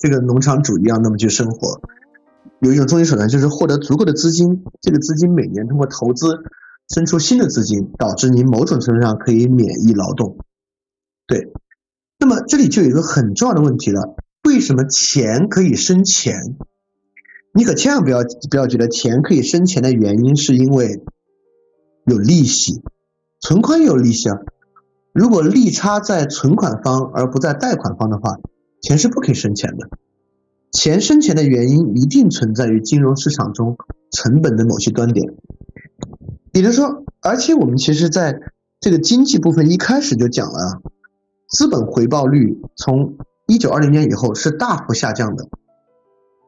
[0.00, 1.80] 这个农场主一样那么去生活。
[2.58, 6.42] 有一种终极手段就是获得足够的资金，这个资金每年通过投资
[6.88, 10.38] 生出新的资金，导致你某种程度上可以免疫劳动。
[11.26, 11.52] 对，
[12.18, 16.56] 那么这里就有一个很重要的问题了：为什么钱可以生钱？
[17.52, 18.20] 你可千万不要
[18.50, 21.02] 不要觉得钱可以生钱的原因是因为
[22.06, 22.82] 有利息。
[23.40, 24.38] 存款有利息啊，
[25.12, 28.38] 如果利差在存款方而不在贷款方的话，
[28.80, 29.88] 钱是不可以生钱的。
[30.72, 33.76] 钱生钱的原因一定存在于金融市场中
[34.12, 35.34] 成本的某些端点。
[36.52, 38.40] 比如说，而且我们其实在
[38.80, 40.80] 这个经济部分一开始就讲了，
[41.48, 43.16] 资本回报率从
[43.46, 45.48] 一九二零年以后是大幅下降的。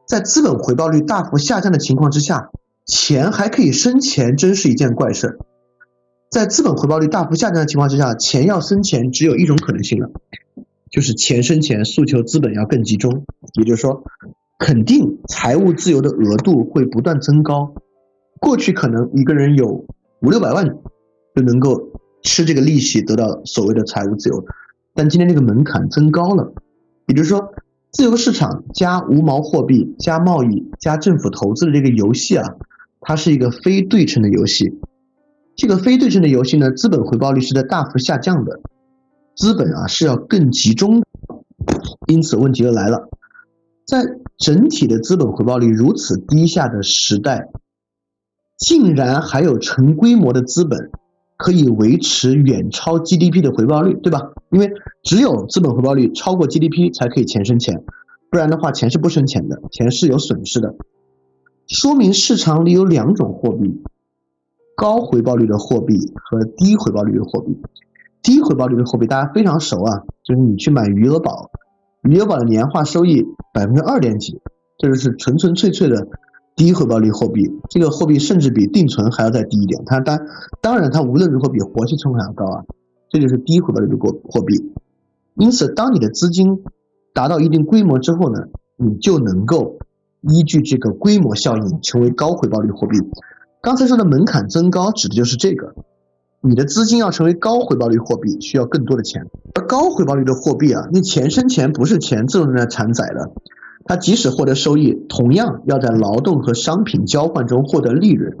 [0.07, 2.49] 在资本回报率大幅下降的情况之下，
[2.85, 5.37] 钱还可以生钱，真是一件怪事儿。
[6.29, 10.09] 在资本回报率大幅下降的情况之下，钱要生钱只有一种可能性了，
[10.93, 13.25] 就是钱生钱，诉求资本要更集中。
[13.55, 14.03] 也就是说，
[14.59, 17.73] 肯定财务自由的额度会不断增高。
[18.39, 19.87] 过去可能一个人有
[20.21, 20.67] 五六百万
[21.35, 21.81] 就能够
[22.21, 24.45] 吃这个利息得到所谓的财务自由，
[24.93, 26.53] 但今天这个门槛增高了。
[27.07, 27.55] 也就是说，
[27.91, 32.55] 自由市场加无毛货币加贸易加政府投资的这个游戏啊，
[33.01, 34.77] 它是一个非对称的游戏。
[35.55, 38.59] 这个非对称的游戏呢，资本回报率是在大幅下降的，
[39.35, 41.03] 资本啊是要更集中，
[42.07, 43.09] 因此问题就来了，
[43.85, 44.03] 在
[44.37, 47.49] 整体的资本回报率如此低下的时代，
[48.57, 50.91] 竟然还有成规模的资本
[51.37, 54.33] 可以维持远超 GDP 的回报率，对吧？
[54.51, 54.71] 因为
[55.03, 57.83] 只有资本回报率超过 GDP 才可以钱生钱，
[58.29, 60.75] 不然的话钱是不生钱的，钱是有损失的，
[61.67, 63.81] 说明市场里有两种货币。
[64.75, 67.55] 高回报率的货币和低回报率的货币，
[68.23, 71.51] 低回报率的货币大家非常熟啊，就是你去买余额宝，
[72.03, 74.39] 余额宝的年化收益百分之二点几，
[74.77, 76.07] 这就是纯纯粹粹的
[76.55, 77.51] 低回报率货币。
[77.69, 80.19] 这个货币甚至比定存还要再低一点，它当
[80.61, 82.63] 当然它无论如何比活期存款要高啊，
[83.09, 84.71] 这就是低回报率的货货币。
[85.35, 86.63] 因此，当你的资金
[87.13, 88.45] 达到一定规模之后呢，
[88.77, 89.79] 你就能够
[90.21, 92.97] 依据这个规模效应成为高回报率货币。
[93.61, 95.75] 刚才说的门槛增高，指的就是这个。
[96.45, 99.27] 你的资金要成为高回报率货币，需要更多的钱。
[99.53, 103.31] 而高回报率的货币啊，那钱生钱不是钱自动在承载的，
[103.85, 108.35] 它即使获得收益，同样要在劳动和商品交换中获得利润。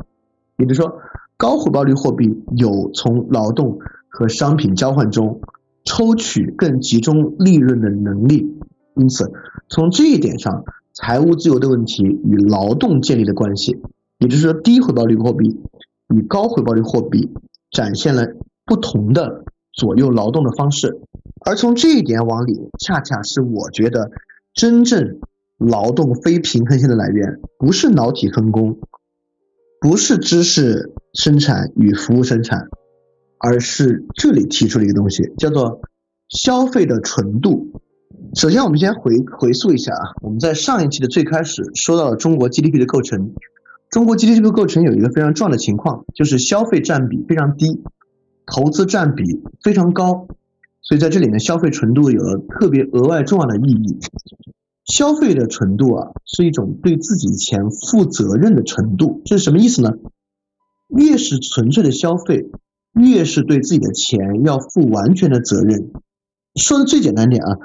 [0.57, 0.97] 也就是说，
[1.37, 5.39] 高回报率货币有从劳动和商品交换中
[5.85, 8.53] 抽取更集中利润的能力。
[8.95, 9.31] 因此，
[9.69, 13.81] 从这一点上，财务自由的问题与劳动建立的关系，
[14.19, 15.57] 也就是说，低回报率货币
[16.13, 17.31] 与高回报率货币
[17.73, 18.27] 展现了
[18.65, 19.43] 不同的
[19.73, 21.01] 左右劳动的方式。
[21.45, 24.11] 而从这一点往里，恰恰是我觉得
[24.53, 25.19] 真正
[25.57, 28.79] 劳动非平衡性的来源，不是脑体分工，
[29.81, 32.69] 不是知识生产与服务生产，
[33.39, 35.81] 而是这里提出了一个东西，叫做
[36.29, 37.81] 消费的纯度。
[38.35, 43.33] 首先，我们先回回溯一下啊，我们在上一期的最开始说到了中国 GDP 的构成。
[43.93, 47.83] 中国 GDP 的构成有一个非常重要的情况，就是消费占比非常低，
[48.47, 50.27] 投资占比非常高。
[50.81, 53.99] 所以在这里呢，消费纯度有了特别额外重要的意义。
[54.83, 59.21] 消费的纯度啊，是一种对自己钱负责任的程度。
[59.25, 59.91] 这是什么意思呢？
[60.89, 62.49] 越是纯粹的消费，
[62.93, 65.91] 越是对自己的钱要负完全的责任。
[66.55, 67.59] 说的最简单点啊。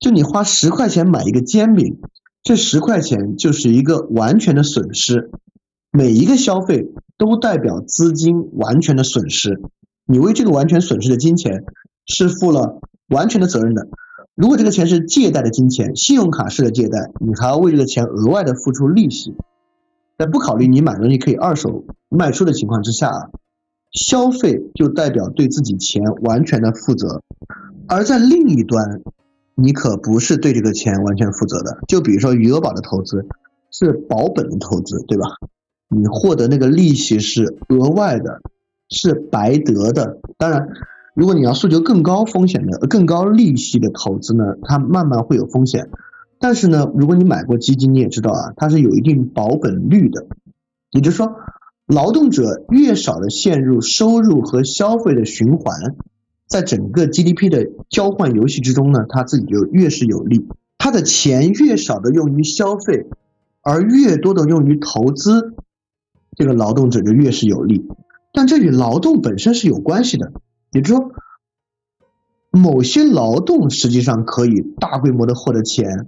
[0.00, 1.98] 就你花十块钱买一个煎饼，
[2.42, 5.30] 这十块钱就是一个完全的损失。
[5.90, 9.60] 每一个消费都代表资金完全的损失，
[10.06, 11.64] 你为这个完全损失的金钱
[12.06, 13.88] 是负了完全的责任的。
[14.34, 19.34] 如果这个钱是借贷的金钱，信用卡式的借贷，你还要为这个钱额外的付出利息。
[20.18, 23.30] 在不考虑你买东西可以二手卖出的情况之下，
[23.92, 27.22] 消费就代表对自己钱完全的负责。
[27.86, 29.00] 而在另一端，
[29.54, 31.78] 你可不是对这个钱完全负责的。
[31.88, 33.26] 就比如说余额宝的投资
[33.70, 35.26] 是保本的投资，对吧？
[35.88, 38.40] 你获得那个利息是额外的，
[38.88, 40.18] 是白得的。
[40.36, 40.68] 当然，
[41.14, 45.90] 如果你要诉求更高风险的、更高利息的投资呢，它慢慢会有风险。
[46.38, 50.26] 但是呢，如果你买过基金，你也知道啊，它是有一定保本率的。
[50.90, 51.32] 也就是说，
[51.86, 55.94] 劳动者越少的陷入收入和消费的循环。
[56.46, 60.46] 在整个 GDP 的交换游戏之中呢，他自己就越是有利。
[60.78, 63.06] 他的钱越少的用于消费，
[63.62, 65.54] 而越多的用于投资，
[66.36, 67.84] 这个劳动者就越是有利。
[68.32, 70.30] 但这与劳动本身是有关系的，
[70.70, 71.10] 也就是说，
[72.50, 76.06] 某些劳动实际上可以大规模的获得钱，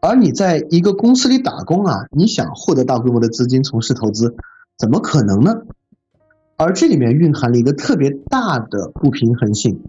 [0.00, 4.36] 而你在一个公司里打工啊，你想获得大规模的资金从事投资，
[4.78, 5.62] 怎么可能呢？
[6.56, 9.82] 而这里面蕴含了一个特别大的不平衡性，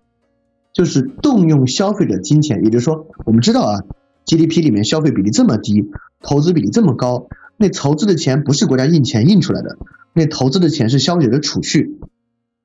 [0.74, 3.84] 就是动用消费者金钱，也就是说，我们知道啊
[4.26, 5.90] ，GDP 里面消费比例这么低，
[6.22, 9.78] 投资比例这么高，那投资的钱不是国家印钱印出来的，
[10.14, 12.00] 那投资的钱是消费者的储蓄，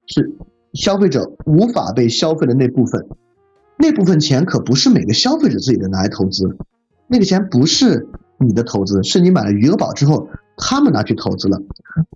[0.07, 0.33] 是
[0.75, 3.07] 消费者无法被消费的那部分，
[3.79, 6.57] 那部分钱可不是每个消费者自己的拿来投资，
[7.09, 8.07] 那个钱不是
[8.39, 10.29] 你的投资，是你买了余额宝之后。
[10.65, 11.61] 他们拿去投资了，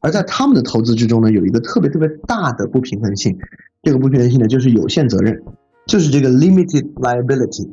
[0.02, 3.36] 而在他们的投资之中呢，有一个特别特别大的不平衡性。
[3.82, 5.42] 这个不平衡性呢，就是有限责任，
[5.86, 7.68] 就是这个 limited liability。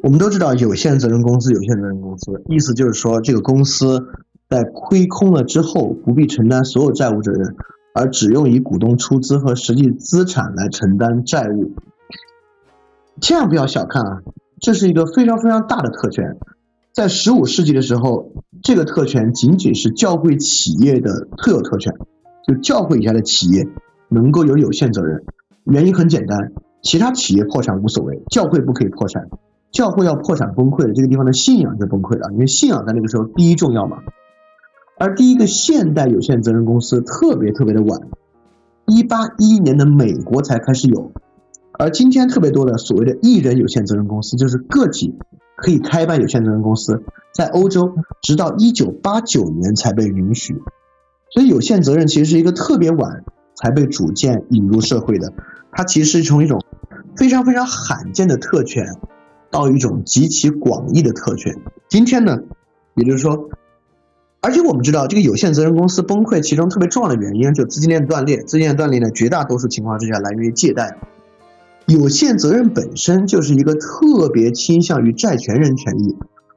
[0.00, 4.08] 我们都知道，有限责任公司，有限责任公司，意思就是说，这个公司
[4.48, 7.56] 在亏空了之后，不必承担所有债务责任，
[7.94, 11.72] 而只用以股东出资和实际资产来承担债务。
[13.20, 14.22] 千万不要小看啊，
[14.60, 16.36] 这是一个非常非常大的特权。
[16.92, 21.92] 在十五世纪的时候，这个特权仅仅是教会企业的特有特权，
[22.46, 23.66] 就教会以下的企业
[24.08, 25.24] 能够有有限责任。
[25.64, 26.52] 原因很简单，
[26.82, 29.28] 其他企业破产无所谓，教会不可以破产。
[29.78, 33.98] 教会要破产崩溃了，这个地方的信仰就崩溃了，因为信仰在那个时候第一重要嘛。
[34.98, 38.00] 而第一个现代有限责任公司特别特别的晚，
[38.86, 41.12] 一八一一年的美国才开始有，
[41.78, 45.16] 而今天特别多的所谓的艺人有限责任公司就是个体。
[45.54, 50.60] 可以开办有限责任公司，在欧洲直到一九八九年才被允许，
[51.30, 53.24] 所以有限责任其实是一个特别晚
[53.54, 55.32] 才被逐渐引入社会的。
[55.70, 56.64] 它其实是从一种
[57.16, 58.86] 非常非常罕见的特权，
[59.50, 61.54] 到一种极其广义的特权。
[61.88, 62.38] 今天呢，
[62.94, 63.48] 也就是说，
[64.40, 68.38] 而且我们知道这个有限责任公司崩溃，其中特别重要的原因就是资金链断裂。
[68.38, 70.98] 资金链断裂呢，绝大多数情况之下来源于借贷。
[71.86, 76.16] 有限责任本身就是一个特别倾向于债权人权益，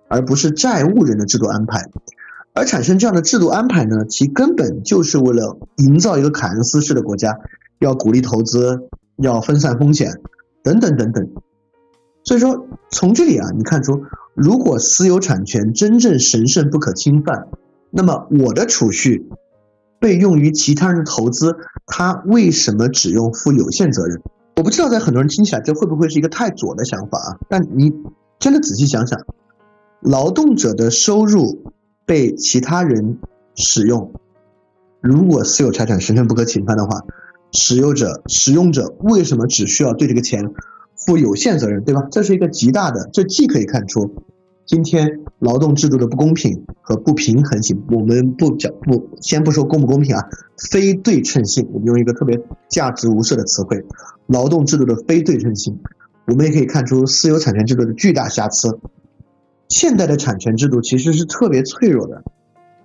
[0.09, 1.89] 而不是债务人的制度安排。
[2.53, 7.39] 而产生这样的制度安排呢，其根本就是为了营造一个凯恩斯式的国家，
[7.79, 10.19] 要鼓励投资，要分散风险，
[10.61, 11.29] 等等等等。
[12.23, 14.03] 所以说，从这里啊，你看出，
[14.35, 17.47] 如果私有产权真正神圣不可侵犯，
[17.89, 19.27] 那么我的储蓄
[19.99, 21.57] 被用于其他人的投资，
[21.87, 24.21] 他为什么只用负有限责任？
[24.55, 27.37] 我不知道在很多人听起来这会不会是一个太左的想法啊？
[27.49, 27.91] 但你
[28.39, 29.19] 真的仔细想想，
[30.01, 31.63] 劳动者的收入
[32.05, 33.17] 被其他人
[33.55, 34.13] 使用，
[35.01, 37.01] 如果私有财产神圣不可侵犯的话，
[37.51, 40.53] 使用者使用者为什么只需要对这个钱
[41.05, 42.07] 负有限责任，对吧？
[42.11, 44.13] 这是一个极大的，这既可以看出
[44.65, 47.83] 今天劳动制度的不公平和不平衡性。
[47.89, 50.23] 我们不讲不，先不说公不公平啊，
[50.69, 53.83] 非对称性，我们用一个特别价值无涉的词汇，
[54.27, 55.79] 劳动制度的非对称性。
[56.27, 58.79] 我们也可以看出私有产权制度的巨大瑕疵。
[59.67, 62.23] 现代的产权制度其实是特别脆弱的，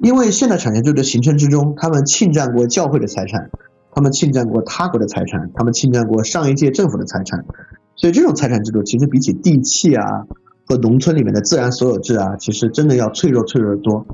[0.01, 3.51] 因为现代产权制度的形成之中，他们侵占过教会的财产，
[3.93, 7.45] 他们侵占过他国的财产，他们侵占过上一届政府的财产，
[7.97, 10.27] 所以这种财产制度其实比起地契啊
[10.67, 14.07] 和农村里面的自然所有制啊，其实真的要脆弱脆弱的多。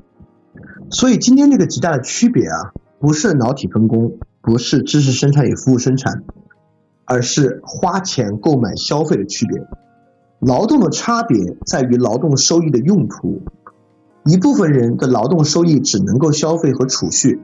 [0.90, 6.22] 所以今天这个极大的区别啊，不是脑体分工，不是知识生产与服务生产。
[7.04, 9.60] 而是花钱购买消费的区别，
[10.38, 13.42] 劳动的差别在于劳动收益的用途。
[14.24, 17.40] 一部分人的劳动收益只能够消费和储蓄，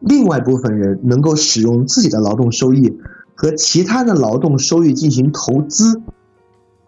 [0.00, 2.98] 另外一部分人能够使用自己的劳动收益
[3.38, 6.02] 和其他的劳动收益进行投资。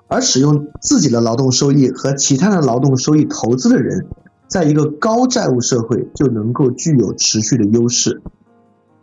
[0.08, 4.08] 而使用自己的劳动收益和其他的劳动收益投资的人，
[4.48, 8.20] 在一个高债务社会就能够具有持续的优势。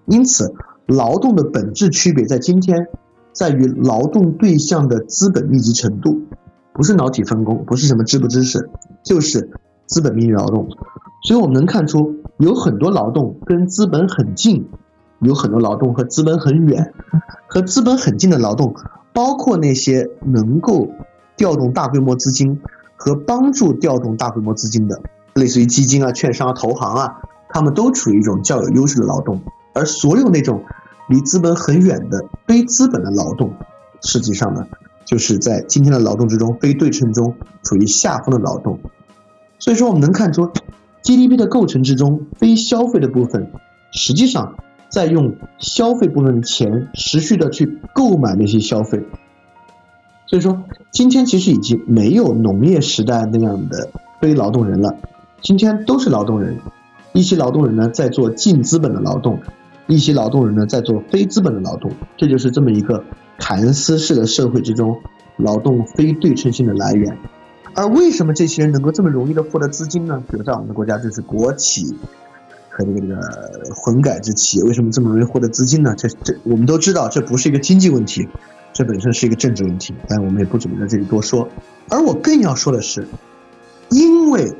[0.05, 0.53] 因此。
[0.87, 2.87] 劳动的本质区别在今天，
[3.33, 6.21] 在于劳动对象的资本密集程度，
[6.71, 8.69] 不是脑体分工，不是什么知不知识，
[9.03, 9.49] 就是
[9.85, 10.65] 资本密集劳动。
[11.23, 14.65] 所以我们能看出，有很多劳动跟资本很近，
[15.19, 16.93] 有很多劳动和资本很远。
[17.47, 18.75] 和资本很近的劳动，
[19.13, 20.89] 包括那些能够
[21.35, 22.61] 调动大规模资金
[22.95, 25.01] 和帮助调动大规模资金的，
[25.33, 29.41] 类似于基金啊、券商啊、投行啊，他们都处于一种较有优势的劳动。
[29.73, 30.63] 而所有那种
[31.07, 33.53] 离资本很远的非资本的劳动，
[34.01, 34.67] 实际上呢，
[35.05, 38.79] 就是在今天的劳动之中非对称中处于下风的劳动。
[39.57, 40.51] 所以说，我们能看出
[41.01, 43.51] GDP 的构成之中，非消费的部分
[43.91, 44.55] 实际上
[44.89, 49.03] 在用消费部分的钱持续的去购买那些消费。
[50.25, 53.89] 所以说，今天其实已经没有农业时代那样的
[54.19, 54.95] 非劳动人了，
[55.41, 56.57] 今天都是劳动人。
[57.13, 59.39] 一些劳动人呢在做净资本的劳动。
[59.87, 63.05] 一些劳动人呢，在做非资本的劳动，这就是这么一个
[63.37, 64.99] 凯恩斯式的社会之中，
[65.37, 67.17] 劳动非对称性的来源。
[67.73, 70.21] 而为什么这些人能够这么容易的获得资金呢？
[70.29, 71.95] 比如在我们的国家，就是国企
[72.77, 75.95] 和这个这个混改制企业，为什么这么容易获得资金呢？
[75.97, 78.27] 这这我们都知道，这不是一个经济问题，
[78.71, 81.49] 这本身是一个政治问题，但我们也不准备在这里多说。
[81.89, 83.07] 而我更要说的是，
[83.89, 84.53] 因为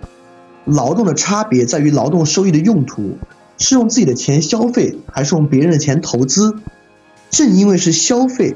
[0.65, 3.17] 劳动的差别在于劳动收益的用途。
[3.59, 6.59] 是用自己的钱消费，还是用别人的钱投资？
[7.31, 8.55] 正因为是消费，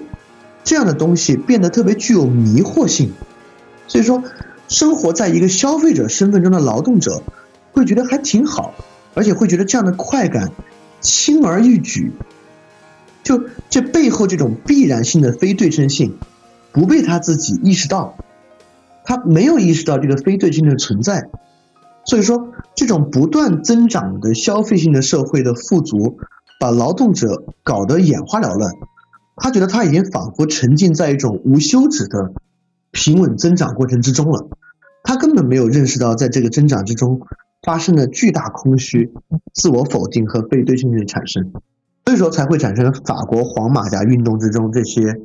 [0.63, 3.11] 这样的东西变得特别具有迷惑性。
[3.87, 4.21] 所以说，
[4.67, 7.23] 生活在一个消费者身份中的劳动者，
[7.71, 8.75] 会觉得还挺好，
[9.13, 10.51] 而且会觉得这样的快感
[10.99, 12.11] 轻而易举。
[13.23, 16.17] 就这背后这种必然性的非对称性，
[16.71, 18.17] 不被他自己意识到，
[19.03, 21.29] 他没有意识到这个非对称的存在。
[22.03, 26.17] 所以说，这种不断增长的消费性的社会的富足，
[26.59, 28.71] 把劳动者搞得眼花缭乱。
[29.35, 32.33] 他觉得他已经仿佛沉浸在一种无休止的
[32.89, 34.49] 平稳增长过程之中了。
[35.03, 37.21] 他根本没有认识到，在这个增长之中
[37.61, 39.11] 发生了巨大空虚、
[39.53, 41.51] 自我否定和被对称性的产生。
[42.05, 45.15] 所以说，才会产生法国黄马甲运动之中这些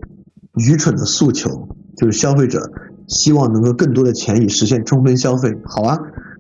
[0.54, 2.70] 愚蠢的诉求，就是消费者
[3.08, 5.54] 希望能够更多的钱以实现充分消费。
[5.64, 5.98] 好啊。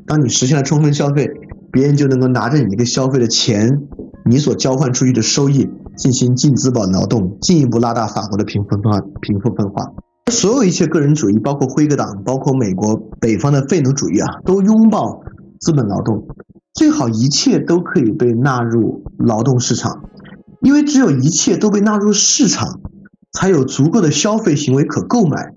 [0.08, 1.28] 当你实现了充分消费，
[1.72, 3.82] 别人就能够拿着你这个消费的钱，
[4.24, 9.00] 你所交换出去的收益进行净资本劳动，进一步拉大法国的贫富分化。
[9.20, 9.94] 贫富分化，
[10.30, 15.20] 所有一切个人主义，包括辉格党，包括美国北方的废奴主义啊，都拥抱
[15.66, 16.28] 资本劳动，
[16.74, 20.04] 最好一切都可以被纳入劳动市场，
[20.60, 22.78] 因为只有一切都被纳入市场，
[23.32, 25.52] 才有足够的消费行为可购买。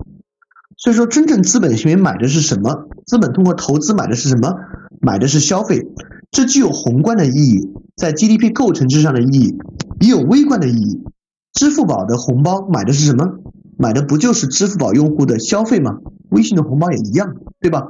[0.78, 2.88] 所以说，真正资本行为买的是什么？
[3.06, 4.56] 资本通过投资买的是什么？
[5.00, 5.86] 买的是消费。
[6.32, 9.58] 这具有宏观的意义，在 GDP 构成之上的意义，
[10.00, 11.04] 也有微观的意义。
[11.54, 13.28] 支付宝的红包买的是什么？
[13.78, 16.00] 买的不就是支付宝用户的消费吗？
[16.32, 17.84] 微信的红包也一样，对吧？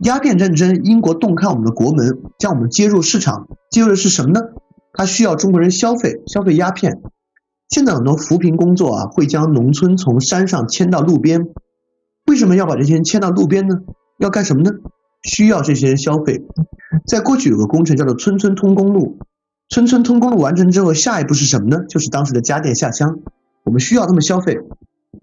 [0.00, 4.40] 鸦片战争，英国洞开我们的国门，将我们接入市场，接入的是什么呢？
[4.92, 7.00] 它需要中国人消费，消费鸦片。
[7.68, 11.48] 现在很多扶贫工作啊，会将农村从山上迁到路边。
[12.26, 13.76] 为什么要把这些人迁到路边呢？
[14.18, 14.70] 要干什么呢？
[15.22, 16.44] 需要这些人消费。
[17.06, 19.18] 在过去有个工程叫做“村村通公路”，
[19.68, 21.84] 村村通公路完成之后，下一步是什么呢？
[21.88, 23.18] 就是当时的家电下乡。
[23.64, 24.58] 我们需要他们消费，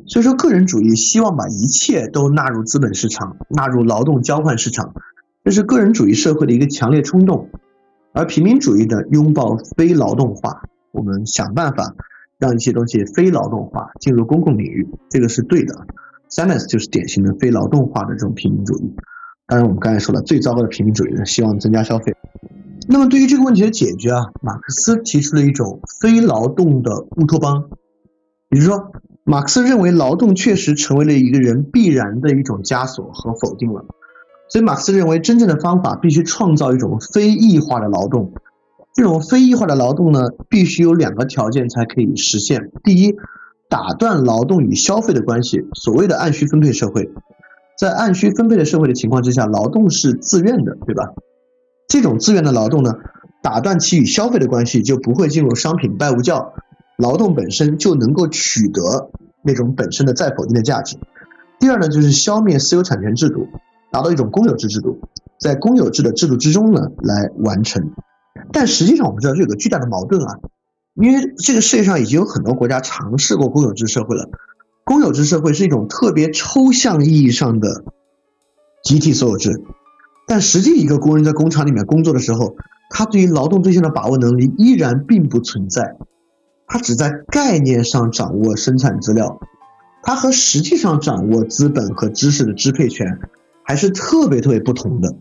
[0.07, 4.94] 所以说个人主义希望把一切都纳入资本市场，纳入劳动交换市场，
[5.44, 7.49] 这是个人主义社会的一个强烈冲动。
[8.14, 11.95] 而平民主义的拥抱非劳动化，我们想办法
[12.38, 15.73] 让一些东西非劳动化进入公共领域，这个是对的。
[16.28, 18.94] s a m u s 就是典型的非劳动化的这种平民主义。
[19.48, 22.15] 当然，我们刚才说了，最糟糕的平民主义呢，希望增加消费。
[22.88, 27.69] 那么，对于这个问题的解决啊，马克思提出了一种非劳动的乌托邦。
[28.49, 28.91] 也就是说，
[29.23, 33.85] 马克思认为劳动确实成为了一个人必然的一种枷锁和否定了。
[34.49, 38.34] 所以，马克思认为真正的方法必须创造一种非异化的劳动。
[38.93, 43.15] 这种非异化的劳动呢，必须有两个条件才可以实现：第一，
[43.69, 47.10] 打断劳动与消费的关系，所谓的按需分配社会。
[47.80, 51.14] 在按需分配的社会的情况之下，劳动是自愿的，对吧？
[51.88, 52.95] 这种自愿的劳动呢，
[53.41, 56.53] 打断其与消费的关系，就不会进入商品拜物教，
[57.02, 59.10] 劳动本身就能够取得
[59.41, 60.98] 那种本身的再否定的价值。
[61.60, 63.48] 第二呢，就是消灭私有产权制度，
[63.91, 64.99] 达到一种公有制制度，
[65.40, 67.91] 在公有制的制度之中呢来完成。
[68.52, 70.40] 但实际上我们知道这有个巨大的矛盾啊，
[70.95, 74.30] 因为这个世界上已经有很多国家尝试过公有制社会了。
[74.84, 77.84] 公有制社会是一种特别抽象意义上的
[78.84, 79.61] 集体所有制，
[80.28, 82.56] 但实际一个工人在工厂里面工作的时候，
[82.90, 85.95] 他对于劳动对象的把握能力依然并不存在，
[86.72, 89.41] 他只在概念上掌握生产资料，
[90.03, 93.19] 他和实际上掌握资本和知识的支配权
[93.61, 95.14] 还是特别特别不同的。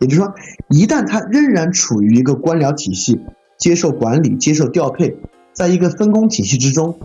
[0.00, 0.34] 也就是说，
[0.68, 3.22] 一旦他仍然处于一个官僚体系，
[3.56, 5.16] 接受管理、接受调配，
[5.54, 7.00] 在一个分工体系之中。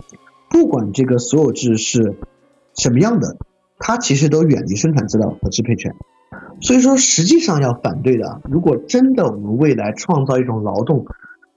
[0.50, 2.14] 不管这个所有制是
[2.76, 3.38] 什么样的，
[3.78, 5.94] 它其实都远离生产资料和支配权。
[6.60, 11.06] 所以说，实际上要反对的，如果真的我们未来创造一种劳动，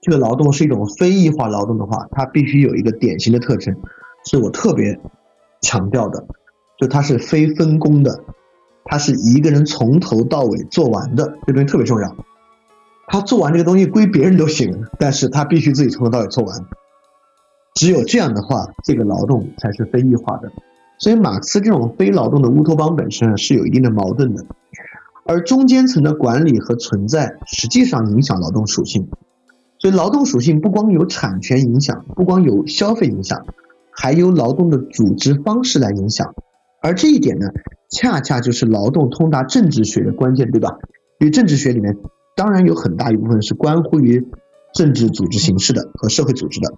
[0.07, 3.75] 这个劳动是一种非异化劳动的话，它必须有一个典型的特征，
[4.23, 4.97] 是我特别
[5.59, 6.25] 强调的，
[6.79, 8.21] 就它是非分工的，
[8.85, 12.15] 它是一个人从头到尾做完的，这东西特别重要。
[13.09, 16.57] 他做完这个东西归别人都行，但是他必须自己从头到尾做完。
[17.73, 20.49] 只有这样的话，这个劳动才是非异化的。
[20.99, 24.45] 所以，马克思这种非劳动的乌托邦本身是有一定的矛盾的。
[25.25, 29.09] 而中间层的管理和存在，实际上影响劳动属性。
[29.79, 33.45] 所以，劳动属性不光有产权影响，不光有消费影响，
[33.91, 36.33] 还有劳动的组织方式来影响。
[36.81, 37.47] 而这一点呢，
[37.89, 40.77] 恰恰就是劳动通达政治学的关键，对吧？
[41.19, 41.97] 因为政治学里面
[42.35, 44.27] 当然有很大一部分是关乎于
[44.73, 46.73] 政治组织形式的和社会组织的。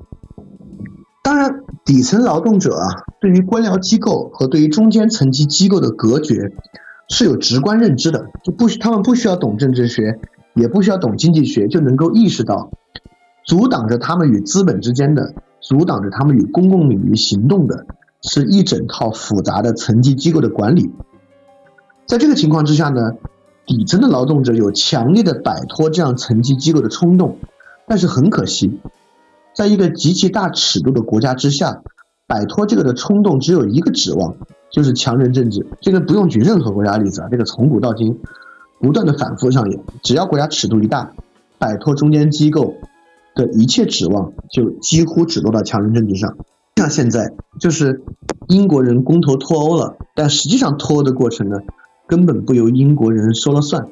[1.24, 2.88] 当然，底层劳动者啊，
[3.20, 6.54] 对于官僚机构和对于中间层级机构的隔绝
[7.10, 10.20] 是有直观认知的，就不需他们不需要懂政治学，
[10.56, 12.72] 也不需要懂经济学，就能够意识到，
[13.45, 17.86] 阻挡着他们与资本之间的，阻挡着他们与公共领域行动的，
[18.22, 20.91] 是一整套复杂的层级机构的管理。
[22.06, 23.14] 在这个情况之下呢，
[23.66, 27.38] 底层的劳动者有强烈的摆脱这样层级机构的冲动，
[27.88, 28.80] 但是很可惜。
[29.56, 31.82] 在一个极其大尺度的国家之下，
[32.28, 34.36] 摆脱这个的冲动只有一个指望，
[34.72, 35.66] 就是强人政治。
[35.82, 38.20] 这个不用举任何国家例子啊，这个从古到今
[38.80, 39.80] 不断的反复上演。
[40.02, 41.11] 只要国家尺度一大，
[41.57, 42.76] 摆脱中间机构
[43.40, 46.38] 的一切指望，就几乎只落到强人政治上。
[46.76, 48.03] 像现在就是
[48.48, 51.57] 英国人公投脱欧了，但实际上脱欧的过程呢，
[52.07, 53.88] 根本不由英国人说了算，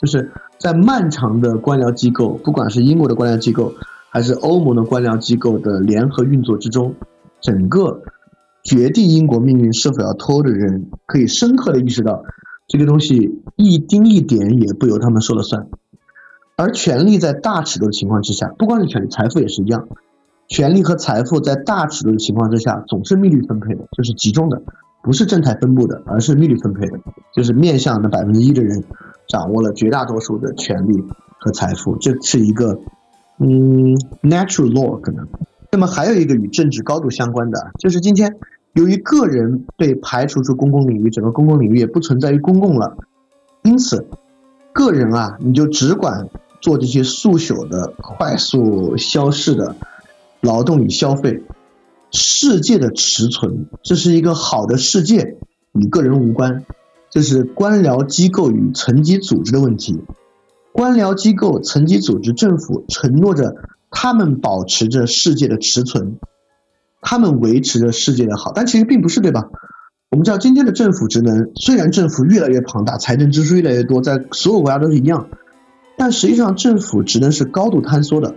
[0.00, 3.74] 就是在漫长的官僚机构，不管是英国的官僚机构。
[4.14, 6.94] 还是欧盟的官僚机构的联合运作之中，
[7.40, 8.02] 整个
[8.62, 12.22] 决定英国命运是否要脱欧的人，可以深刻的意识到，
[12.68, 15.66] 这个东西一丁一点也不由他们说了算。
[16.56, 19.88] 而权力在大尺度的情况之下，不光是权力，财富也是一样，
[20.48, 24.62] 权力和财富在大尺度的情况之下，总是密律分配的，就是集中的，
[25.02, 26.98] 不是正态分布的，而是密律分配的，
[27.34, 28.84] 就是面向的百分之一的人，
[29.28, 31.02] 掌握了绝大多数的权利
[31.38, 32.78] 和财富，这是一个。
[33.38, 35.26] 嗯，natural law 可能。
[35.72, 38.36] 那么还有一个与政治高度相关的，就是今天
[38.74, 42.96] 由于个人被排除出公共领域，整个公共领域也不存在于公共了，
[43.62, 44.06] 因此
[44.72, 46.28] 个人啊，你就只管
[46.62, 49.76] 做这些速朽的、快速消逝的
[50.40, 51.42] 劳动与消费。
[52.12, 55.36] 世界的持存，这是一个好的世界，
[55.72, 56.64] 与个人无关，
[57.10, 60.02] 这是官僚机构与层级组织的问题。
[60.72, 63.56] 官僚机构、层级组织、政府承诺着，
[63.90, 66.18] 他们保持着世界的持存，
[67.00, 69.48] 他们维持着世界的好，但其实并不是，对吧？
[70.10, 75.28] 我们知道，今天的政府职能虽然政府越来越庞大，财政支出越来越多，在所有国家都是一样，
[76.04, 78.34] 但实际上政府职能是高度坍缩的。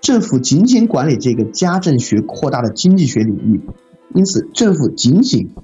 [0.00, 3.60] 政府仅仅管理这个家政学扩大的经济学领域，
[4.16, 5.54] 因此政府仅仅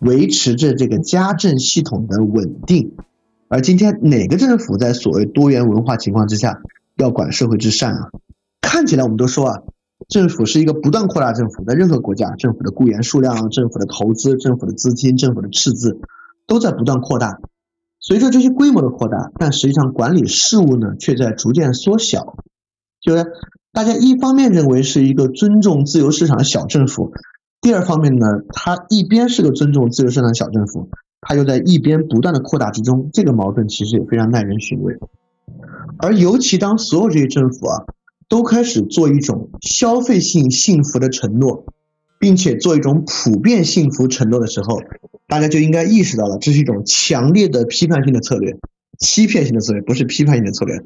[0.00, 2.96] 维持着这个家政系统的稳定。
[3.46, 6.60] 而今天哪个政府在所谓多元文化情况之下
[6.96, 8.10] 要管社会之善啊？
[8.60, 9.62] 看起来我们都说啊，
[10.08, 16.00] 政府是一个不断扩大政府，在任何国家，政府的雇员数量、政府的投资、政府的资金、政府的赤字
[16.48, 17.40] 都在不断扩大。
[18.00, 22.36] 随着这些规模的扩大，但实际上管理事务呢，却在逐渐缩小。
[23.00, 23.26] 就是
[23.72, 27.12] 大家一方面认为是一个尊重自由市场的小政府，
[27.60, 30.88] 第二方面呢，它一边是个尊重自由市场的小政府，
[31.20, 34.96] 它又在一边不断的扩大之中，这个矛盾其实也非常耐人寻味。
[35.98, 37.84] 而尤其当所有这些政府啊，
[38.28, 41.64] 都开始做一种消费性幸福的承诺，
[42.20, 44.78] 并且做一种普遍幸福承诺的时候，
[45.26, 48.56] 大家就应该意识到了，这是一种强烈的批判性的策略，
[48.98, 50.76] 欺骗性的策略，不是批判性的策略，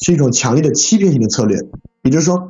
[0.00, 1.58] 是一种强烈的欺骗性的策略。
[2.04, 2.48] 也就是说，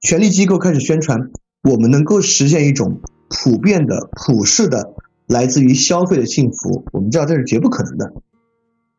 [0.00, 1.30] 权力机构开始宣传，
[1.64, 4.94] 我们能够实现一种普遍的、普世的
[5.26, 8.12] 来自于消费的幸福，我们知道这是绝不可能的。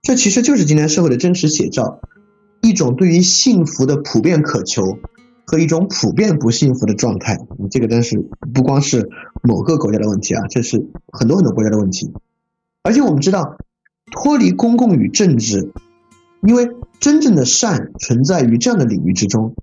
[0.01, 2.01] 这其实就是今天社会的真实写照，
[2.61, 4.97] 一种对于幸福的普遍渴求
[5.47, 7.39] 和一种普遍不幸福的状态。
[7.71, 9.09] 这个真是不光是
[9.41, 12.11] 某个国家的问题啊，这是很多很多国家的问题。
[12.83, 13.57] 而且我们知道，
[14.11, 15.71] 脱离公共与政治，
[16.41, 16.69] 因为
[16.99, 19.55] 真正的善存在于这样的领域之中，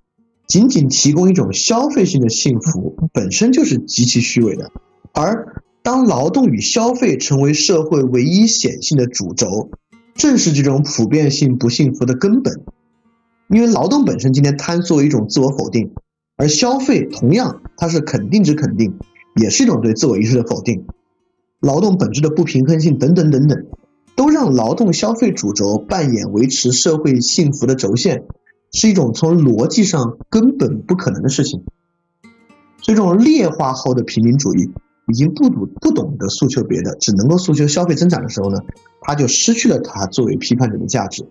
[0.49, 4.71] 仅仅提供一种消费性的幸福本身就是极其虚伪的。
[5.13, 9.71] 而当劳动与消费成为社会唯一显性的主轴，
[10.15, 12.63] 正是这种普遍性不幸福的根本，
[13.55, 15.93] 因为劳动本身今天贪作为一种自我否定，
[16.37, 18.99] 而消费同样它是肯定之肯定，
[19.41, 20.85] 也是一种对自我意识的否定。
[21.61, 23.65] 劳动本质的不平衡性等等等等，
[24.17, 28.25] 都让劳动消费主轴扮演维持社会幸福的轴线，
[28.73, 31.63] 是一种从逻辑上根本不可能的事情。
[32.83, 34.69] 所以，这种劣化后的平民主义。
[35.07, 38.59] 已经不懂不懂得诉求别的，只能够诉求消费增长的时候呢，
[39.03, 41.29] 他就失去了他作为批判者的价值。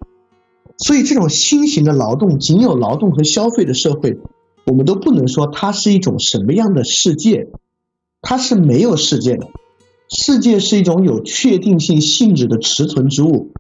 [0.78, 4.18] 所以，这种新型的劳动，仅有劳动和消费的社会，
[4.66, 7.48] 我们都不能说它是一种什么样的世界，
[8.22, 9.48] 它是没有世界的。
[10.10, 13.52] 世界是一种有确定性性质的持存之物。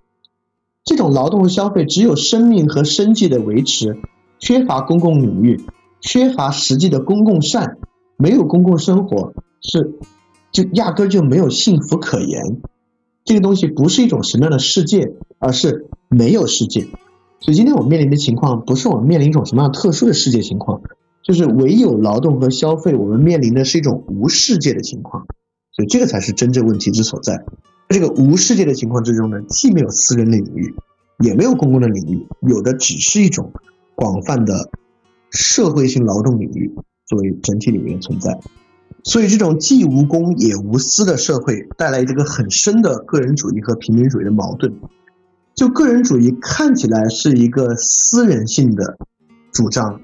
[0.83, 3.97] 这种劳动和消费只有生命和生计的维持，
[4.39, 5.61] 缺乏公共领域，
[6.01, 7.77] 缺乏实际的公共善，
[8.17, 9.33] 没有公共生活。
[9.61, 9.93] 是，
[10.51, 12.61] 就压根就没有幸福可言。
[13.23, 16.85] 这个东西不是一种什么样的世界，而是没有世界。
[17.43, 20.81] 所以今天我们面临的情况，不是我们面临一种什么样特殊的世界情况，
[21.21, 25.27] 就是唯有劳动和消费，我们面临的是一种无世界的情况。
[25.73, 27.43] 所以这个才是真正问题之所在。
[27.89, 30.73] 这个无世界的情况之中呢，既没有私人的领域，
[31.19, 33.51] 也没有公共的领域，有的只是一种
[33.93, 34.69] 广泛的
[35.29, 36.73] 社会性劳动领域
[37.05, 38.39] 作为整体领域的存在。
[39.03, 44.73] 所以，这种既无公也无私的社会，带来这个很深的个人主义和平民主义的矛盾。
[45.55, 48.97] 就个人主义看起来是一个私人性的
[49.51, 50.01] 主张，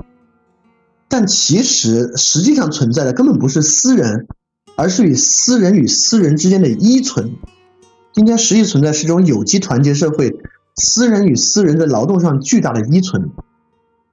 [1.07, 4.27] 但其实实际上存在的根本不是私人，
[4.75, 7.35] 而是与私人与私人之间的依存。
[8.13, 10.35] 今天实际存在是一种有机团结社会，
[10.75, 13.29] 私人与私人在劳动上巨大的依存。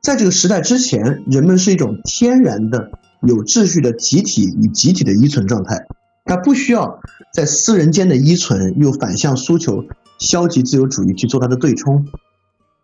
[0.02, 2.90] 在这个时代之前，人们是一种天然的。
[3.22, 5.86] 有秩序的集体与集体的依存状态，
[6.26, 7.00] 它不需要
[7.32, 9.82] 在私人间的依存又反向诉求
[10.18, 12.06] 消极自由主义去做它的对冲，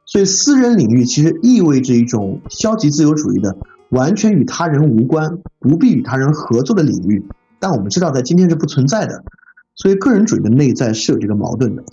[0.04, 3.56] 所以私人领域其实意味着一种消极自由主义的
[3.90, 7.24] 完全与他人无关、不必与他人合作的领域。
[7.58, 9.24] 但我们知道，在今天是不存在的，
[9.74, 11.84] 所以个人主义的内在是有这个矛盾的。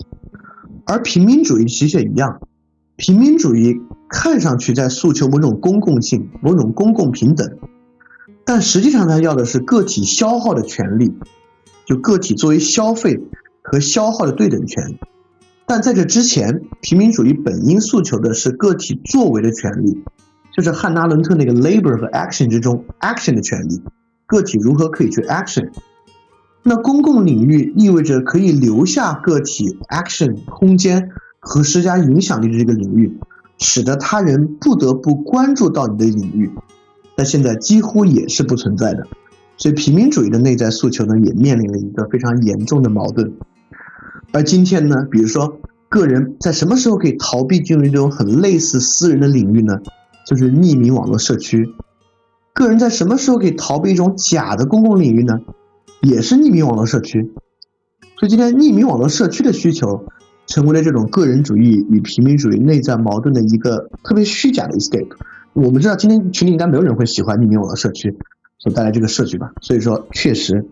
[0.84, 2.40] 而平民主义其实也一样，
[2.96, 7.58] 平民主义看上去在诉求某种公共性、某种公共平等。
[8.44, 11.14] 但实际上，他要的是个体消耗的权利，
[11.86, 13.20] 就个体作为消费
[13.62, 14.98] 和消耗的对等权。
[15.70, 20.02] 但在这之前，平民主义本应诉求的是个体作为的权利，
[20.52, 23.80] 就是汉娜·伦特那个 labor 和 action 之中 action 的权利，
[24.26, 25.70] 个体如何可以去 action。
[26.64, 33.16] 那公共领域意味着可以留下个体 action 空间和施加影响力的这个领域，
[33.58, 36.50] 使得他人不得不关注到你的领域。
[37.16, 39.06] 那现在几乎也是不存在的，
[39.56, 43.32] 所以平民主义的内在诉求呢，也面临了一个非常严重的矛盾。
[44.32, 49.80] 而今天呢，比如说个人在什么时候可以逃避进入这种很类似私人的领域呢？
[50.26, 51.74] 就是匿名网络社区。
[52.54, 55.40] 个人在什么时候可以逃避一种假的公共领域呢？
[56.00, 57.32] 也是匿名网络社区。
[58.18, 60.04] 所以今天匿名网络社区的需求，
[60.46, 65.08] 成为了这种个人主义与平民主义内在矛盾的一个特别虚假的 escape。
[65.54, 68.16] 我们知道今天群里应该没有人会喜欢匿名网络社区
[68.58, 70.66] 所带来这个设计吧，所以说确实，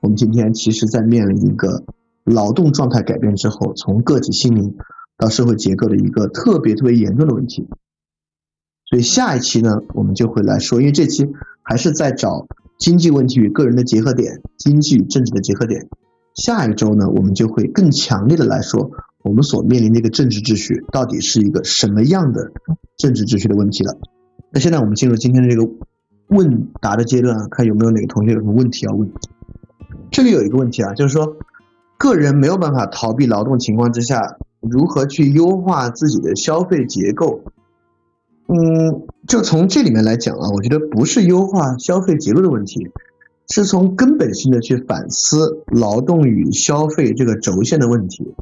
[0.00, 1.82] 我们今天其实在面临一个
[2.26, 4.76] 劳动状态改变之后，从个体心灵
[5.16, 7.66] 到社会结构的一个特别特别严重的问题。
[8.84, 11.26] 所以下一期呢，我们就会来说，因为这期
[11.62, 12.46] 还是在找
[12.78, 15.88] 经济问题与个人的结合点，经济与政治的结合点。
[16.34, 18.90] 下一周呢，我们就会更强烈的来说，
[19.22, 22.52] 我们所面临的一个政治秩序到底是一个什么样的
[22.96, 23.96] 政治秩序的问题了。
[24.52, 25.68] 那现在我们进入今天的这个
[26.28, 29.10] 问答的阶段，看有没有哪个同学有什么问题要问。
[30.10, 31.36] 这里有一个问题啊，就是说，
[31.98, 37.40] 个人没有办法逃避劳动情况之下，如何去优化自己的消费结构？
[38.48, 42.88] 嗯，就从这里面来讲啊，我觉得不是优化消费结构的问题，
[43.50, 48.34] 是从根本性的去反思劳动与消费这个轴线的问题，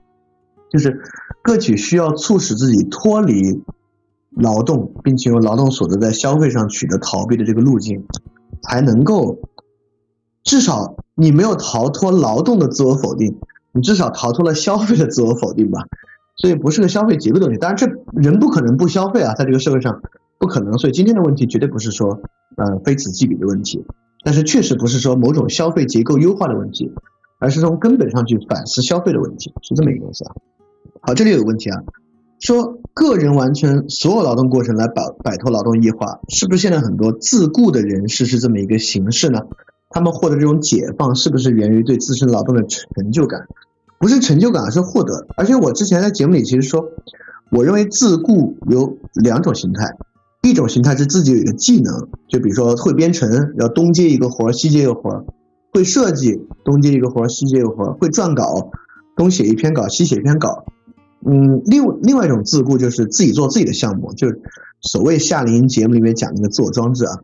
[0.71, 1.01] 就是
[1.43, 3.63] 个体需要促使自己脱离
[4.31, 8.05] 劳动，并且用劳动所得在消费上取得逃避的这个路径，
[8.63, 9.39] 才能够
[10.45, 13.37] 至少你没有逃脱劳动的自我否定，
[13.73, 15.81] 你至少逃脱了消费的自我否定吧。
[16.37, 17.87] 所以不是个消费结构的问题，当然这
[18.21, 20.03] 人不可能不消费啊，在这个社会上
[20.39, 22.21] 不可能，所以今天的问题绝对不是说，
[22.57, 23.85] 呃，非此即彼的问题，
[24.25, 26.93] 但是确实不是说某种消费结构优化的问题，
[27.39, 30.35] 而是从根本上去反思消费的问题，是这么一个东西啊。
[31.03, 31.81] 好，这里有个问题啊，
[32.41, 39.41] 说个人完成所有劳动过程来摆摆脱劳动异化，是不是现在很多自雇的人士是这么一个形式呢？
[39.95, 43.47] 他们获得这种解放，是不是源于对自身劳动的成就感？
[44.01, 45.29] 不是成就感，而是获得。
[45.37, 46.85] 而且我之前在节目里其实说，
[47.53, 49.97] 我认为自雇有两种形态，
[50.43, 55.25] 一种形态是自己有一个技能，就比如说会编程，要东接一个活儿西接一个活儿，
[55.73, 58.73] 会设计东接一个活儿西接一个活儿，会撰稿，
[59.17, 60.65] 东写一篇稿西写一篇稿。
[61.25, 64.43] 嗯，另另外一种自雇就是自己做自己的项目，就是
[64.81, 67.17] 所谓夏令营节目里面讲那个自我装置啊。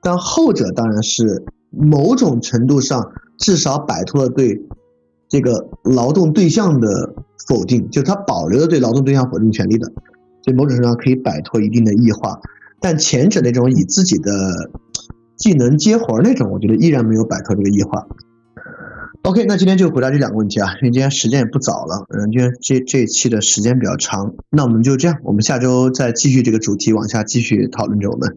[0.00, 1.44] 但后者当然是
[1.76, 4.62] 某种程度上至少摆脱了对。
[5.26, 7.12] 这个劳动对象的
[7.48, 9.86] 否定，就他保留了对劳动对象否定权利的，
[10.42, 12.38] 所以某种程度上可以摆脱一定的异化。
[12.78, 14.70] 但前者那种以自己的
[15.36, 18.06] 技能接活那种，我觉得依然没有摆脱这个异化。
[19.22, 28.36] OK，那今天就回答这两个问题啊，因为今天时间也不早了，嗯，今天这这一期的时间比较长，那我们就这样，我们下周再继续这个主题往下继续讨论着我们。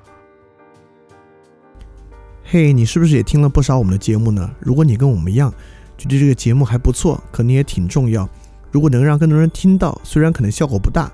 [2.53, 4.53] 嘿，你是不是也听了不少我们的节目呢？
[4.59, 5.49] 如果你跟我们一样，
[5.97, 8.29] 觉得这个节目还不错，可能也挺重要。
[8.71, 11.09] 如果能让更多人听到，虽然可能效果不大，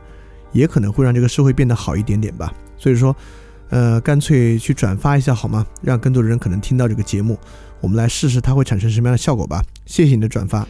[0.51, 2.51] 也可能会让这个社会变得好一点点吧。
[2.75, 3.15] 所以说，
[3.69, 5.63] 呃，干脆去转发一下好吗？
[5.83, 7.37] 让更多的人可能听到这个节目，
[7.81, 9.63] 我们来试试它会产生什么样的效果吧。
[9.85, 10.67] 谢谢你的转发。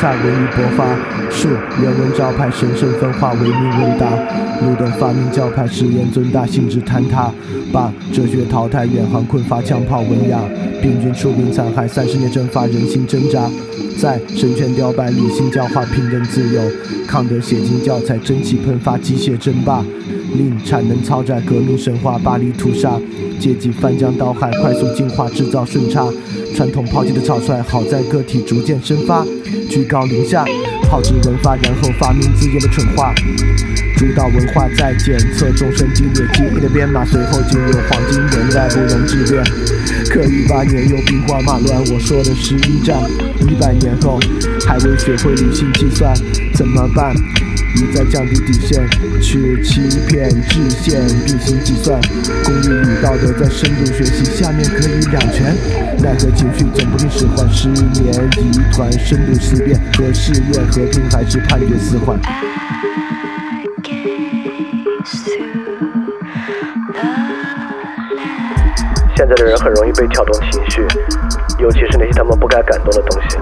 [0.00, 0.84] 萨文艺勃发，
[1.30, 1.48] 树
[1.82, 4.08] 人文招牌，神圣分化，唯命问答。
[4.64, 7.32] 路灯发明教派，实验尊大，性质坍塌。
[7.72, 10.38] 把哲学淘汰，远航困乏，枪炮文雅。
[10.80, 13.50] 病菌出兵残害，三十年蒸发，人心挣扎。
[14.00, 16.62] 在神权雕败，理性教化，平等自由。
[17.06, 19.84] 康德写进教材，蒸汽喷发，机械争霸。
[20.36, 22.92] 令产能超载，革命神话，巴黎屠杀。
[23.38, 26.06] 阶级翻江倒海，快速进化，制造顺差。
[26.54, 29.24] 传统抛弃的草率，好在个体逐渐生发。
[29.70, 30.44] 居高临下，
[30.82, 33.14] 炮制文化，然后发明自己的蠢话。
[33.96, 39.44] 主导文化在检测众生激烈记忆的编码，随后进入黄金年代，不容置辩。
[40.10, 42.96] 可一八年又兵荒马乱，我说的是一战。
[43.40, 44.18] 一百年后
[44.66, 46.14] 还未学会理性计算，
[46.54, 47.14] 怎么办？
[47.76, 48.88] 一再降低底线，
[49.20, 52.00] 去欺骗制限，并行计算。
[52.44, 55.54] 公益与道德在深度学习，下面可以两全。
[55.98, 62.18] 奈何情绪总不听使唤，十年一团深度思辨，和誓愿和平还是判决死缓？
[69.16, 70.86] 现在的人很容易被挑动情绪，
[71.58, 73.36] 尤其是那些他们不该感动的东西。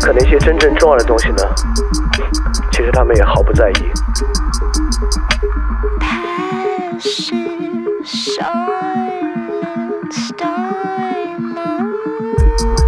[0.00, 1.42] 可那些真正重要的东西呢？
[2.70, 3.74] 其实他们也毫不在意。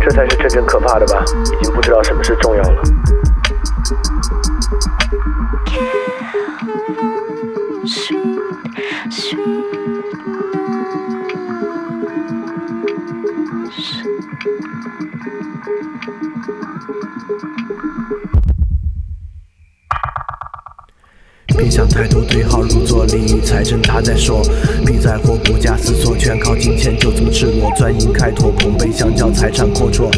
[0.00, 1.24] 这才是真正可怕的吧？
[1.60, 2.82] 已经不知道什么是重要了。
[21.76, 24.40] 想太多，对号入座，利益财政他在说，
[24.86, 30.08] 别在乎不假思索，全靠金钱就这么赤裸，专营开拓，捧杯相较，财产阔绰，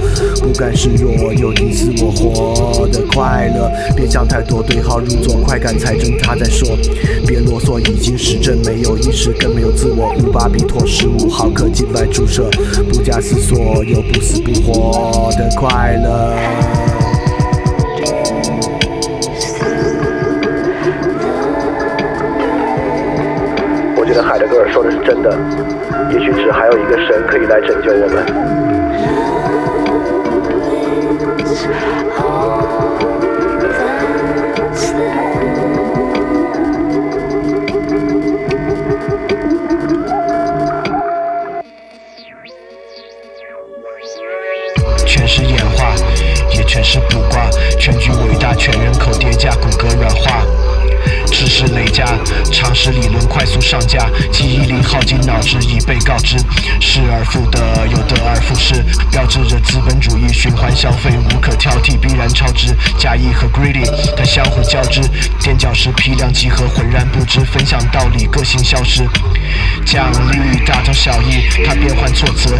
[0.40, 3.68] 不甘示弱，有你死我活得快乐。
[3.96, 6.78] 别想太多，对号入座，快感财政他在说，
[7.26, 10.14] 别啰嗦，已经实证，没有意识，更没有自我。
[10.22, 12.48] 五巴比妥十五毫克静脉注射，
[12.88, 16.87] 不假思索，有不死不活的快乐。
[24.90, 25.36] 是真的，
[26.10, 28.57] 也许只还有一个神可以来拯救我们。
[52.68, 56.36] 常识理论快速上架，记忆力耗尽，脑汁已被告知，
[56.82, 62.76] 失而复得，又得而复失，标志着资本主义循环消费无可挑剔，必然超值。
[62.98, 65.00] 假意和 greedy 它相互交织，
[65.40, 69.08] 垫脚石批量集合，浑然不知，分享道理，个性消失。
[69.86, 72.50] 奖励大同小异，它变换措辞，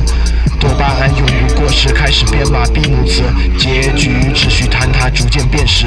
[0.58, 3.22] 多巴胺永不过时，开始编码闭幕词，
[3.58, 5.84] 结局只需坍塌，逐渐变实。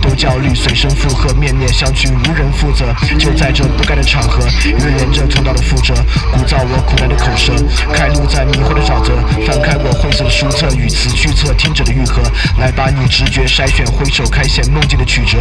[0.00, 2.94] 都焦虑，随声附和，面面相觑，无人负责。
[3.18, 5.94] 就在这不该的场合，预言着通道的覆辙，
[6.32, 7.52] 鼓噪我苦难的口舌，
[7.92, 9.16] 开路在迷惑的沼泽。
[9.46, 12.22] 翻开我晦涩的书册，语词句册听者的愈合，
[12.58, 15.38] 来把你直觉筛选，挥手开显梦境的曲折。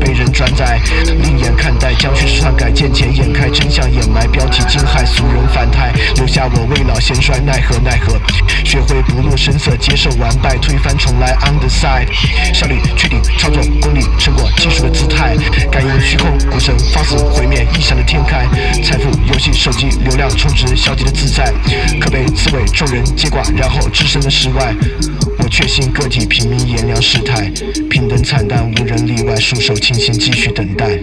[0.00, 8.16] 被人转载，另眼看待，将叙事篡改，见钱眼开，真相掩埋，标题惊骇，俗人反态，留下我未老先衰，奈何奈何。
[8.64, 12.08] 学会不露声色，接受完败，推翻重来，on the side，
[12.52, 15.36] 效率确定，操作功力，成果技术的姿态，
[15.70, 18.46] 感应虚空，古神放肆毁灭，异想的天开，
[18.82, 21.52] 财富游戏手机流量充值，消极的自在，
[22.00, 24.74] 可被刺猬众人接管，然后置身的世外。
[25.38, 27.50] 我确信个体平民炎凉世态，
[27.88, 30.98] 平等惨淡，无人例外，束手清心，继续等待。